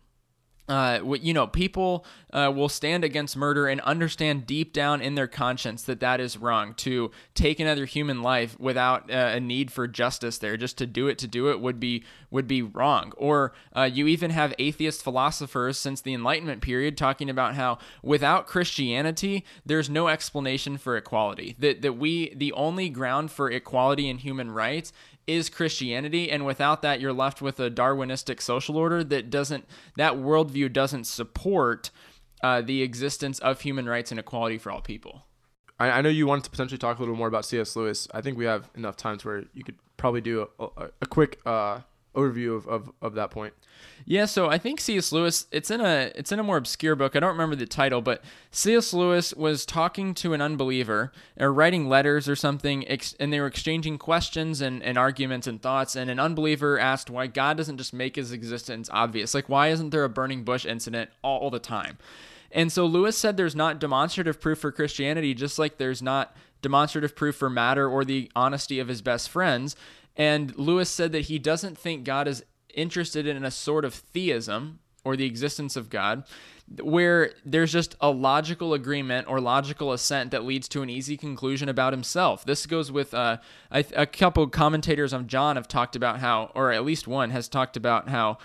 uh, 0.69 1.01
you 1.21 1.33
know, 1.33 1.47
people 1.47 2.05
uh, 2.37 2.51
will 2.51 2.69
stand 2.69 3.03
against 3.03 3.35
murder 3.35 3.67
and 3.67 3.81
understand 3.81 4.47
deep 4.47 4.73
down 4.75 5.01
in 5.01 5.15
their 5.15 5.27
conscience 5.27 5.83
that 5.85 6.01
that 6.01 6.21
is 6.21 6.37
wrong. 6.37 6.75
To 6.75 7.11
take 7.35 7.59
another 7.59 7.87
human 7.87 8.23
life 8.23 8.61
without 8.61 9.11
uh, 9.11 9.31
a 9.35 9.41
need 9.41 9.73
for 9.73 9.89
justice, 9.89 10.37
there, 10.37 10.59
just 10.59 10.77
to 10.79 10.87
do 10.87 11.09
it 11.09 11.17
to 11.19 11.27
do 11.27 11.49
it 11.51 11.61
would 11.61 11.81
be 11.81 12.05
would 12.31 12.47
be 12.47 12.61
wrong. 12.61 13.13
Or 13.17 13.55
uh, 13.75 13.89
you 13.91 14.07
even 14.07 14.31
have 14.33 14.53
atheist 14.59 15.03
philosophers 15.03 15.79
since 15.79 16.03
the 16.03 16.13
Enlightenment 16.13 16.61
period 16.61 16.99
talking 16.99 17.31
about 17.31 17.55
how 17.55 17.79
without 18.03 18.47
Christianity, 18.47 19.45
there's 19.65 19.89
no 19.89 20.09
explanation 20.09 20.77
for 20.77 20.95
equality. 20.97 21.57
That 21.59 21.81
that 21.81 21.95
we 21.95 22.35
the 22.35 22.53
only 22.53 22.91
ground 22.91 23.31
for 23.31 23.51
equality 23.51 24.11
and 24.11 24.21
human 24.21 24.51
rights 24.51 24.93
is 25.27 25.49
Christianity, 25.49 26.31
and 26.31 26.45
without 26.45 26.83
that, 26.83 27.01
you're 27.01 27.13
left 27.13 27.43
with 27.43 27.59
a 27.59 27.71
Darwinistic 27.71 28.41
social 28.41 28.77
order 28.77 29.03
that 29.03 29.31
doesn't 29.31 29.65
that 29.97 30.15
worldview 30.15 30.71
doesn't 30.73 31.05
support 31.05 31.91
uh, 32.43 32.61
the 32.61 32.83
existence 32.83 33.39
of 33.41 33.61
human 33.61 33.89
rights 33.89 34.11
and 34.11 34.21
equality 34.21 34.59
for 34.59 34.71
all 34.71 34.81
people. 34.81 35.27
I, 35.79 35.91
I 35.91 36.01
know 36.01 36.09
you 36.09 36.27
wanted 36.27 36.45
to 36.45 36.51
potentially 36.51 36.79
talk 36.79 36.99
a 36.99 37.01
little 37.01 37.17
more 37.17 37.29
about 37.29 37.45
C.S. 37.45 37.77
Lewis. 37.77 38.09
I 38.13 38.21
think 38.21 38.39
we 38.39 38.45
have 38.45 38.71
enough 38.75 38.97
time 38.97 39.19
to 39.19 39.29
where 39.29 39.45
you 39.53 39.65
could 39.65 39.77
probably 39.97 40.21
do 40.21 40.49
a, 40.59 40.65
a, 40.65 40.91
a 41.03 41.07
quick 41.07 41.41
uh, 41.45 41.81
overview 42.17 42.57
of, 42.57 42.67
of, 42.67 42.91
of 43.01 43.15
that 43.15 43.31
point. 43.31 43.55
Yeah, 44.05 44.25
so 44.27 44.49
I 44.49 44.59
think 44.59 44.81
C.S. 44.81 45.13
Lewis 45.13 45.47
it's 45.51 45.71
in 45.71 45.81
a 45.81 46.13
it's 46.15 46.33
in 46.33 46.39
a 46.39 46.43
more 46.43 46.57
obscure 46.57 46.95
book. 46.97 47.17
I 47.17 47.21
don't 47.21 47.33
remember 47.33 47.57
the 47.57 47.67
title, 47.67 48.01
but 48.01 48.23
C.S. 48.51 48.93
Lewis 48.93 49.35
was 49.35 49.67
talking 49.67 50.15
to 50.15 50.33
an 50.33 50.41
unbeliever 50.41 51.13
or 51.39 51.53
writing 51.53 51.89
letters 51.89 52.29
or 52.29 52.37
something, 52.37 52.87
and 52.87 53.33
they 53.33 53.41
were 53.41 53.47
exchanging 53.47 53.99
questions 53.99 54.61
and, 54.61 54.83
and 54.83 54.97
arguments 54.99 55.47
and 55.47 55.61
thoughts. 55.61 55.97
And 55.97 56.11
an 56.11 56.19
unbeliever 56.19 56.79
asked 56.79 57.11
why 57.11 57.27
God 57.27 57.57
doesn't 57.57 57.79
just 57.79 57.93
make 57.93 58.17
His 58.17 58.33
existence 58.33 58.89
obvious. 58.93 59.35
Like, 59.35 59.49
why 59.49 59.69
isn't 59.69 59.91
there 59.91 60.05
a 60.05 60.09
burning 60.09 60.45
bush 60.45 60.67
incident 60.67 61.11
all, 61.23 61.41
all 61.41 61.51
the 61.51 61.59
time? 61.59 61.99
And 62.53 62.71
so 62.71 62.87
Lewis 62.87 63.19
said 63.19 63.37
there's 63.37 63.57
not 63.57 63.81
demonstrative 63.81 64.41
proof 64.41 64.59
for 64.59 64.73
Christianity, 64.73 65.35
just 65.35 65.59
like 65.59 65.79
there's 65.79 66.01
not 66.01 66.37
demonstrative 66.63 67.15
proof 67.15 67.37
for 67.37 67.51
matter 67.51 67.89
or 67.89 68.05
the 68.05 68.31
honesty 68.35 68.79
of 68.79 68.89
his 68.89 69.03
best 69.03 69.29
friends. 69.29 69.77
And 70.17 70.57
Lewis 70.57 70.89
said 70.89 71.13
that 71.13 71.27
he 71.27 71.39
doesn't 71.39 71.77
think 71.77 72.05
God 72.05 72.27
is 72.27 72.45
interested 72.75 73.27
in 73.27 73.45
a 73.45 73.51
sort 73.51 73.85
of 73.85 73.95
theism 73.95 74.81
or 75.05 75.17
the 75.17 75.25
existence 75.25 75.77
of 75.77 75.89
God, 75.89 76.25
where 76.83 77.33
there's 77.45 77.73
just 77.73 77.95
a 78.01 78.11
logical 78.11 78.75
agreement 78.75 79.29
or 79.29 79.41
logical 79.41 79.93
assent 79.93 80.33
that 80.33 80.45
leads 80.45 80.69
to 80.69 80.83
an 80.83 80.91
easy 80.91 81.17
conclusion 81.17 81.69
about 81.69 81.93
himself. 81.93 82.45
This 82.45 82.67
goes 82.67 82.91
with 82.91 83.15
uh, 83.15 83.37
a, 83.71 83.85
a 83.95 84.07
couple 84.07 84.45
commentators 84.49 85.13
on 85.13 85.29
John 85.29 85.55
have 85.55 85.69
talked 85.69 85.95
about 85.95 86.19
how, 86.19 86.51
or 86.57 86.73
at 86.73 86.85
least 86.85 87.07
one 87.07 87.31
has 87.31 87.49
talked 87.49 87.77
about 87.77 88.09
how 88.09 88.39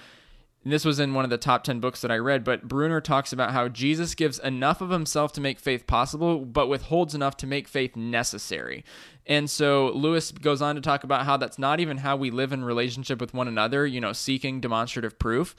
this 0.64 0.86
was 0.86 1.00
in 1.00 1.14
one 1.14 1.24
of 1.24 1.32
the 1.32 1.38
top 1.38 1.64
10 1.64 1.80
books 1.80 2.02
that 2.02 2.12
I 2.12 2.18
read, 2.18 2.44
but 2.44 2.68
Bruner 2.68 3.02
talks 3.02 3.34
about 3.34 3.52
how 3.52 3.68
Jesus 3.68 4.14
gives 4.14 4.38
enough 4.40 4.80
of 4.80 4.92
himself 4.92 5.34
to 5.34 5.42
make 5.42 5.60
faith 5.60 5.88
possible, 5.88 6.46
but 6.46 6.68
withholds 6.68 7.16
enough 7.16 7.36
to 7.38 7.48
make 7.48 7.68
faith 7.68 7.96
necessary. 7.96 8.86
And 9.26 9.50
so 9.50 9.92
Lewis 9.96 10.32
goes 10.32 10.62
on 10.62 10.76
to 10.76 10.82
talk 10.82 11.04
about 11.04 11.26
how 11.26 11.38
that's 11.38 11.58
not 11.58 11.80
even 11.80 11.98
how 11.98 12.16
we 12.16 12.30
live 12.30 12.54
in 12.54 12.64
relationship 12.64 13.20
with 13.20 13.34
one 13.34 13.48
another, 13.48 13.88
you 13.88 14.00
know, 14.00 14.14
seeking 14.14 14.62
demonstrative 14.62 15.18
proof. 15.18 15.56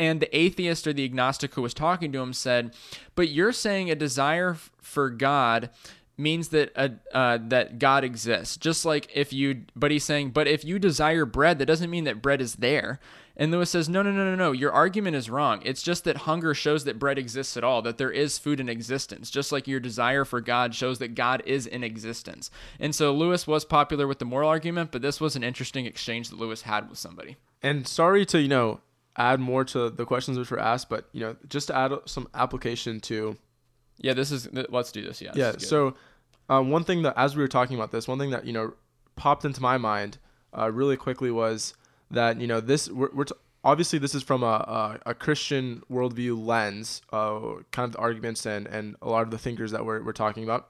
And 0.00 0.20
the 0.20 0.36
atheist 0.36 0.86
or 0.86 0.92
the 0.92 1.04
agnostic 1.04 1.54
who 1.54 1.62
was 1.62 1.74
talking 1.74 2.10
to 2.12 2.20
him 2.20 2.32
said, 2.32 2.74
But 3.14 3.28
you're 3.28 3.52
saying 3.52 3.90
a 3.90 3.94
desire 3.94 4.56
for 4.80 5.10
God 5.10 5.70
means 6.16 6.48
that 6.48 6.72
uh, 6.76 6.88
uh, 7.12 7.38
that 7.48 7.78
God 7.78 8.04
exists. 8.04 8.56
Just 8.56 8.84
like 8.84 9.10
if 9.14 9.32
you, 9.32 9.62
but 9.74 9.90
he's 9.90 10.04
saying, 10.04 10.30
but 10.30 10.46
if 10.46 10.64
you 10.64 10.78
desire 10.78 11.24
bread, 11.24 11.58
that 11.58 11.66
doesn't 11.66 11.90
mean 11.90 12.04
that 12.04 12.22
bread 12.22 12.40
is 12.40 12.56
there. 12.56 13.00
And 13.40 13.50
Lewis 13.50 13.70
says, 13.70 13.88
no, 13.88 14.02
no, 14.02 14.12
no, 14.12 14.22
no, 14.22 14.34
no. 14.34 14.52
Your 14.52 14.70
argument 14.70 15.16
is 15.16 15.30
wrong. 15.30 15.62
It's 15.64 15.82
just 15.82 16.04
that 16.04 16.18
hunger 16.18 16.52
shows 16.52 16.84
that 16.84 16.98
bread 16.98 17.16
exists 17.16 17.56
at 17.56 17.64
all, 17.64 17.80
that 17.80 17.96
there 17.96 18.10
is 18.10 18.36
food 18.36 18.60
in 18.60 18.68
existence, 18.68 19.30
just 19.30 19.50
like 19.50 19.66
your 19.66 19.80
desire 19.80 20.26
for 20.26 20.42
God 20.42 20.74
shows 20.74 20.98
that 20.98 21.14
God 21.14 21.42
is 21.46 21.66
in 21.66 21.82
existence. 21.82 22.50
And 22.78 22.94
so 22.94 23.14
Lewis 23.14 23.46
was 23.46 23.64
popular 23.64 24.06
with 24.06 24.18
the 24.18 24.26
moral 24.26 24.50
argument, 24.50 24.92
but 24.92 25.00
this 25.00 25.22
was 25.22 25.36
an 25.36 25.42
interesting 25.42 25.86
exchange 25.86 26.28
that 26.28 26.38
Lewis 26.38 26.60
had 26.62 26.90
with 26.90 26.98
somebody. 26.98 27.38
And 27.62 27.88
sorry 27.88 28.26
to, 28.26 28.38
you 28.38 28.48
know, 28.48 28.82
add 29.16 29.40
more 29.40 29.64
to 29.64 29.88
the 29.88 30.04
questions 30.04 30.36
which 30.36 30.50
were 30.50 30.60
asked, 30.60 30.90
but, 30.90 31.08
you 31.12 31.20
know, 31.20 31.34
just 31.48 31.68
to 31.68 31.74
add 31.74 31.92
some 32.04 32.28
application 32.34 33.00
to. 33.00 33.38
Yeah, 33.96 34.12
this 34.12 34.30
is, 34.30 34.50
let's 34.68 34.92
do 34.92 35.02
this. 35.02 35.22
Yeah. 35.22 35.32
Yeah. 35.34 35.52
So, 35.56 35.94
um, 36.50 36.70
one 36.70 36.84
thing 36.84 37.04
that, 37.04 37.14
as 37.16 37.36
we 37.36 37.42
were 37.42 37.48
talking 37.48 37.76
about 37.76 37.90
this, 37.90 38.06
one 38.06 38.18
thing 38.18 38.32
that, 38.32 38.44
you 38.44 38.52
know, 38.52 38.74
popped 39.16 39.46
into 39.46 39.62
my 39.62 39.78
mind 39.78 40.18
uh, 40.56 40.70
really 40.70 40.98
quickly 40.98 41.30
was 41.30 41.72
that 42.10 42.40
you 42.40 42.46
know 42.46 42.60
this 42.60 42.88
we're, 42.88 43.10
we're 43.12 43.24
t- 43.24 43.34
obviously 43.64 43.98
this 43.98 44.14
is 44.14 44.22
from 44.22 44.42
a, 44.42 44.46
a, 44.46 45.10
a 45.10 45.14
Christian 45.14 45.82
worldview 45.90 46.46
lens, 46.46 47.02
uh, 47.12 47.40
kind 47.70 47.86
of 47.86 47.92
the 47.92 47.98
arguments 47.98 48.46
and 48.46 48.66
and 48.66 48.96
a 49.02 49.08
lot 49.08 49.22
of 49.22 49.30
the 49.30 49.38
thinkers 49.38 49.72
that 49.72 49.84
we're 49.84 50.02
we're 50.02 50.12
talking 50.12 50.44
about, 50.44 50.68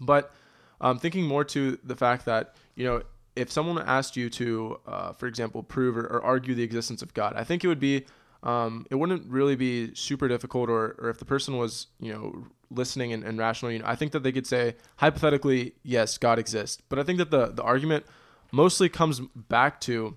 but 0.00 0.32
um, 0.80 0.98
thinking 0.98 1.24
more 1.24 1.44
to 1.44 1.78
the 1.84 1.96
fact 1.96 2.24
that 2.24 2.54
you 2.74 2.84
know 2.84 3.02
if 3.36 3.50
someone 3.50 3.78
asked 3.86 4.16
you 4.16 4.28
to, 4.28 4.78
uh, 4.86 5.12
for 5.12 5.26
example, 5.26 5.62
prove 5.62 5.96
or, 5.96 6.04
or, 6.06 6.22
argue 6.22 6.54
the 6.54 6.64
existence 6.64 7.00
of 7.00 7.14
God, 7.14 7.34
I 7.36 7.44
think 7.44 7.64
it 7.64 7.68
would 7.68 7.80
be 7.80 8.04
um, 8.42 8.86
it 8.90 8.96
wouldn't 8.96 9.28
really 9.28 9.56
be 9.56 9.94
super 9.94 10.28
difficult, 10.28 10.68
or 10.68 10.96
or 10.98 11.10
if 11.10 11.18
the 11.18 11.24
person 11.24 11.56
was 11.56 11.88
you 12.00 12.12
know 12.12 12.46
listening 12.70 13.12
and, 13.12 13.24
and 13.24 13.38
rational, 13.38 13.72
you 13.72 13.80
know, 13.80 13.84
I 13.86 13.96
think 13.96 14.12
that 14.12 14.22
they 14.22 14.32
could 14.32 14.46
say 14.46 14.76
hypothetically, 14.96 15.74
yes, 15.82 16.18
God 16.18 16.38
exists. 16.38 16.80
But 16.88 16.98
I 16.98 17.02
think 17.02 17.18
that 17.18 17.30
the 17.30 17.46
the 17.46 17.62
argument 17.62 18.06
mostly 18.52 18.88
comes 18.88 19.20
back 19.20 19.80
to 19.82 20.16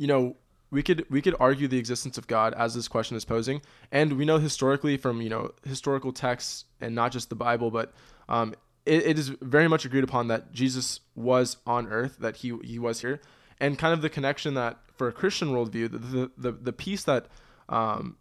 you 0.00 0.06
know, 0.06 0.34
we 0.70 0.82
could 0.82 1.04
we 1.10 1.20
could 1.20 1.36
argue 1.38 1.68
the 1.68 1.76
existence 1.76 2.16
of 2.16 2.26
God 2.26 2.54
as 2.54 2.74
this 2.74 2.88
question 2.88 3.18
is 3.18 3.24
posing, 3.26 3.60
and 3.92 4.14
we 4.14 4.24
know 4.24 4.38
historically 4.38 4.96
from 4.96 5.20
you 5.20 5.28
know 5.28 5.52
historical 5.62 6.10
texts 6.10 6.64
and 6.80 6.94
not 6.94 7.12
just 7.12 7.28
the 7.28 7.34
Bible, 7.34 7.70
but 7.70 7.92
um, 8.26 8.54
it, 8.86 9.04
it 9.04 9.18
is 9.18 9.28
very 9.42 9.68
much 9.68 9.84
agreed 9.84 10.02
upon 10.02 10.28
that 10.28 10.52
Jesus 10.52 11.00
was 11.14 11.58
on 11.66 11.86
earth, 11.88 12.16
that 12.20 12.36
he 12.36 12.56
he 12.64 12.78
was 12.78 13.02
here, 13.02 13.20
and 13.60 13.78
kind 13.78 13.92
of 13.92 14.00
the 14.00 14.08
connection 14.08 14.54
that 14.54 14.78
for 14.96 15.06
a 15.06 15.12
Christian 15.12 15.48
worldview, 15.48 15.90
the 15.90 15.98
the 15.98 16.30
the, 16.38 16.52
the 16.52 16.72
piece 16.72 17.04
that 17.04 17.26
um, 17.68 18.16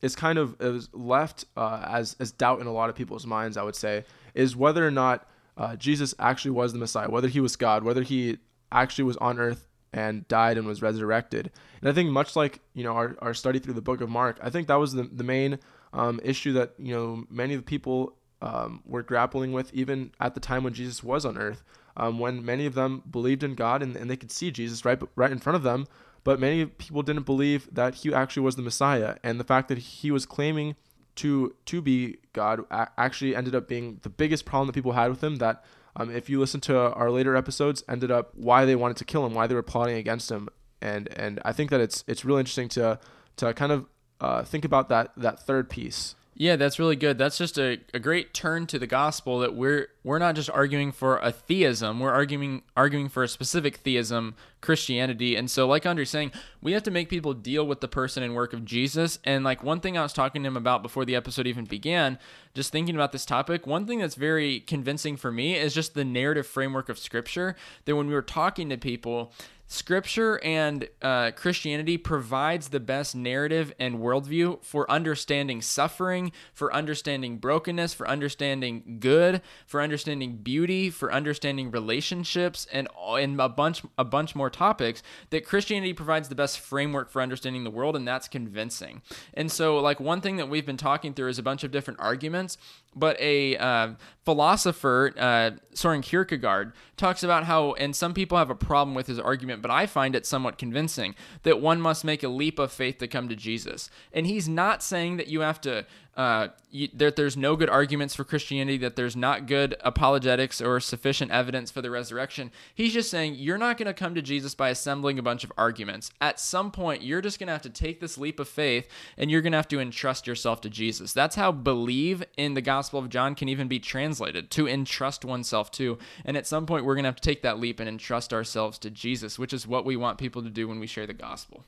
is 0.00 0.16
kind 0.16 0.38
of 0.38 0.56
is 0.60 0.88
left 0.94 1.44
uh, 1.58 1.84
as 1.86 2.16
as 2.18 2.32
doubt 2.32 2.62
in 2.62 2.66
a 2.66 2.72
lot 2.72 2.88
of 2.88 2.96
people's 2.96 3.26
minds, 3.26 3.58
I 3.58 3.64
would 3.64 3.76
say, 3.76 4.06
is 4.32 4.56
whether 4.56 4.86
or 4.86 4.90
not 4.90 5.28
uh, 5.58 5.76
Jesus 5.76 6.14
actually 6.18 6.52
was 6.52 6.72
the 6.72 6.78
Messiah, 6.78 7.10
whether 7.10 7.28
he 7.28 7.40
was 7.40 7.54
God, 7.56 7.82
whether 7.82 8.02
he 8.02 8.38
actually 8.72 9.04
was 9.04 9.18
on 9.18 9.38
earth 9.38 9.67
and 9.92 10.26
died 10.28 10.58
and 10.58 10.66
was 10.66 10.82
resurrected. 10.82 11.50
And 11.80 11.88
I 11.88 11.92
think 11.92 12.10
much 12.10 12.36
like 12.36 12.60
you 12.74 12.84
know 12.84 12.92
our, 12.92 13.16
our 13.20 13.34
study 13.34 13.58
through 13.58 13.74
the 13.74 13.82
book 13.82 14.00
of 14.00 14.08
Mark, 14.08 14.38
I 14.42 14.50
think 14.50 14.68
that 14.68 14.76
was 14.76 14.92
the 14.92 15.04
the 15.04 15.24
main 15.24 15.58
um, 15.92 16.20
issue 16.22 16.52
that 16.54 16.74
you 16.78 16.94
know 16.94 17.24
many 17.30 17.54
of 17.54 17.60
the 17.60 17.66
people 17.66 18.14
um, 18.42 18.82
were 18.86 19.02
grappling 19.02 19.52
with 19.52 19.72
even 19.74 20.12
at 20.20 20.34
the 20.34 20.40
time 20.40 20.64
when 20.64 20.74
Jesus 20.74 21.02
was 21.02 21.24
on 21.24 21.38
earth. 21.38 21.64
Um, 21.96 22.20
when 22.20 22.44
many 22.44 22.64
of 22.64 22.74
them 22.74 23.02
believed 23.10 23.42
in 23.42 23.56
God 23.56 23.82
and, 23.82 23.96
and 23.96 24.08
they 24.08 24.16
could 24.16 24.30
see 24.30 24.52
Jesus 24.52 24.84
right 24.84 25.00
right 25.16 25.32
in 25.32 25.38
front 25.38 25.56
of 25.56 25.64
them, 25.64 25.88
but 26.22 26.38
many 26.38 26.66
people 26.66 27.02
didn't 27.02 27.26
believe 27.26 27.68
that 27.72 27.96
he 27.96 28.14
actually 28.14 28.42
was 28.42 28.56
the 28.56 28.62
Messiah, 28.62 29.16
and 29.24 29.40
the 29.40 29.44
fact 29.44 29.68
that 29.68 29.78
he 29.78 30.10
was 30.10 30.26
claiming 30.26 30.76
to 31.16 31.56
to 31.66 31.82
be 31.82 32.18
God 32.32 32.64
actually 32.96 33.34
ended 33.34 33.54
up 33.54 33.66
being 33.66 33.98
the 34.02 34.08
biggest 34.08 34.44
problem 34.44 34.68
that 34.68 34.74
people 34.74 34.92
had 34.92 35.10
with 35.10 35.22
him. 35.22 35.36
That 35.36 35.64
um, 35.98 36.14
if 36.14 36.30
you 36.30 36.38
listen 36.38 36.60
to 36.62 36.78
our 36.78 37.10
later 37.10 37.36
episodes, 37.36 37.82
ended 37.88 38.10
up 38.10 38.30
why 38.34 38.64
they 38.64 38.76
wanted 38.76 38.96
to 38.98 39.04
kill 39.04 39.26
him, 39.26 39.34
why 39.34 39.46
they 39.46 39.54
were 39.54 39.62
plotting 39.62 39.96
against 39.96 40.30
him, 40.30 40.48
and 40.80 41.08
and 41.18 41.40
I 41.44 41.52
think 41.52 41.70
that 41.70 41.80
it's 41.80 42.04
it's 42.06 42.24
really 42.24 42.40
interesting 42.40 42.68
to 42.70 42.98
to 43.36 43.52
kind 43.52 43.72
of 43.72 43.86
uh, 44.20 44.44
think 44.44 44.64
about 44.64 44.88
that 44.88 45.12
that 45.16 45.40
third 45.40 45.68
piece 45.68 46.14
yeah, 46.40 46.54
that's 46.54 46.78
really 46.78 46.94
good. 46.94 47.18
That's 47.18 47.36
just 47.36 47.58
a, 47.58 47.80
a 47.92 47.98
great 47.98 48.32
turn 48.32 48.68
to 48.68 48.78
the 48.78 48.86
gospel 48.86 49.40
that 49.40 49.56
we're 49.56 49.88
we're 50.04 50.20
not 50.20 50.36
just 50.36 50.48
arguing 50.48 50.92
for 50.92 51.18
a 51.18 51.32
theism, 51.32 51.98
we're 51.98 52.12
arguing 52.12 52.62
arguing 52.76 53.08
for 53.08 53.24
a 53.24 53.28
specific 53.28 53.78
theism, 53.78 54.36
Christianity. 54.60 55.34
And 55.34 55.50
so 55.50 55.66
like 55.66 55.84
Andre's 55.84 56.10
saying, 56.10 56.30
we 56.62 56.72
have 56.72 56.84
to 56.84 56.92
make 56.92 57.08
people 57.08 57.34
deal 57.34 57.66
with 57.66 57.80
the 57.80 57.88
person 57.88 58.22
and 58.22 58.36
work 58.36 58.52
of 58.52 58.64
Jesus. 58.64 59.18
And 59.24 59.42
like 59.42 59.64
one 59.64 59.80
thing 59.80 59.98
I 59.98 60.02
was 60.02 60.12
talking 60.12 60.44
to 60.44 60.46
him 60.46 60.56
about 60.56 60.80
before 60.80 61.04
the 61.04 61.16
episode 61.16 61.48
even 61.48 61.64
began, 61.64 62.20
just 62.54 62.70
thinking 62.70 62.94
about 62.94 63.10
this 63.10 63.26
topic, 63.26 63.66
one 63.66 63.84
thing 63.84 63.98
that's 63.98 64.14
very 64.14 64.60
convincing 64.60 65.16
for 65.16 65.32
me 65.32 65.56
is 65.56 65.74
just 65.74 65.94
the 65.94 66.04
narrative 66.04 66.46
framework 66.46 66.88
of 66.88 67.00
scripture. 67.00 67.56
That 67.84 67.96
when 67.96 68.06
we 68.06 68.14
were 68.14 68.22
talking 68.22 68.68
to 68.68 68.78
people, 68.78 69.32
Scripture 69.70 70.40
and 70.42 70.88
uh, 71.02 71.30
Christianity 71.32 71.98
provides 71.98 72.70
the 72.70 72.80
best 72.80 73.14
narrative 73.14 73.72
and 73.78 73.96
worldview 73.96 74.64
for 74.64 74.90
understanding 74.90 75.60
suffering, 75.60 76.32
for 76.54 76.72
understanding 76.72 77.36
brokenness, 77.36 77.92
for 77.92 78.08
understanding 78.08 78.96
good, 78.98 79.42
for 79.66 79.82
understanding 79.82 80.38
beauty, 80.38 80.88
for 80.88 81.12
understanding 81.12 81.70
relationships, 81.70 82.66
and 82.72 82.88
and 83.10 83.38
a 83.38 83.48
bunch 83.48 83.82
a 83.98 84.04
bunch 84.04 84.34
more 84.34 84.48
topics. 84.48 85.02
That 85.28 85.44
Christianity 85.44 85.92
provides 85.92 86.30
the 86.30 86.34
best 86.34 86.58
framework 86.58 87.10
for 87.10 87.20
understanding 87.20 87.64
the 87.64 87.70
world, 87.70 87.94
and 87.94 88.08
that's 88.08 88.26
convincing. 88.26 89.02
And 89.34 89.52
so, 89.52 89.78
like 89.78 90.00
one 90.00 90.22
thing 90.22 90.36
that 90.36 90.48
we've 90.48 90.66
been 90.66 90.78
talking 90.78 91.12
through 91.12 91.28
is 91.28 91.38
a 91.38 91.42
bunch 91.42 91.62
of 91.62 91.70
different 91.70 92.00
arguments 92.00 92.56
but 92.98 93.18
a 93.20 93.56
uh, 93.56 93.94
philosopher, 94.24 95.12
uh, 95.16 95.52
Soren 95.74 96.02
Kierkegaard, 96.02 96.72
talks 96.96 97.22
about 97.22 97.44
how, 97.44 97.74
and 97.74 97.94
some 97.94 98.14
people 98.14 98.38
have 98.38 98.50
a 98.50 98.54
problem 98.54 98.94
with 98.94 99.06
his 99.06 99.18
argument, 99.18 99.57
but 99.58 99.70
I 99.70 99.86
find 99.86 100.14
it 100.14 100.26
somewhat 100.26 100.58
convincing, 100.58 101.14
that 101.42 101.60
one 101.60 101.80
must 101.80 102.04
make 102.04 102.22
a 102.22 102.28
leap 102.28 102.58
of 102.58 102.72
faith 102.72 102.98
to 102.98 103.08
come 103.08 103.28
to 103.28 103.36
Jesus. 103.36 103.90
And 104.12 104.26
he's 104.26 104.48
not 104.48 104.82
saying 104.82 105.16
that 105.18 105.28
you 105.28 105.40
have 105.40 105.60
to 105.62 105.86
uh, 106.18 106.48
that 106.94 107.14
there's 107.14 107.36
no 107.36 107.54
good 107.54 107.70
arguments 107.70 108.12
for 108.12 108.24
Christianity, 108.24 108.76
that 108.78 108.96
there's 108.96 109.14
not 109.14 109.46
good 109.46 109.76
apologetics 109.82 110.60
or 110.60 110.80
sufficient 110.80 111.30
evidence 111.30 111.70
for 111.70 111.80
the 111.80 111.92
resurrection. 111.92 112.50
He's 112.74 112.92
just 112.92 113.08
saying 113.08 113.36
you're 113.36 113.56
not 113.56 113.78
going 113.78 113.86
to 113.86 113.94
come 113.94 114.16
to 114.16 114.20
Jesus 114.20 114.52
by 114.52 114.70
assembling 114.70 115.20
a 115.20 115.22
bunch 115.22 115.44
of 115.44 115.52
arguments. 115.56 116.10
At 116.20 116.40
some 116.40 116.72
point, 116.72 117.02
you're 117.02 117.20
just 117.20 117.38
going 117.38 117.46
to 117.46 117.52
have 117.52 117.62
to 117.62 117.70
take 117.70 118.00
this 118.00 118.18
leap 118.18 118.40
of 118.40 118.48
faith 118.48 118.88
and 119.16 119.30
you're 119.30 119.42
going 119.42 119.52
to 119.52 119.58
have 119.58 119.68
to 119.68 119.78
entrust 119.78 120.26
yourself 120.26 120.60
to 120.62 120.68
Jesus. 120.68 121.12
That's 121.12 121.36
how 121.36 121.52
believe 121.52 122.24
in 122.36 122.54
the 122.54 122.62
Gospel 122.62 122.98
of 122.98 123.10
John 123.10 123.36
can 123.36 123.48
even 123.48 123.68
be 123.68 123.78
translated 123.78 124.50
to 124.50 124.66
entrust 124.66 125.24
oneself 125.24 125.70
to. 125.72 125.98
And 126.24 126.36
at 126.36 126.48
some 126.48 126.66
point, 126.66 126.84
we're 126.84 126.96
going 126.96 127.04
to 127.04 127.10
have 127.10 127.16
to 127.16 127.22
take 127.22 127.42
that 127.42 127.60
leap 127.60 127.78
and 127.78 127.88
entrust 127.88 128.34
ourselves 128.34 128.76
to 128.80 128.90
Jesus, 128.90 129.38
which 129.38 129.52
is 129.52 129.68
what 129.68 129.84
we 129.84 129.94
want 129.94 130.18
people 130.18 130.42
to 130.42 130.50
do 130.50 130.66
when 130.66 130.80
we 130.80 130.88
share 130.88 131.06
the 131.06 131.14
gospel. 131.14 131.62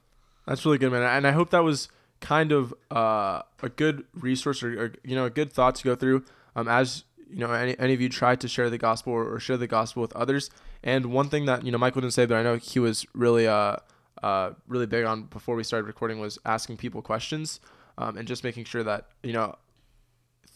That's 0.45 0.65
really 0.67 0.79
good, 0.79 0.91
man. 0.91 1.05
And 1.05 1.25
I 1.25 1.31
hope 1.31 1.51
that 1.51 1.63
was 1.63 1.89
kind 2.21 2.53
of 2.53 2.75
uh, 2.91 3.43
a 3.63 3.69
good 3.69 4.05
resource 4.15 4.63
or, 4.63 4.81
or, 4.81 4.93
you 5.05 5.17
know 5.17 5.25
a 5.25 5.31
good 5.31 5.53
thought 5.53 5.75
to 5.77 5.85
go 5.85 5.95
through 5.95 6.25
um, 6.55 6.69
as 6.69 7.05
you 7.31 7.39
know 7.39 7.51
any, 7.53 7.79
any 7.79 7.95
of 7.95 8.01
you 8.01 8.09
try 8.09 8.37
to 8.37 8.49
share 8.49 8.71
the 8.71 8.79
gospel 8.79 9.13
or, 9.13 9.35
or, 9.35 9.41
share 9.41 9.57
the 9.57 9.67
gospel 9.67 10.03
with 10.03 10.15
others. 10.15 10.51
And 10.83 11.07
one 11.07 11.29
thing 11.29 11.47
that 11.47 11.65
you 11.65 11.73
know 11.73 11.79
michael 11.79 12.01
didn't 12.01 12.15
say 12.15 12.27
but 12.27 12.37
i 12.37 12.43
know 12.43 12.57
he 12.57 12.79
was 12.79 13.07
really 13.15 13.47
uh, 13.47 13.77
uh, 14.23 14.51
really 14.69 14.87
big 14.87 15.05
on 15.05 15.25
before 15.25 15.57
we 15.57 15.65
started 15.65 15.87
recording 15.87 16.21
was 16.21 16.39
asking 16.45 16.77
people 16.77 17.03
questions 17.03 17.61
um, 17.99 18.17
and 18.17 18.27
just 18.29 18.45
making 18.45 18.65
sure 18.65 18.83
that 18.83 19.07
you 19.23 19.33
know 19.33 19.55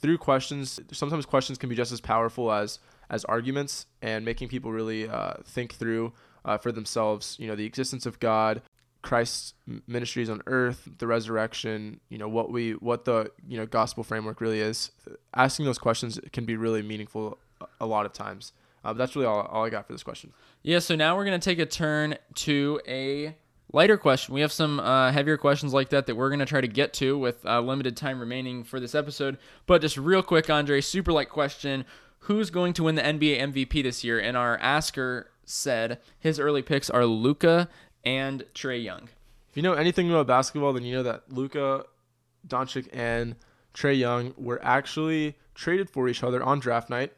through 0.01 0.19
questions 0.19 0.81
sometimes 0.93 1.25
questions 1.27 1.59
can 1.59 1.69
be 1.69 1.75
just 1.75 1.93
as 1.93 2.01
powerful 2.01 2.53
as 2.53 2.79
as 3.11 3.25
arguments 3.27 3.87
and 4.03 4.25
making 4.25 4.49
people 4.49 4.73
really 4.73 5.09
uh, 5.09 5.35
think 5.45 5.75
through 5.75 6.13
uh, 6.45 6.59
for 6.59 6.73
themselves 6.73 7.37
you 7.39 7.47
know 7.47 7.55
the 7.55 7.65
existence 7.65 8.07
of 8.07 8.19
god 8.21 8.63
Christ's 9.05 9.53
ministries 9.87 10.31
on 10.31 10.41
earth, 10.47 10.89
the 10.99 11.07
resurrection, 11.07 12.01
you 12.09 12.17
know, 12.17 12.27
what 12.27 12.51
we 12.51 12.73
what 12.73 13.05
the, 13.05 13.31
you 13.47 13.59
know, 13.59 13.67
gospel 13.67 14.03
framework 14.03 14.41
really 14.41 14.61
is. 14.61 14.91
Asking 15.35 15.67
those 15.67 15.79
questions 15.79 16.19
can 16.33 16.47
be 16.47 16.57
really 16.57 16.83
meaningful 16.83 17.39
a 17.81 17.87
lot 17.87 18.07
of 18.07 18.15
times. 18.15 18.53
Uh, 18.83 18.95
that's 18.95 19.15
really 19.15 19.27
all, 19.27 19.43
all 19.43 19.65
I 19.65 19.69
got 19.69 19.87
for 19.87 19.93
this 19.93 20.03
question. 20.03 20.33
Yeah, 20.63 20.79
so 20.79 20.97
now 20.97 21.17
we're 21.17 21.27
going 21.27 21.39
to 21.39 21.45
take 21.45 21.59
a 21.59 21.67
turn 21.67 22.17
to 22.37 22.81
a 22.89 23.37
lighter 23.73 23.99
question. 23.99 24.35
We 24.35 24.41
have 24.41 24.53
some 24.53 24.81
uh, 24.81 25.13
heavier 25.13 25.37
questions 25.37 25.75
like 25.75 25.91
that 25.91 26.07
that 26.07 26.15
we're 26.15 26.31
going 26.31 26.41
to 26.41 26.47
try 26.47 26.63
to 26.63 26.69
get 26.69 26.95
to 26.95 27.19
with 27.19 27.45
uh, 27.45 27.61
limited 27.61 27.99
time 27.99 28.21
remaining 28.21 28.65
for 28.65 28.81
this 28.81 28.95
episode. 28.95 29.37
But 29.67 29.83
just 29.83 29.99
real 29.99 30.23
quick, 30.23 30.49
Andre, 30.49 30.81
super 30.81 31.13
light 31.13 31.29
question. 31.29 31.85
Who's 32.21 32.49
going 32.49 32.73
to 32.75 32.85
win 32.85 32.95
the 32.95 33.03
NBA 33.03 33.39
MVP 33.39 33.83
this 33.83 34.03
year? 34.03 34.19
And 34.19 34.35
our 34.35 34.57
asker 34.59 35.31
said 35.45 36.01
his 36.19 36.41
early 36.41 36.63
picks 36.63 36.91
are 36.91 37.05
Luka 37.05 37.69
and 38.05 38.45
Trae 38.55 38.83
Young. 38.83 39.09
If 39.51 39.57
you 39.57 39.63
know 39.63 39.75
anything 39.75 40.11
about 40.11 40.27
basketball, 40.27 40.73
then 40.73 40.85
you 40.85 40.95
know 40.95 41.03
that 41.03 41.33
Luka 41.33 41.85
Doncic 42.47 42.89
and 42.93 43.37
Trae 43.73 43.99
Young 43.99 44.35
were 44.37 44.61
actually 44.65 45.37
traded 45.55 45.89
for 45.89 46.09
each 46.09 46.23
other 46.23 46.43
on 46.43 46.59
draft 46.59 46.91
night 46.91 47.13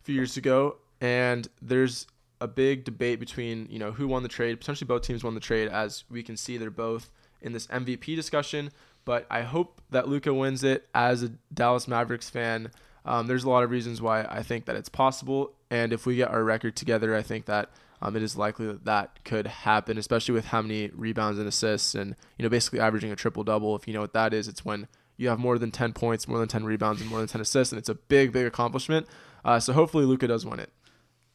a 0.00 0.04
few 0.04 0.14
years 0.14 0.36
ago, 0.36 0.76
and 1.00 1.48
there's 1.60 2.06
a 2.40 2.48
big 2.48 2.84
debate 2.84 3.20
between 3.20 3.68
you 3.70 3.78
know 3.78 3.92
who 3.92 4.08
won 4.08 4.22
the 4.22 4.28
trade. 4.28 4.58
Potentially 4.58 4.86
both 4.86 5.02
teams 5.02 5.22
won 5.22 5.34
the 5.34 5.40
trade, 5.40 5.68
as 5.68 6.04
we 6.10 6.22
can 6.22 6.36
see 6.36 6.56
they're 6.56 6.70
both 6.70 7.10
in 7.40 7.52
this 7.52 7.66
MVP 7.68 8.16
discussion. 8.16 8.70
But 9.04 9.26
I 9.30 9.42
hope 9.42 9.80
that 9.90 10.08
Luka 10.08 10.32
wins 10.32 10.62
it. 10.62 10.88
As 10.94 11.22
a 11.22 11.30
Dallas 11.52 11.88
Mavericks 11.88 12.30
fan, 12.30 12.70
um, 13.04 13.26
there's 13.26 13.44
a 13.44 13.50
lot 13.50 13.64
of 13.64 13.70
reasons 13.70 14.00
why 14.00 14.22
I 14.22 14.42
think 14.42 14.66
that 14.66 14.76
it's 14.76 14.88
possible. 14.88 15.52
And 15.70 15.92
if 15.92 16.06
we 16.06 16.16
get 16.16 16.30
our 16.30 16.44
record 16.44 16.76
together, 16.76 17.14
I 17.14 17.22
think 17.22 17.46
that 17.46 17.70
um, 18.02 18.16
it 18.16 18.22
is 18.22 18.36
likely 18.36 18.66
that 18.66 18.84
that 18.84 19.24
could 19.24 19.46
happen, 19.46 19.96
especially 19.96 20.34
with 20.34 20.46
how 20.46 20.60
many 20.60 20.88
rebounds 20.88 21.38
and 21.38 21.46
assists 21.46 21.94
and, 21.94 22.16
you 22.36 22.42
know, 22.42 22.48
basically 22.48 22.80
averaging 22.80 23.12
a 23.12 23.16
triple 23.16 23.44
double. 23.44 23.76
If 23.76 23.86
you 23.86 23.94
know 23.94 24.00
what 24.00 24.12
that 24.14 24.34
is, 24.34 24.48
it's 24.48 24.64
when 24.64 24.88
you 25.16 25.28
have 25.28 25.38
more 25.38 25.56
than 25.56 25.70
10 25.70 25.92
points, 25.92 26.26
more 26.26 26.38
than 26.38 26.48
10 26.48 26.64
rebounds, 26.64 27.00
and 27.00 27.08
more 27.08 27.20
than 27.20 27.28
10 27.28 27.40
assists. 27.40 27.72
And 27.72 27.78
it's 27.78 27.88
a 27.88 27.94
big, 27.94 28.32
big 28.32 28.44
accomplishment. 28.44 29.06
Uh, 29.44 29.60
so 29.60 29.72
hopefully 29.72 30.04
Luka 30.04 30.26
does 30.26 30.44
win 30.44 30.58
it. 30.58 30.72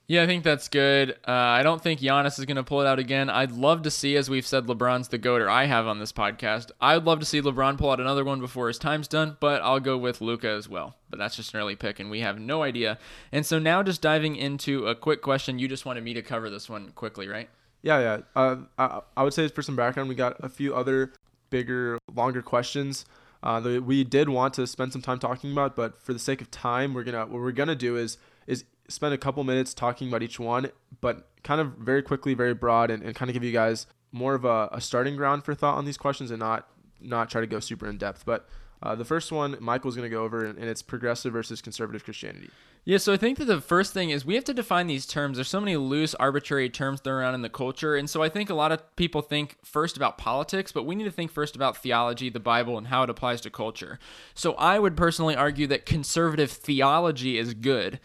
Yeah, 0.10 0.24
I 0.24 0.26
think 0.26 0.46
that's 0.46 0.70
good. 0.70 1.12
Uh, 1.28 1.32
I 1.32 1.63
don't 1.63 1.82
think 1.82 2.00
Giannis 2.00 2.39
is 2.39 2.46
going 2.46 2.56
to 2.56 2.63
pull 2.63 2.80
it 2.80 2.88
out 2.88 2.98
again. 2.98 3.30
I'd 3.30 3.52
love 3.52 3.82
to 3.82 3.91
see, 3.91 4.15
as 4.15 4.30
we've 4.30 4.48
said, 4.48 4.65
LeBron's 4.65 5.10
the 5.10 5.17
GOAT, 5.17 5.41
or 5.41 5.50
I 5.50 5.65
have 5.65 5.86
on 5.86 6.00
this 6.00 6.13
podcast. 6.13 6.72
I'd 6.80 7.04
love 7.04 7.20
to 7.20 7.26
see 7.26 7.41
LeBron 7.41 7.78
pull 7.78 7.91
out 7.91 8.00
another 8.00 8.24
one 8.24 8.39
before 8.39 8.70
his 8.70 8.78
time's 8.78 9.10
done, 9.10 9.36
but 9.41 9.62
I'll 9.62 9.82
go 9.82 9.98
with 9.98 10.22
Luka 10.22 10.48
as 10.48 10.70
well. 10.70 10.96
But 11.10 11.20
that's 11.20 11.36
just 11.36 11.54
an 11.54 11.60
early 11.60 11.76
pick, 11.76 12.00
and 12.00 12.10
we 12.10 12.22
have 12.22 12.39
no 12.39 12.63
idea. 12.63 13.00
And 13.34 13.46
so 13.46 13.60
now, 13.60 13.84
just 13.84 14.02
diving 14.02 14.38
into 14.38 14.88
a 14.88 14.96
quick 14.96 15.22
question. 15.22 15.60
You 15.60 15.67
just 15.67 15.86
wanted 15.86 16.06
me 16.06 16.13
to 16.13 16.22
cover 16.22 16.50
this 16.50 16.70
one 16.70 16.91
quickly, 16.91 17.28
right? 17.28 17.50
Yeah, 17.82 18.00
yeah. 18.00 18.17
Uh, 18.34 18.56
I, 18.78 19.02
I 19.17 19.24
would 19.24 19.34
say 19.34 19.50
for 19.50 19.62
some 19.62 19.76
background, 19.76 20.08
we 20.08 20.15
got 20.15 20.38
a 20.39 20.48
few 20.48 20.74
other 20.74 21.12
bigger, 21.50 22.00
longer 22.15 22.41
questions 22.41 23.06
uh, 23.43 23.60
that 23.60 23.84
we 23.84 24.04
did 24.04 24.30
want 24.30 24.54
to 24.54 24.65
spend 24.67 24.93
some 24.93 25.02
time 25.02 25.20
talking 25.20 25.52
about, 25.52 25.76
but 25.76 26.02
for 26.02 26.13
the 26.13 26.20
sake 26.20 26.41
of 26.41 26.50
time, 26.50 26.93
we're 26.93 27.04
gonna 27.04 27.26
what 27.26 27.41
we're 27.41 27.52
gonna 27.52 27.76
do 27.76 27.98
is 27.98 28.17
is 28.48 28.63
spend 28.88 29.13
a 29.13 29.17
couple 29.17 29.43
minutes 29.43 29.73
talking 29.73 30.08
about 30.08 30.23
each 30.23 30.39
one, 30.39 30.71
but 31.02 31.30
kind 31.43 31.62
of 31.62 31.73
very 31.73 32.02
quickly, 32.02 32.34
very 32.34 32.54
broad, 32.54 32.89
and, 32.91 33.04
and 33.04 33.15
kind 33.15 33.30
of 33.30 33.34
give 33.34 33.43
you 33.43 33.52
guys 33.52 33.88
more 34.12 34.36
of 34.36 34.45
a, 34.45 34.69
a 34.71 34.82
starting 34.82 35.15
ground 35.15 35.43
for 35.43 35.54
thought 35.54 35.78
on 35.78 35.86
these 35.86 35.97
questions 35.97 36.32
and 36.32 36.39
not 36.39 36.67
not 37.00 37.30
try 37.30 37.41
to 37.41 37.47
go 37.47 37.60
super 37.60 37.88
in 37.88 37.97
depth. 37.97 38.26
But 38.26 38.47
uh, 38.82 38.95
the 38.95 39.06
first 39.06 39.32
one 39.32 39.58
Michael's 39.60 39.95
going 39.95 40.10
to 40.10 40.15
go 40.15 40.23
over, 40.23 40.45
and, 40.45 40.58
and 40.58 40.67
it's 40.69 40.82
progressive 40.82 41.34
versus 41.34 41.62
conservative 41.62 42.04
Christianity. 42.04 42.50
Yeah, 42.86 43.00
so 43.00 43.12
I 43.12 43.17
think 43.17 43.38
that 43.39 43.45
the 43.45 43.60
first 43.60 43.93
thing 43.93 44.12
is 44.12 44.26
we 44.26 44.36
have 44.36 44.45
to 44.45 44.54
define 44.54 44.88
these 44.88 45.06
terms. 45.06 45.36
There's 45.38 45.50
so 45.50 45.60
many 45.60 45.76
loose, 45.76 46.15
arbitrary 46.15 46.69
terms 46.69 47.02
thrown 47.02 47.17
around 47.17 47.36
in 47.36 47.41
the 47.41 47.50
culture. 47.50 47.97
And 47.97 48.10
so 48.10 48.23
I 48.23 48.30
think 48.30 48.50
a 48.50 48.54
lot 48.54 48.71
of 48.71 48.95
people 48.95 49.21
think 49.21 49.58
first 49.62 49.97
about 49.97 50.17
politics, 50.17 50.71
but 50.71 50.86
we 50.86 50.95
need 50.95 51.04
to 51.04 51.12
think 51.12 51.30
first 51.30 51.58
about 51.58 51.76
theology, 51.76 52.30
the 52.30 52.39
Bible, 52.39 52.78
and 52.78 52.88
how 52.88 53.04
it 53.04 53.10
applies 53.10 53.41
to 53.41 53.50
culture. 53.50 54.00
So 54.34 54.54
I 54.54 54.80
would 54.80 54.95
personally 54.95 55.36
argue 55.36 55.67
that 55.67 55.86
conservative 55.86 56.50
theology 56.50 57.38
is 57.38 57.54
good 57.54 58.00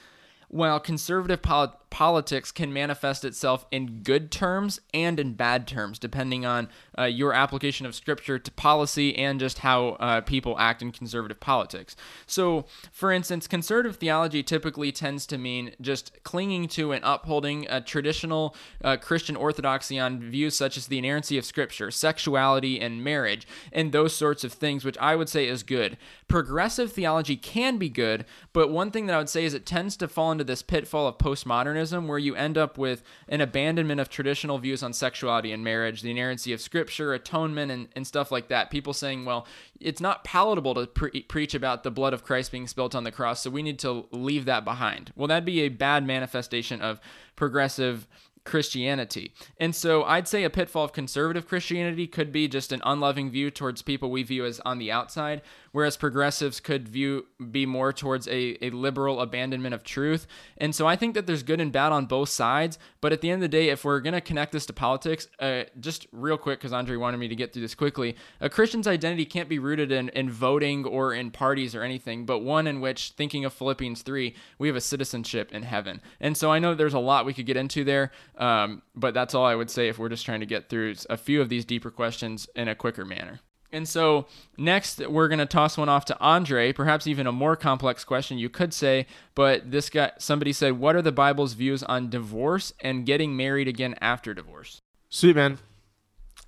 while 0.53 0.79
conservative 0.79 1.41
pol- 1.41 1.81
politics 1.89 2.51
can 2.51 2.73
manifest 2.73 3.23
itself 3.23 3.67
in 3.71 4.03
good 4.03 4.31
terms 4.31 4.81
and 4.95 5.19
in 5.19 5.33
bad 5.33 5.67
terms, 5.67 5.99
depending 5.99 6.45
on 6.45 6.69
uh, 6.99 7.05
your 7.05 7.35
application 7.35 7.87
of 7.87 7.95
scripture 7.95 8.39
to 8.39 8.51
policy 8.53 9.17
and 9.17 9.41
just 9.41 9.59
how 9.59 9.89
uh, 10.01 10.21
people 10.23 10.59
act 10.59 10.81
in 10.83 10.91
conservative 10.91 11.39
politics. 11.41 11.97
So, 12.27 12.67
for 12.91 13.13
instance, 13.13 13.47
conservative 13.47 13.97
theology 13.97 14.43
typically 14.43 14.93
tends 14.93 15.27
to 15.27 15.39
mean 15.39 15.75
just 15.81 16.23
clinging 16.23 16.69
to 16.69 16.93
and 16.93 17.05
upholding 17.05 17.67
a 17.69 17.81
traditional 17.81 18.55
uh, 18.85 18.99
Christian 18.99 19.37
orthodoxy 19.37 19.99
on 19.99 20.21
views 20.21 20.57
such 20.57 20.77
as 20.77 20.87
the 20.87 20.99
inerrancy 20.99 21.37
of 21.39 21.45
scripture, 21.47 21.91
sexuality, 21.91 22.81
and 22.81 23.03
marriage, 23.03 23.47
and 23.71 23.93
those 23.93 24.15
sorts 24.15 24.45
of 24.45 24.53
things, 24.53 24.85
which 24.85 24.99
I 24.99 25.17
would 25.17 25.29
say 25.31 25.47
is 25.47 25.63
good. 25.63 25.97
Progressive 26.29 26.93
theology 26.93 27.37
can 27.37 27.77
be 27.79 27.91
good, 27.91 28.25
but 28.55 28.71
one 28.71 28.91
thing 28.91 29.07
that 29.07 29.15
I 29.15 29.19
would 29.19 29.29
say 29.29 29.45
is 29.45 29.55
it 29.55 29.67
tends 29.67 29.97
to 29.99 30.09
fall 30.09 30.33
into 30.33 30.42
this 30.45 30.63
pitfall 30.63 31.07
of 31.07 31.19
postmodernism 31.19 32.07
where 32.07 32.19
you 32.19 32.35
end 32.35 32.59
up 32.59 32.79
with 32.79 33.03
an 33.29 33.41
abandonment 33.41 34.01
of 34.01 34.09
traditional 34.09 34.59
views 34.59 34.83
on 34.83 34.93
sexuality 34.93 35.53
and 35.53 35.65
marriage, 35.65 36.03
the 36.03 36.11
inerrancy 36.11 36.53
of 36.53 36.61
scripture, 36.61 37.15
atonement, 37.15 37.71
and, 37.71 37.89
and 37.95 38.07
stuff 38.07 38.31
like 38.31 38.49
that. 38.49 38.71
People 38.71 38.93
saying, 38.93 39.25
well, 39.25 39.47
it's 39.81 40.01
not 40.01 40.25
palatable 40.25 40.75
to 40.75 40.87
pre- 40.87 41.23
preach 41.23 41.55
about 41.55 41.83
the 41.83 41.91
blood 41.91 42.13
of 42.13 42.25
Christ 42.25 42.53
being 42.53 42.67
spilt 42.67 42.95
on 42.95 43.05
the 43.05 43.13
cross, 43.13 43.43
so 43.43 43.51
we 43.51 43.63
need 43.63 43.79
to 43.81 44.07
leave 44.11 44.45
that 44.45 44.65
behind. 44.65 45.13
Well, 45.17 45.29
that'd 45.29 45.45
be 45.45 45.61
a 45.61 45.69
bad 45.69 46.07
manifestation 46.07 46.81
of 46.81 47.01
progressive 47.37 48.07
Christianity. 48.45 49.33
And 49.59 49.75
so 49.75 50.03
I'd 50.05 50.27
say 50.27 50.45
a 50.45 50.51
pitfall 50.51 50.85
of 50.85 50.93
conservative 50.93 51.47
Christianity 51.47 52.07
could 52.07 52.33
be 52.33 52.49
just 52.49 52.73
an 52.73 52.83
unloving 52.85 53.31
view 53.31 53.51
towards 53.51 53.83
people 53.83 54.11
we 54.11 54.23
view 54.23 54.45
as 54.45 54.61
on 54.61 54.79
the 54.79 54.91
outside, 54.91 55.43
whereas 55.71 55.97
progressives 55.97 56.59
could 56.59 56.89
view 56.89 57.27
be 57.51 57.67
more 57.67 57.93
towards 57.93 58.27
a, 58.29 58.65
a 58.65 58.71
liberal 58.71 59.21
abandonment 59.21 59.75
of 59.75 59.85
truth. 59.85 60.27
And 60.59 60.75
so 60.75 60.87
I 60.87 60.97
think 60.97 61.15
that 61.15 61.27
there's 61.27 61.43
good 61.43 61.61
and 61.61 61.71
bad 61.71 61.93
on 61.93 62.07
both 62.07 62.31
sides. 62.31 62.79
But 63.01 63.13
at 63.13 63.21
the 63.21 63.31
end 63.31 63.43
of 63.43 63.51
the 63.51 63.57
day, 63.57 63.69
if 63.69 63.85
we're 63.85 64.01
going 64.01 64.15
to 64.15 64.21
connect 64.21 64.53
this 64.53 64.67
to 64.67 64.73
politics, 64.73 65.29
uh, 65.39 65.65
just 65.81 66.07
real 66.13 66.37
quick, 66.37 66.59
because 66.59 66.73
Andre 66.73 66.97
wanted 66.97 67.19
me 67.19 67.29
to 67.29 67.37
get 67.37 67.53
through 67.53 67.63
this 67.63 67.75
quickly, 67.75 68.17
a 68.41 68.49
Christian's 68.49 68.87
identity 68.87 69.25
can't 69.25 69.49
be 69.49 69.59
rooted 69.59 69.93
in, 69.93 70.09
in 70.11 70.31
voting 70.31 70.85
or 70.85 71.15
in 71.15 71.31
parties 71.31 71.75
or 71.75 71.83
anything, 71.83 72.27
but 72.27 72.41
one 72.41 72.67
in 72.67 72.81
which, 72.81 73.13
thinking 73.17 73.45
of 73.45 73.53
Philippians 73.53 74.03
3, 74.03 74.35
we 74.59 74.69
have 74.69 74.77
a 74.77 74.81
citizenship 74.81 75.53
in 75.53 75.63
heaven. 75.63 76.01
And 76.21 76.37
so 76.37 76.51
I 76.51 76.59
know 76.59 76.75
there's 76.75 76.95
a 76.95 76.99
lot 76.99 77.25
we 77.25 77.35
could 77.35 77.47
get 77.47 77.57
into 77.57 77.85
there, 77.85 78.11
um, 78.39 78.83
but 78.95 79.15
that's 79.15 79.35
all 79.35 79.45
I 79.45 79.55
would 79.55 79.71
say 79.71 79.89
if 79.89 79.99
we're 79.99 80.09
just 80.09 80.25
trying 80.25 80.41
to 80.41 80.47
get 80.47 80.69
through 80.69 80.95
a 81.11 81.17
few 81.17 81.41
of 81.41 81.49
these 81.49 81.65
deeper 81.65 81.91
questions 81.91 82.49
in 82.55 82.69
a 82.69 82.75
quicker 82.75 83.05
manner. 83.05 83.41
And 83.73 83.89
so 83.89 84.27
next, 84.59 84.99
we're 85.07 85.29
going 85.29 85.39
to 85.39 85.47
toss 85.47 85.79
one 85.79 85.89
off 85.89 86.05
to 86.07 86.21
Andre, 86.21 86.73
perhaps 86.73 87.07
even 87.07 87.27
a 87.27 87.33
more 87.33 87.57
complex 87.57 88.05
question, 88.05 88.37
you 88.37 88.51
could 88.51 88.75
say. 88.75 89.07
But 89.35 89.71
this 89.71 89.89
guy, 89.89 90.13
somebody 90.19 90.53
said, 90.53 90.79
What 90.79 90.95
are 90.95 91.03
the 91.03 91.13
Bible's 91.13 91.55
views 91.55 91.83
on 91.83 92.11
divorce 92.11 92.75
and 92.81 93.07
getting 93.07 93.35
married 93.35 93.69
again 93.69 93.95
after 94.01 94.35
divorce? 94.35 94.79
Sweet, 95.09 95.37
man. 95.37 95.59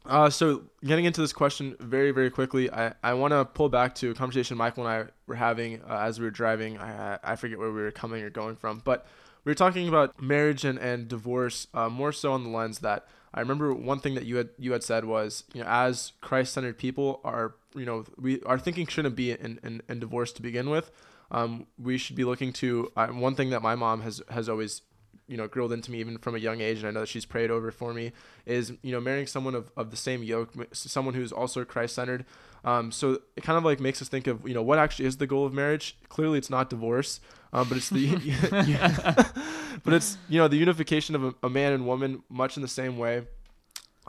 Uh, 0.07 0.29
so 0.29 0.64
getting 0.85 1.07
into 1.07 1.23
this 1.23 1.33
question 1.33 1.77
very, 1.81 2.11
very 2.11 2.31
quickly, 2.31 2.70
I, 2.70 2.92
I 3.03 3.14
want 3.14 3.33
to 3.33 3.47
pull 3.47 3.70
back 3.70 3.94
to 3.97 4.11
a 4.11 4.14
conversation 4.14 4.59
Michael 4.59 4.87
and 4.87 5.07
I 5.07 5.11
were 5.27 5.35
having 5.35 5.81
uh, 5.83 5.97
as 6.01 6.18
we 6.18 6.27
were 6.27 6.31
driving. 6.31 6.77
I, 6.77 7.18
I 7.25 7.37
forget 7.37 7.59
where 7.59 7.73
we 7.73 7.81
were 7.81 7.90
coming 7.90 8.23
or 8.23 8.29
going 8.29 8.57
from, 8.57 8.83
but 8.85 9.07
we 9.44 9.50
were 9.50 9.54
talking 9.54 9.88
about 9.88 10.20
marriage 10.20 10.64
and, 10.64 10.78
and 10.78 11.09
divorce 11.09 11.66
uh, 11.74 11.88
more 11.88 12.12
so 12.12 12.33
on 12.33 12.44
the 12.44 12.50
lens 12.50 12.78
that 12.80 13.07
I 13.33 13.40
remember 13.40 13.74
one 13.74 13.98
thing 13.98 14.14
that 14.14 14.24
you 14.24 14.37
had 14.37 14.50
you 14.59 14.72
had 14.72 14.83
said 14.83 15.04
was 15.04 15.44
you 15.52 15.62
know 15.62 15.68
as 15.68 16.12
Christ-centered 16.20 16.78
people 16.78 17.20
are 17.24 17.54
you 17.74 17.85
know 17.85 18.04
we 18.16 18.40
our 18.42 18.59
thinking 18.59 18.87
shouldn't 18.87 19.16
be 19.16 19.33
in, 19.33 19.59
in, 19.62 19.83
in 19.88 20.00
divorce 20.00 20.33
to 20.33 20.42
begin 20.42 20.70
with. 20.70 20.90
Um, 21.30 21.66
we 21.78 21.98
should 21.98 22.16
be 22.16 22.24
looking 22.24 22.52
to 22.54 22.92
uh, 22.96 23.09
one 23.09 23.35
thing 23.35 23.50
that 23.50 23.61
my 23.61 23.74
mom 23.74 24.02
has 24.02 24.22
has 24.30 24.48
always 24.48 24.83
you 25.26 25.37
know 25.37 25.48
grilled 25.48 25.72
into 25.72 25.90
me 25.90 25.98
even 26.00 26.18
from 26.18 26.34
a 26.34 26.38
young 26.38 26.60
age 26.60 26.78
and 26.78 26.87
i 26.87 26.90
know 26.90 27.00
that 27.00 27.08
she's 27.08 27.24
prayed 27.24 27.50
over 27.50 27.70
for 27.70 27.94
me 27.94 28.12
is 28.44 28.72
you 28.82 28.92
know 28.92 29.00
marrying 29.00 29.26
someone 29.26 29.54
of, 29.54 29.70
of 29.76 29.90
the 29.90 29.96
same 29.96 30.22
yoke 30.22 30.52
someone 30.72 31.14
who's 31.14 31.32
also 31.32 31.64
christ-centered. 31.64 32.24
Um, 32.64 32.92
so 32.92 33.18
it 33.37 33.42
kind 33.42 33.58
of 33.58 33.64
like 33.64 33.78
makes 33.78 34.00
us 34.00 34.08
think 34.08 34.26
of 34.26 34.46
you 34.48 34.54
know 34.54 34.62
what 34.62 34.78
actually 34.78 35.04
is 35.04 35.18
the 35.18 35.26
goal 35.26 35.44
of 35.44 35.52
marriage. 35.52 35.98
Clearly 36.08 36.38
it's 36.38 36.48
not 36.48 36.70
divorce 36.70 37.20
um, 37.54 37.68
but 37.68 37.78
it's 37.78 37.88
the 37.88 38.08
but 39.84 39.94
it's 39.94 40.18
you 40.28 40.38
know 40.38 40.48
the 40.48 40.56
unification 40.56 41.14
of 41.14 41.24
a, 41.24 41.34
a, 41.44 41.48
man 41.48 41.72
and 41.72 41.87
woman 41.87 42.22
much 42.28 42.56
in 42.56 42.62
the 42.62 42.68
same 42.68 42.98
way 42.98 43.22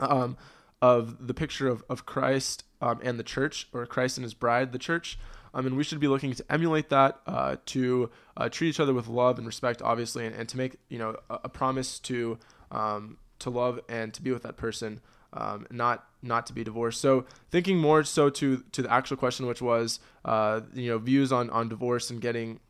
um, 0.00 0.36
of 0.82 1.26
the 1.26 1.32
picture 1.32 1.68
of, 1.68 1.84
of 1.88 2.04
Christ 2.04 2.64
um, 2.82 3.00
and 3.02 3.18
the 3.18 3.22
church 3.22 3.68
or 3.72 3.86
Christ 3.86 4.18
and 4.18 4.24
his 4.24 4.34
bride 4.34 4.72
the 4.72 4.78
church 4.78 5.18
um, 5.56 5.64
mean, 5.64 5.76
we 5.76 5.84
should 5.84 6.00
be 6.00 6.08
looking 6.08 6.32
to 6.34 6.44
emulate 6.50 6.90
that 6.90 7.20
uh, 7.26 7.56
to 7.66 8.10
uh, 8.36 8.48
treat 8.48 8.68
each 8.68 8.80
other 8.80 8.92
with 8.92 9.08
love 9.08 9.38
and 9.38 9.46
respect 9.46 9.80
obviously 9.82 10.26
and, 10.26 10.34
and 10.34 10.48
to 10.50 10.56
make 10.56 10.76
you 10.88 10.98
know 10.98 11.16
a, 11.30 11.40
a 11.44 11.48
promise 11.48 11.98
to 12.00 12.38
um, 12.70 13.16
to 13.38 13.50
love 13.50 13.80
and 13.88 14.12
to 14.14 14.22
be 14.22 14.30
with 14.32 14.42
that 14.42 14.56
person 14.56 15.00
um, 15.32 15.66
not 15.70 16.04
not 16.22 16.46
to 16.46 16.52
be 16.52 16.64
divorced. 16.64 17.00
So 17.00 17.24
thinking 17.50 17.78
more 17.78 18.04
so 18.04 18.30
to 18.30 18.64
to 18.72 18.82
the 18.82 18.92
actual 18.92 19.16
question, 19.16 19.46
which 19.46 19.62
was 19.62 20.00
uh, 20.24 20.60
you 20.74 20.90
know 20.90 20.98
views 20.98 21.32
on 21.32 21.50
on 21.50 21.68
divorce 21.68 22.10
and 22.10 22.20
getting 22.20 22.60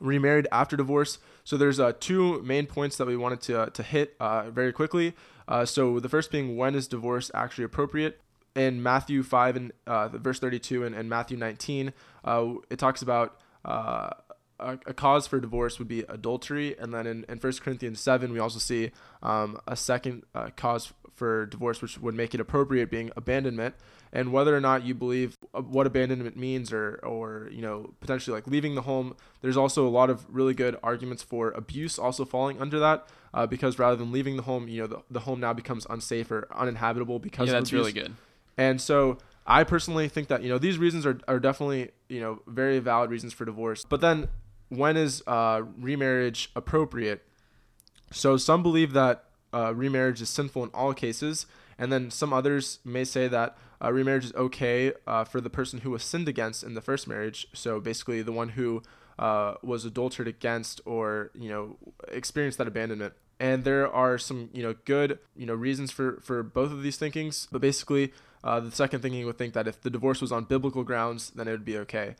remarried 0.00 0.46
after 0.52 0.76
divorce. 0.76 1.18
So 1.44 1.56
there's 1.56 1.80
uh, 1.80 1.92
two 1.98 2.42
main 2.42 2.66
points 2.66 2.96
that 2.96 3.06
we 3.06 3.16
wanted 3.16 3.40
to, 3.42 3.70
to 3.70 3.82
hit 3.82 4.14
uh, 4.20 4.50
very 4.50 4.72
quickly. 4.72 5.14
Uh, 5.48 5.64
so 5.64 6.00
the 6.00 6.08
first 6.08 6.30
being 6.30 6.56
when 6.56 6.74
is 6.74 6.86
divorce 6.86 7.30
actually 7.34 7.64
appropriate? 7.64 8.20
In 8.56 8.82
Matthew 8.82 9.22
5 9.22 9.56
and 9.56 9.72
uh, 9.86 10.08
verse 10.08 10.40
32 10.40 10.84
and, 10.84 10.94
and 10.94 11.08
Matthew 11.08 11.36
19, 11.36 11.92
uh, 12.24 12.46
it 12.70 12.78
talks 12.78 13.02
about 13.02 13.38
a, 13.64 14.14
a, 14.58 14.94
cause 14.94 15.26
for 15.26 15.38
divorce 15.38 15.78
would 15.78 15.88
be 15.88 16.00
adultery. 16.08 16.74
And 16.78 16.94
then 16.94 17.06
in, 17.06 17.24
in 17.28 17.38
1 17.38 17.52
Corinthians 17.62 18.00
7, 18.00 18.32
we 18.32 18.38
also 18.38 18.58
see 18.58 18.92
um, 19.22 19.60
a 19.68 19.76
second 19.76 20.24
cause 20.56 20.92
for 21.16 21.46
divorce, 21.46 21.82
which 21.82 21.98
would 21.98 22.14
make 22.14 22.34
it 22.34 22.40
appropriate, 22.40 22.90
being 22.90 23.10
abandonment. 23.16 23.74
And 24.12 24.32
whether 24.32 24.56
or 24.56 24.60
not 24.60 24.84
you 24.84 24.94
believe 24.94 25.36
uh, 25.54 25.62
what 25.62 25.86
abandonment 25.86 26.36
means 26.36 26.72
or 26.72 27.00
or 27.02 27.48
you 27.50 27.60
know 27.60 27.94
potentially 28.00 28.34
like 28.34 28.46
leaving 28.46 28.74
the 28.74 28.82
home 28.82 29.16
there's 29.40 29.56
also 29.56 29.86
a 29.86 29.90
lot 29.90 30.10
of 30.10 30.24
really 30.28 30.54
good 30.54 30.76
arguments 30.82 31.22
for 31.22 31.50
abuse 31.50 31.98
also 31.98 32.24
falling 32.24 32.60
under 32.60 32.78
that 32.78 33.08
uh, 33.34 33.46
because 33.46 33.78
rather 33.78 33.96
than 33.96 34.12
leaving 34.12 34.36
the 34.36 34.42
home 34.42 34.68
you 34.68 34.80
know 34.80 34.86
the, 34.86 35.02
the 35.10 35.20
home 35.20 35.40
now 35.40 35.52
becomes 35.52 35.86
unsafe 35.90 36.30
or 36.30 36.46
uninhabitable 36.54 37.18
because 37.18 37.48
yeah 37.48 37.54
that's 37.54 37.72
really 37.72 37.92
good 37.92 38.14
and 38.56 38.80
so 38.80 39.18
i 39.46 39.62
personally 39.64 40.08
think 40.08 40.28
that 40.28 40.42
you 40.42 40.48
know 40.48 40.58
these 40.58 40.78
reasons 40.78 41.04
are, 41.06 41.18
are 41.28 41.38
definitely 41.38 41.90
you 42.08 42.20
know 42.20 42.40
very 42.46 42.78
valid 42.78 43.10
reasons 43.10 43.32
for 43.32 43.44
divorce 43.44 43.84
but 43.88 44.00
then 44.00 44.28
when 44.68 44.96
is 44.96 45.22
uh, 45.26 45.62
remarriage 45.78 46.50
appropriate 46.56 47.22
so 48.10 48.36
some 48.36 48.62
believe 48.62 48.92
that 48.92 49.24
uh, 49.52 49.72
remarriage 49.74 50.20
is 50.20 50.28
sinful 50.28 50.64
in 50.64 50.70
all 50.70 50.92
cases 50.92 51.46
and 51.78 51.92
then 51.92 52.10
some 52.10 52.32
others 52.32 52.78
may 52.84 53.04
say 53.04 53.28
that 53.28 53.56
uh, 53.82 53.92
remarriage 53.92 54.24
is 54.24 54.32
okay 54.34 54.92
uh, 55.06 55.24
for 55.24 55.40
the 55.40 55.50
person 55.50 55.80
who 55.80 55.90
was 55.90 56.02
sinned 56.02 56.28
against 56.28 56.62
in 56.62 56.74
the 56.74 56.80
first 56.80 57.06
marriage. 57.06 57.46
So 57.52 57.80
basically, 57.80 58.22
the 58.22 58.32
one 58.32 58.50
who 58.50 58.82
uh, 59.18 59.54
was 59.62 59.84
adulterated 59.84 60.34
against 60.34 60.80
or 60.84 61.30
you 61.34 61.48
know 61.48 61.76
experienced 62.08 62.58
that 62.58 62.66
abandonment. 62.66 63.14
And 63.38 63.64
there 63.64 63.90
are 63.92 64.16
some 64.16 64.48
you 64.52 64.62
know 64.62 64.74
good 64.84 65.18
you 65.36 65.46
know 65.46 65.54
reasons 65.54 65.90
for 65.90 66.20
for 66.22 66.42
both 66.42 66.72
of 66.72 66.82
these 66.82 66.96
thinkings, 66.96 67.48
but 67.52 67.60
basically 67.60 68.12
uh, 68.46 68.60
the 68.60 68.70
second 68.70 69.00
thinking 69.00 69.26
would 69.26 69.36
think 69.36 69.54
that 69.54 69.66
if 69.66 69.82
the 69.82 69.90
divorce 69.90 70.20
was 70.20 70.30
on 70.30 70.44
biblical 70.44 70.84
grounds, 70.84 71.30
then 71.30 71.48
it 71.48 71.50
would 71.50 71.64
be 71.64 71.76
okay. 71.78 72.14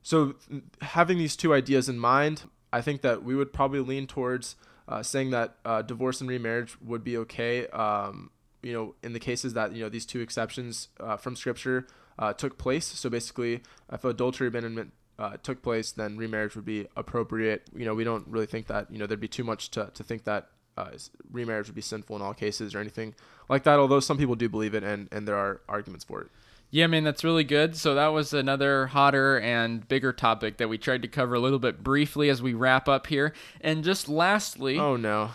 So 0.00 0.36
having 0.80 1.18
these 1.18 1.34
two 1.34 1.52
ideas 1.52 1.88
in 1.88 1.98
mind, 1.98 2.44
I 2.72 2.80
think 2.80 3.02
that 3.02 3.24
we 3.24 3.34
would 3.34 3.52
probably 3.52 3.80
lean 3.80 4.06
towards 4.06 4.54
uh, 4.88 5.02
saying 5.02 5.30
that 5.30 5.56
uh, 5.64 5.82
divorce 5.82 6.20
and 6.20 6.30
remarriage 6.30 6.76
would 6.80 7.02
be 7.02 7.16
okay. 7.18 7.66
Um, 7.68 8.30
you 8.62 8.72
know, 8.72 8.94
in 9.02 9.12
the 9.12 9.18
cases 9.18 9.54
that 9.54 9.72
you 9.72 9.82
know 9.82 9.88
these 9.88 10.06
two 10.06 10.20
exceptions 10.20 10.88
uh, 11.00 11.16
from 11.16 11.34
Scripture 11.34 11.88
uh, 12.16 12.32
took 12.32 12.58
place. 12.58 12.86
So 12.86 13.10
basically, 13.10 13.62
if 13.92 14.04
adultery 14.04 14.46
abandonment 14.46 14.92
uh, 15.18 15.36
took 15.42 15.62
place, 15.62 15.90
then 15.90 16.16
remarriage 16.16 16.54
would 16.54 16.64
be 16.64 16.86
appropriate. 16.96 17.68
You 17.74 17.86
know, 17.86 17.94
we 17.94 18.04
don't 18.04 18.28
really 18.28 18.46
think 18.46 18.68
that 18.68 18.92
you 18.92 18.98
know 18.98 19.06
there'd 19.06 19.18
be 19.18 19.26
too 19.26 19.42
much 19.42 19.72
to, 19.72 19.90
to 19.94 20.04
think 20.04 20.22
that 20.24 20.48
uh, 20.76 20.90
remarriage 21.30 21.66
would 21.66 21.74
be 21.74 21.80
sinful 21.80 22.16
in 22.16 22.22
all 22.22 22.34
cases 22.34 22.74
or 22.74 22.80
anything 22.80 23.14
like 23.48 23.64
that. 23.64 23.78
Although 23.78 24.00
some 24.00 24.18
people 24.18 24.34
do 24.34 24.48
believe 24.48 24.74
it, 24.74 24.84
and 24.84 25.08
and 25.10 25.26
there 25.26 25.36
are 25.36 25.60
arguments 25.68 26.04
for 26.04 26.20
it. 26.22 26.28
Yeah, 26.70 26.88
man, 26.88 27.04
that's 27.04 27.22
really 27.22 27.44
good. 27.44 27.76
So 27.76 27.94
that 27.94 28.08
was 28.08 28.32
another 28.32 28.88
hotter 28.88 29.38
and 29.38 29.86
bigger 29.86 30.12
topic 30.12 30.56
that 30.56 30.68
we 30.68 30.78
tried 30.78 31.02
to 31.02 31.08
cover 31.08 31.34
a 31.34 31.40
little 31.40 31.60
bit 31.60 31.82
briefly 31.82 32.28
as 32.28 32.42
we 32.42 32.54
wrap 32.54 32.88
up 32.88 33.06
here. 33.06 33.32
And 33.60 33.84
just 33.84 34.08
lastly, 34.08 34.78
oh 34.78 34.96
no, 34.96 35.30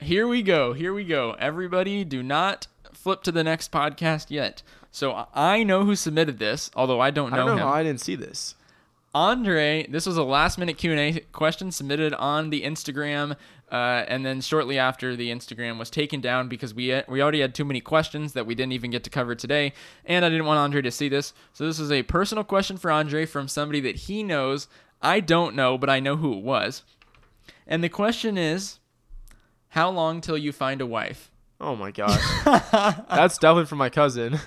here 0.00 0.28
we 0.28 0.42
go. 0.42 0.72
Here 0.72 0.92
we 0.92 1.04
go. 1.04 1.36
Everybody, 1.38 2.04
do 2.04 2.22
not 2.22 2.66
flip 2.92 3.22
to 3.24 3.32
the 3.32 3.44
next 3.44 3.72
podcast 3.72 4.30
yet. 4.30 4.62
So 4.90 5.26
I 5.34 5.64
know 5.64 5.84
who 5.84 5.96
submitted 5.96 6.38
this, 6.38 6.70
although 6.76 7.00
I 7.00 7.10
don't 7.10 7.30
know, 7.30 7.36
I 7.36 7.38
don't 7.38 7.46
know 7.48 7.52
him. 7.54 7.58
how 7.60 7.74
I 7.74 7.82
didn't 7.82 8.00
see 8.00 8.14
this. 8.14 8.54
Andre, 9.14 9.86
this 9.88 10.06
was 10.06 10.16
a 10.16 10.24
last 10.24 10.58
minute 10.58 10.76
Q&A 10.76 11.20
question 11.32 11.70
submitted 11.70 12.14
on 12.14 12.50
the 12.50 12.62
Instagram 12.62 13.36
uh, 13.72 14.04
and 14.06 14.24
then 14.24 14.40
shortly 14.40 14.78
after 14.78 15.16
the 15.16 15.30
Instagram 15.30 15.78
was 15.78 15.90
taken 15.90 16.20
down 16.20 16.48
because 16.48 16.74
we 16.74 17.02
we 17.08 17.22
already 17.22 17.40
had 17.40 17.54
too 17.54 17.64
many 17.64 17.80
questions 17.80 18.32
that 18.34 18.46
we 18.46 18.54
didn't 18.54 18.72
even 18.72 18.90
get 18.90 19.04
to 19.04 19.10
cover 19.10 19.34
today 19.34 19.72
and 20.04 20.24
I 20.24 20.28
didn't 20.28 20.46
want 20.46 20.58
Andre 20.58 20.82
to 20.82 20.90
see 20.90 21.08
this. 21.08 21.32
So 21.52 21.66
this 21.66 21.78
is 21.78 21.90
a 21.90 22.02
personal 22.02 22.44
question 22.44 22.76
for 22.76 22.90
Andre 22.90 23.26
from 23.26 23.48
somebody 23.48 23.80
that 23.80 23.96
he 23.96 24.22
knows. 24.22 24.68
I 25.02 25.20
don't 25.20 25.54
know, 25.54 25.76
but 25.78 25.90
I 25.90 26.00
know 26.00 26.16
who 26.16 26.34
it 26.34 26.42
was. 26.42 26.82
And 27.66 27.82
the 27.82 27.88
question 27.88 28.38
is 28.38 28.78
how 29.68 29.90
long 29.90 30.20
till 30.20 30.38
you 30.38 30.52
find 30.52 30.80
a 30.80 30.86
wife? 30.86 31.30
Oh 31.60 31.76
my 31.76 31.90
god, 31.90 32.20
That's 33.08 33.38
definitely 33.38 33.66
from 33.66 33.78
my 33.78 33.88
cousin. 33.88 34.38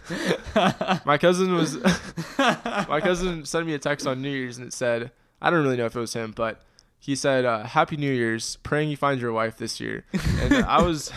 my 1.06 1.18
cousin 1.18 1.54
was 1.56 1.78
my 2.38 3.00
cousin 3.02 3.46
sent 3.46 3.66
me 3.66 3.74
a 3.74 3.80
text 3.80 4.06
on 4.06 4.22
New 4.22 4.30
Year's 4.30 4.58
and 4.58 4.68
it 4.68 4.74
said, 4.74 5.12
I 5.42 5.50
don't 5.50 5.64
really 5.64 5.78
know 5.78 5.86
if 5.86 5.96
it 5.96 6.00
was 6.00 6.14
him, 6.14 6.34
but 6.36 6.62
he 7.00 7.16
said, 7.16 7.46
uh, 7.46 7.64
"Happy 7.64 7.98
New 7.98 8.12
Year's, 8.12 8.58
praying 8.58 8.90
you 8.90 8.98
find 8.98 9.20
your 9.22 9.32
wife 9.32 9.58
this 9.58 9.80
year." 9.80 10.04
And 10.42 10.66
I 10.66 10.82
was 10.82 11.12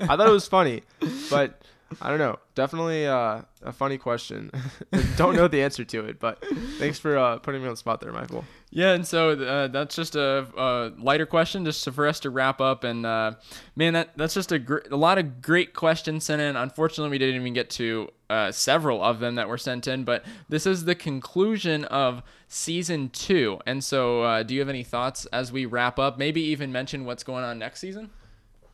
I 0.00 0.16
thought 0.16 0.28
it 0.28 0.32
was 0.32 0.48
funny, 0.48 0.82
but 1.28 1.60
I 2.00 2.08
don't 2.08 2.18
know. 2.18 2.38
Definitely 2.54 3.06
uh, 3.06 3.42
a 3.62 3.72
funny 3.72 3.98
question. 3.98 4.50
don't 5.16 5.34
know 5.34 5.48
the 5.48 5.62
answer 5.62 5.84
to 5.84 6.04
it, 6.04 6.20
but 6.20 6.44
thanks 6.78 6.98
for 7.00 7.18
uh, 7.18 7.38
putting 7.38 7.62
me 7.62 7.66
on 7.66 7.72
the 7.72 7.76
spot 7.76 8.00
there, 8.00 8.12
Michael. 8.12 8.44
Yeah, 8.70 8.92
and 8.92 9.04
so 9.04 9.30
uh, 9.30 9.66
that's 9.66 9.96
just 9.96 10.14
a, 10.14 10.46
a, 10.56 10.92
lighter 10.98 11.26
question, 11.26 11.64
just 11.64 11.88
for 11.90 12.06
us 12.06 12.20
to 12.20 12.30
wrap 12.30 12.60
up. 12.60 12.84
And 12.84 13.04
uh, 13.04 13.32
man, 13.74 13.94
that 13.94 14.16
that's 14.16 14.34
just 14.34 14.52
a, 14.52 14.60
gr- 14.60 14.86
a 14.90 14.96
lot 14.96 15.18
of 15.18 15.42
great 15.42 15.74
questions 15.74 16.24
sent 16.24 16.40
in. 16.40 16.54
Unfortunately, 16.54 17.10
we 17.10 17.18
didn't 17.18 17.40
even 17.40 17.54
get 17.54 17.70
to 17.70 18.08
uh, 18.28 18.52
several 18.52 19.02
of 19.02 19.18
them 19.18 19.34
that 19.34 19.48
were 19.48 19.58
sent 19.58 19.88
in, 19.88 20.04
but 20.04 20.24
this 20.48 20.66
is 20.66 20.84
the 20.84 20.94
conclusion 20.94 21.84
of 21.86 22.22
season 22.46 23.10
two. 23.10 23.58
And 23.66 23.82
so, 23.82 24.22
uh, 24.22 24.42
do 24.44 24.54
you 24.54 24.60
have 24.60 24.68
any 24.68 24.84
thoughts 24.84 25.26
as 25.26 25.50
we 25.50 25.66
wrap 25.66 25.98
up? 25.98 26.18
Maybe 26.18 26.40
even 26.42 26.70
mention 26.70 27.04
what's 27.04 27.24
going 27.24 27.42
on 27.42 27.58
next 27.58 27.80
season. 27.80 28.10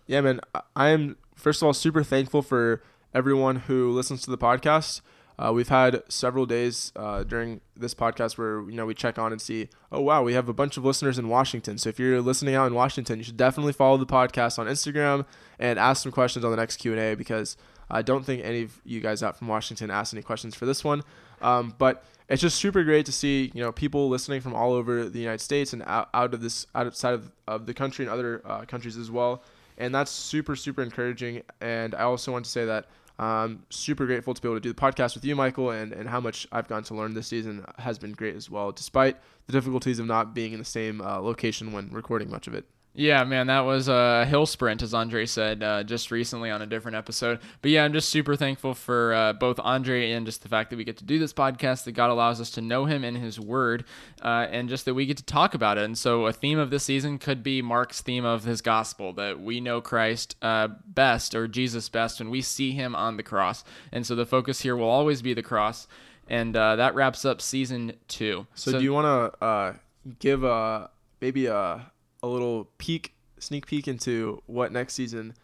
Yeah, 0.07 0.21
man. 0.21 0.41
I 0.75 0.89
am 0.91 1.17
first 1.35 1.63
of 1.63 1.67
all 1.67 1.73
super 1.73 2.03
thankful 2.03 2.43
for 2.43 2.83
everyone 3.17 3.57
who 3.57 3.91
listens 3.93 4.21
to 4.21 4.31
the 4.31 4.37
podcast. 4.37 5.01
Uh, 5.39 5.51
we've 5.51 5.71
had 5.71 6.03
several 6.09 6.45
days 6.45 6.93
uh, 6.97 7.23
during 7.25 7.63
this 7.75 7.95
podcast 7.95 8.37
where 8.37 8.61
you 8.69 8.77
know 8.77 8.85
we 8.85 8.93
check 8.93 9.19
on 9.19 9.33
and 9.33 9.41
see, 9.41 9.69
oh 9.91 10.03
wow, 10.03 10.23
we 10.23 10.35
have 10.35 10.51
a 10.51 10.53
bunch 10.53 10.77
of 10.77 10.85
listeners 10.85 11.19
in 11.19 11.29
Washington. 11.29 11.79
So 11.79 11.89
if 11.89 11.99
you're 11.99 12.21
listening 12.21 12.55
out 12.55 12.67
in 12.67 12.75
Washington, 12.75 13.19
you 13.19 13.25
should 13.25 13.39
definitely 13.39 13.73
follow 13.73 13.97
the 13.97 14.07
podcast 14.07 14.59
on 14.59 14.67
Instagram 14.67 15.25
and 15.59 15.79
ask 15.79 16.03
some 16.03 16.13
questions 16.13 16.45
on 16.45 16.51
the 16.51 16.59
next 16.59 16.77
Q 16.77 16.93
and 16.93 17.01
A 17.01 17.15
because 17.15 17.57
I 17.91 18.03
don't 18.03 18.25
think 18.25 18.45
any 18.45 18.63
of 18.63 18.81
you 18.85 19.01
guys 19.01 19.23
out 19.23 19.39
from 19.39 19.49
Washington 19.49 19.91
asked 19.91 20.13
any 20.13 20.23
questions 20.23 20.55
for 20.55 20.67
this 20.67 20.85
one. 20.85 21.03
Um, 21.41 21.75
but 21.79 22.05
it's 22.29 22.43
just 22.43 22.59
super 22.59 22.85
great 22.85 23.07
to 23.07 23.13
see 23.13 23.51
you 23.55 23.63
know 23.63 23.73
people 23.73 24.11
listening 24.11 24.43
from 24.43 24.55
all 24.55 24.73
over 24.75 25.09
the 25.09 25.21
United 25.21 25.41
States 25.41 25.73
and 25.73 25.83
out, 25.85 26.11
out 26.13 26.35
of 26.35 26.43
this 26.43 26.67
outside 26.75 27.15
of, 27.15 27.33
of 27.49 27.65
the 27.65 27.73
country 27.73 28.05
and 28.05 28.13
other 28.13 28.43
uh, 28.45 28.67
countries 28.67 28.99
as 28.99 29.11
well. 29.11 29.43
And 29.79 29.95
that's 29.95 30.11
super 30.11 30.55
super 30.55 30.83
encouraging. 30.83 31.43
And 31.63 31.95
I 31.95 32.03
also 32.03 32.33
want 32.33 32.45
to 32.45 32.51
say 32.51 32.67
that 32.67 32.87
um, 33.19 33.65
super 33.71 34.07
grateful 34.07 34.35
to 34.35 34.43
be 34.43 34.49
able 34.49 34.57
to 34.57 34.61
do 34.61 34.73
the 34.73 34.81
podcast 34.81 35.15
with 35.15 35.25
you, 35.25 35.35
Michael, 35.35 35.71
and, 35.71 35.93
and 35.93 36.09
how 36.09 36.21
much 36.21 36.47
I've 36.53 36.69
gotten 36.69 36.85
to 36.85 36.95
learn 36.95 37.15
this 37.15 37.27
season 37.29 37.65
has 37.79 37.99
been 37.99 38.13
great 38.13 38.37
as 38.37 38.51
well, 38.51 38.73
despite 38.73 39.17
the 39.47 39.53
difficulties 39.53 39.99
of 39.99 40.07
not 40.07 40.35
being 40.35 40.53
in 40.53 40.59
the 40.59 40.65
same 40.65 41.01
uh, 41.01 41.19
location 41.21 41.73
when 41.73 41.91
recording 41.91 42.31
much 42.31 42.47
of 42.47 42.55
it. 42.55 42.67
Yeah, 42.99 43.25
man, 43.25 43.49
that 43.49 43.61
was 43.61 43.89
a 43.89 44.25
hill 44.25 44.47
sprint, 44.47 44.81
as 44.81 44.95
Andre 44.95 45.27
said 45.27 45.63
uh, 45.63 45.83
just 45.83 46.11
recently 46.11 46.51
on 46.51 46.63
a 46.63 46.67
different 46.67 46.97
episode. 46.97 47.41
But 47.61 47.71
yeah, 47.71 47.85
I'm 47.85 47.93
just 47.93 48.09
super 48.09 48.37
thankful 48.37 48.73
for 48.73 49.13
uh, 49.13 49.33
both 49.35 49.61
Andre 49.61 50.13
and 50.13 50.25
just 50.25 50.43
the 50.43 50.49
fact 50.49 50.71
that 50.71 50.77
we 50.77 50.85
get 50.85 50.97
to 50.97 51.05
do 51.05 51.19
this 51.19 51.35
podcast, 51.35 51.85
that 51.85 51.93
God 51.93 52.09
allows 52.09 52.41
us 52.41 52.51
to 52.53 52.63
know 52.63 52.87
Him 52.87 53.05
in 53.05 53.15
His 53.15 53.39
Word, 53.39 53.85
uh, 54.23 54.47
and 54.51 54.71
just 54.71 54.87
that 54.87 54.95
we 54.95 55.05
get 55.05 55.19
to 55.19 55.25
talk 55.25 55.53
about 55.53 55.77
it. 55.77 55.85
And 55.85 55.99
so, 55.99 56.25
a 56.25 56.33
theme 56.33 56.59
of 56.59 56.71
this 56.71 56.85
season 56.85 57.19
could 57.19 57.43
be 57.43 57.61
Mark's 57.61 58.01
theme 58.01 58.25
of 58.25 58.45
his 58.45 58.63
gospel 58.63 59.13
that 59.13 59.41
we 59.41 59.61
know 59.61 59.83
Christ 59.83 60.35
uh, 60.41 60.69
best 60.87 61.35
or 61.35 61.47
Jesus 61.47 61.91
best 61.91 62.19
when 62.19 62.31
we 62.31 62.41
see 62.41 62.73
Him 62.73 62.97
on 62.97 63.19
the 63.19 63.23
cross. 63.23 63.63
And 63.93 64.07
so, 64.07 64.15
the 64.15 64.25
focus 64.25 64.63
here 64.63 64.75
will 64.75 64.89
always 64.89 65.21
be 65.21 65.35
the 65.35 65.43
cross. 65.43 65.87
And 66.29 66.57
uh, 66.57 66.77
that 66.77 66.95
wraps 66.95 67.27
up 67.27 67.43
season 67.43 67.93
two. 68.09 68.47
So, 68.55 68.73
so 68.73 68.79
do 68.79 68.85
you 68.85 68.95
want 68.95 69.35
to 69.35 69.45
uh, 69.45 69.75
give 70.19 70.45
a 70.45 70.89
maybe 71.21 71.47
a 71.47 71.93
a 72.27 72.33
little 72.33 72.69
peek, 72.79 73.15
sneak 73.39 73.67
peek 73.67 73.89
into 73.89 74.43
what 74.47 74.73
next 74.73 74.95
season 74.95 75.35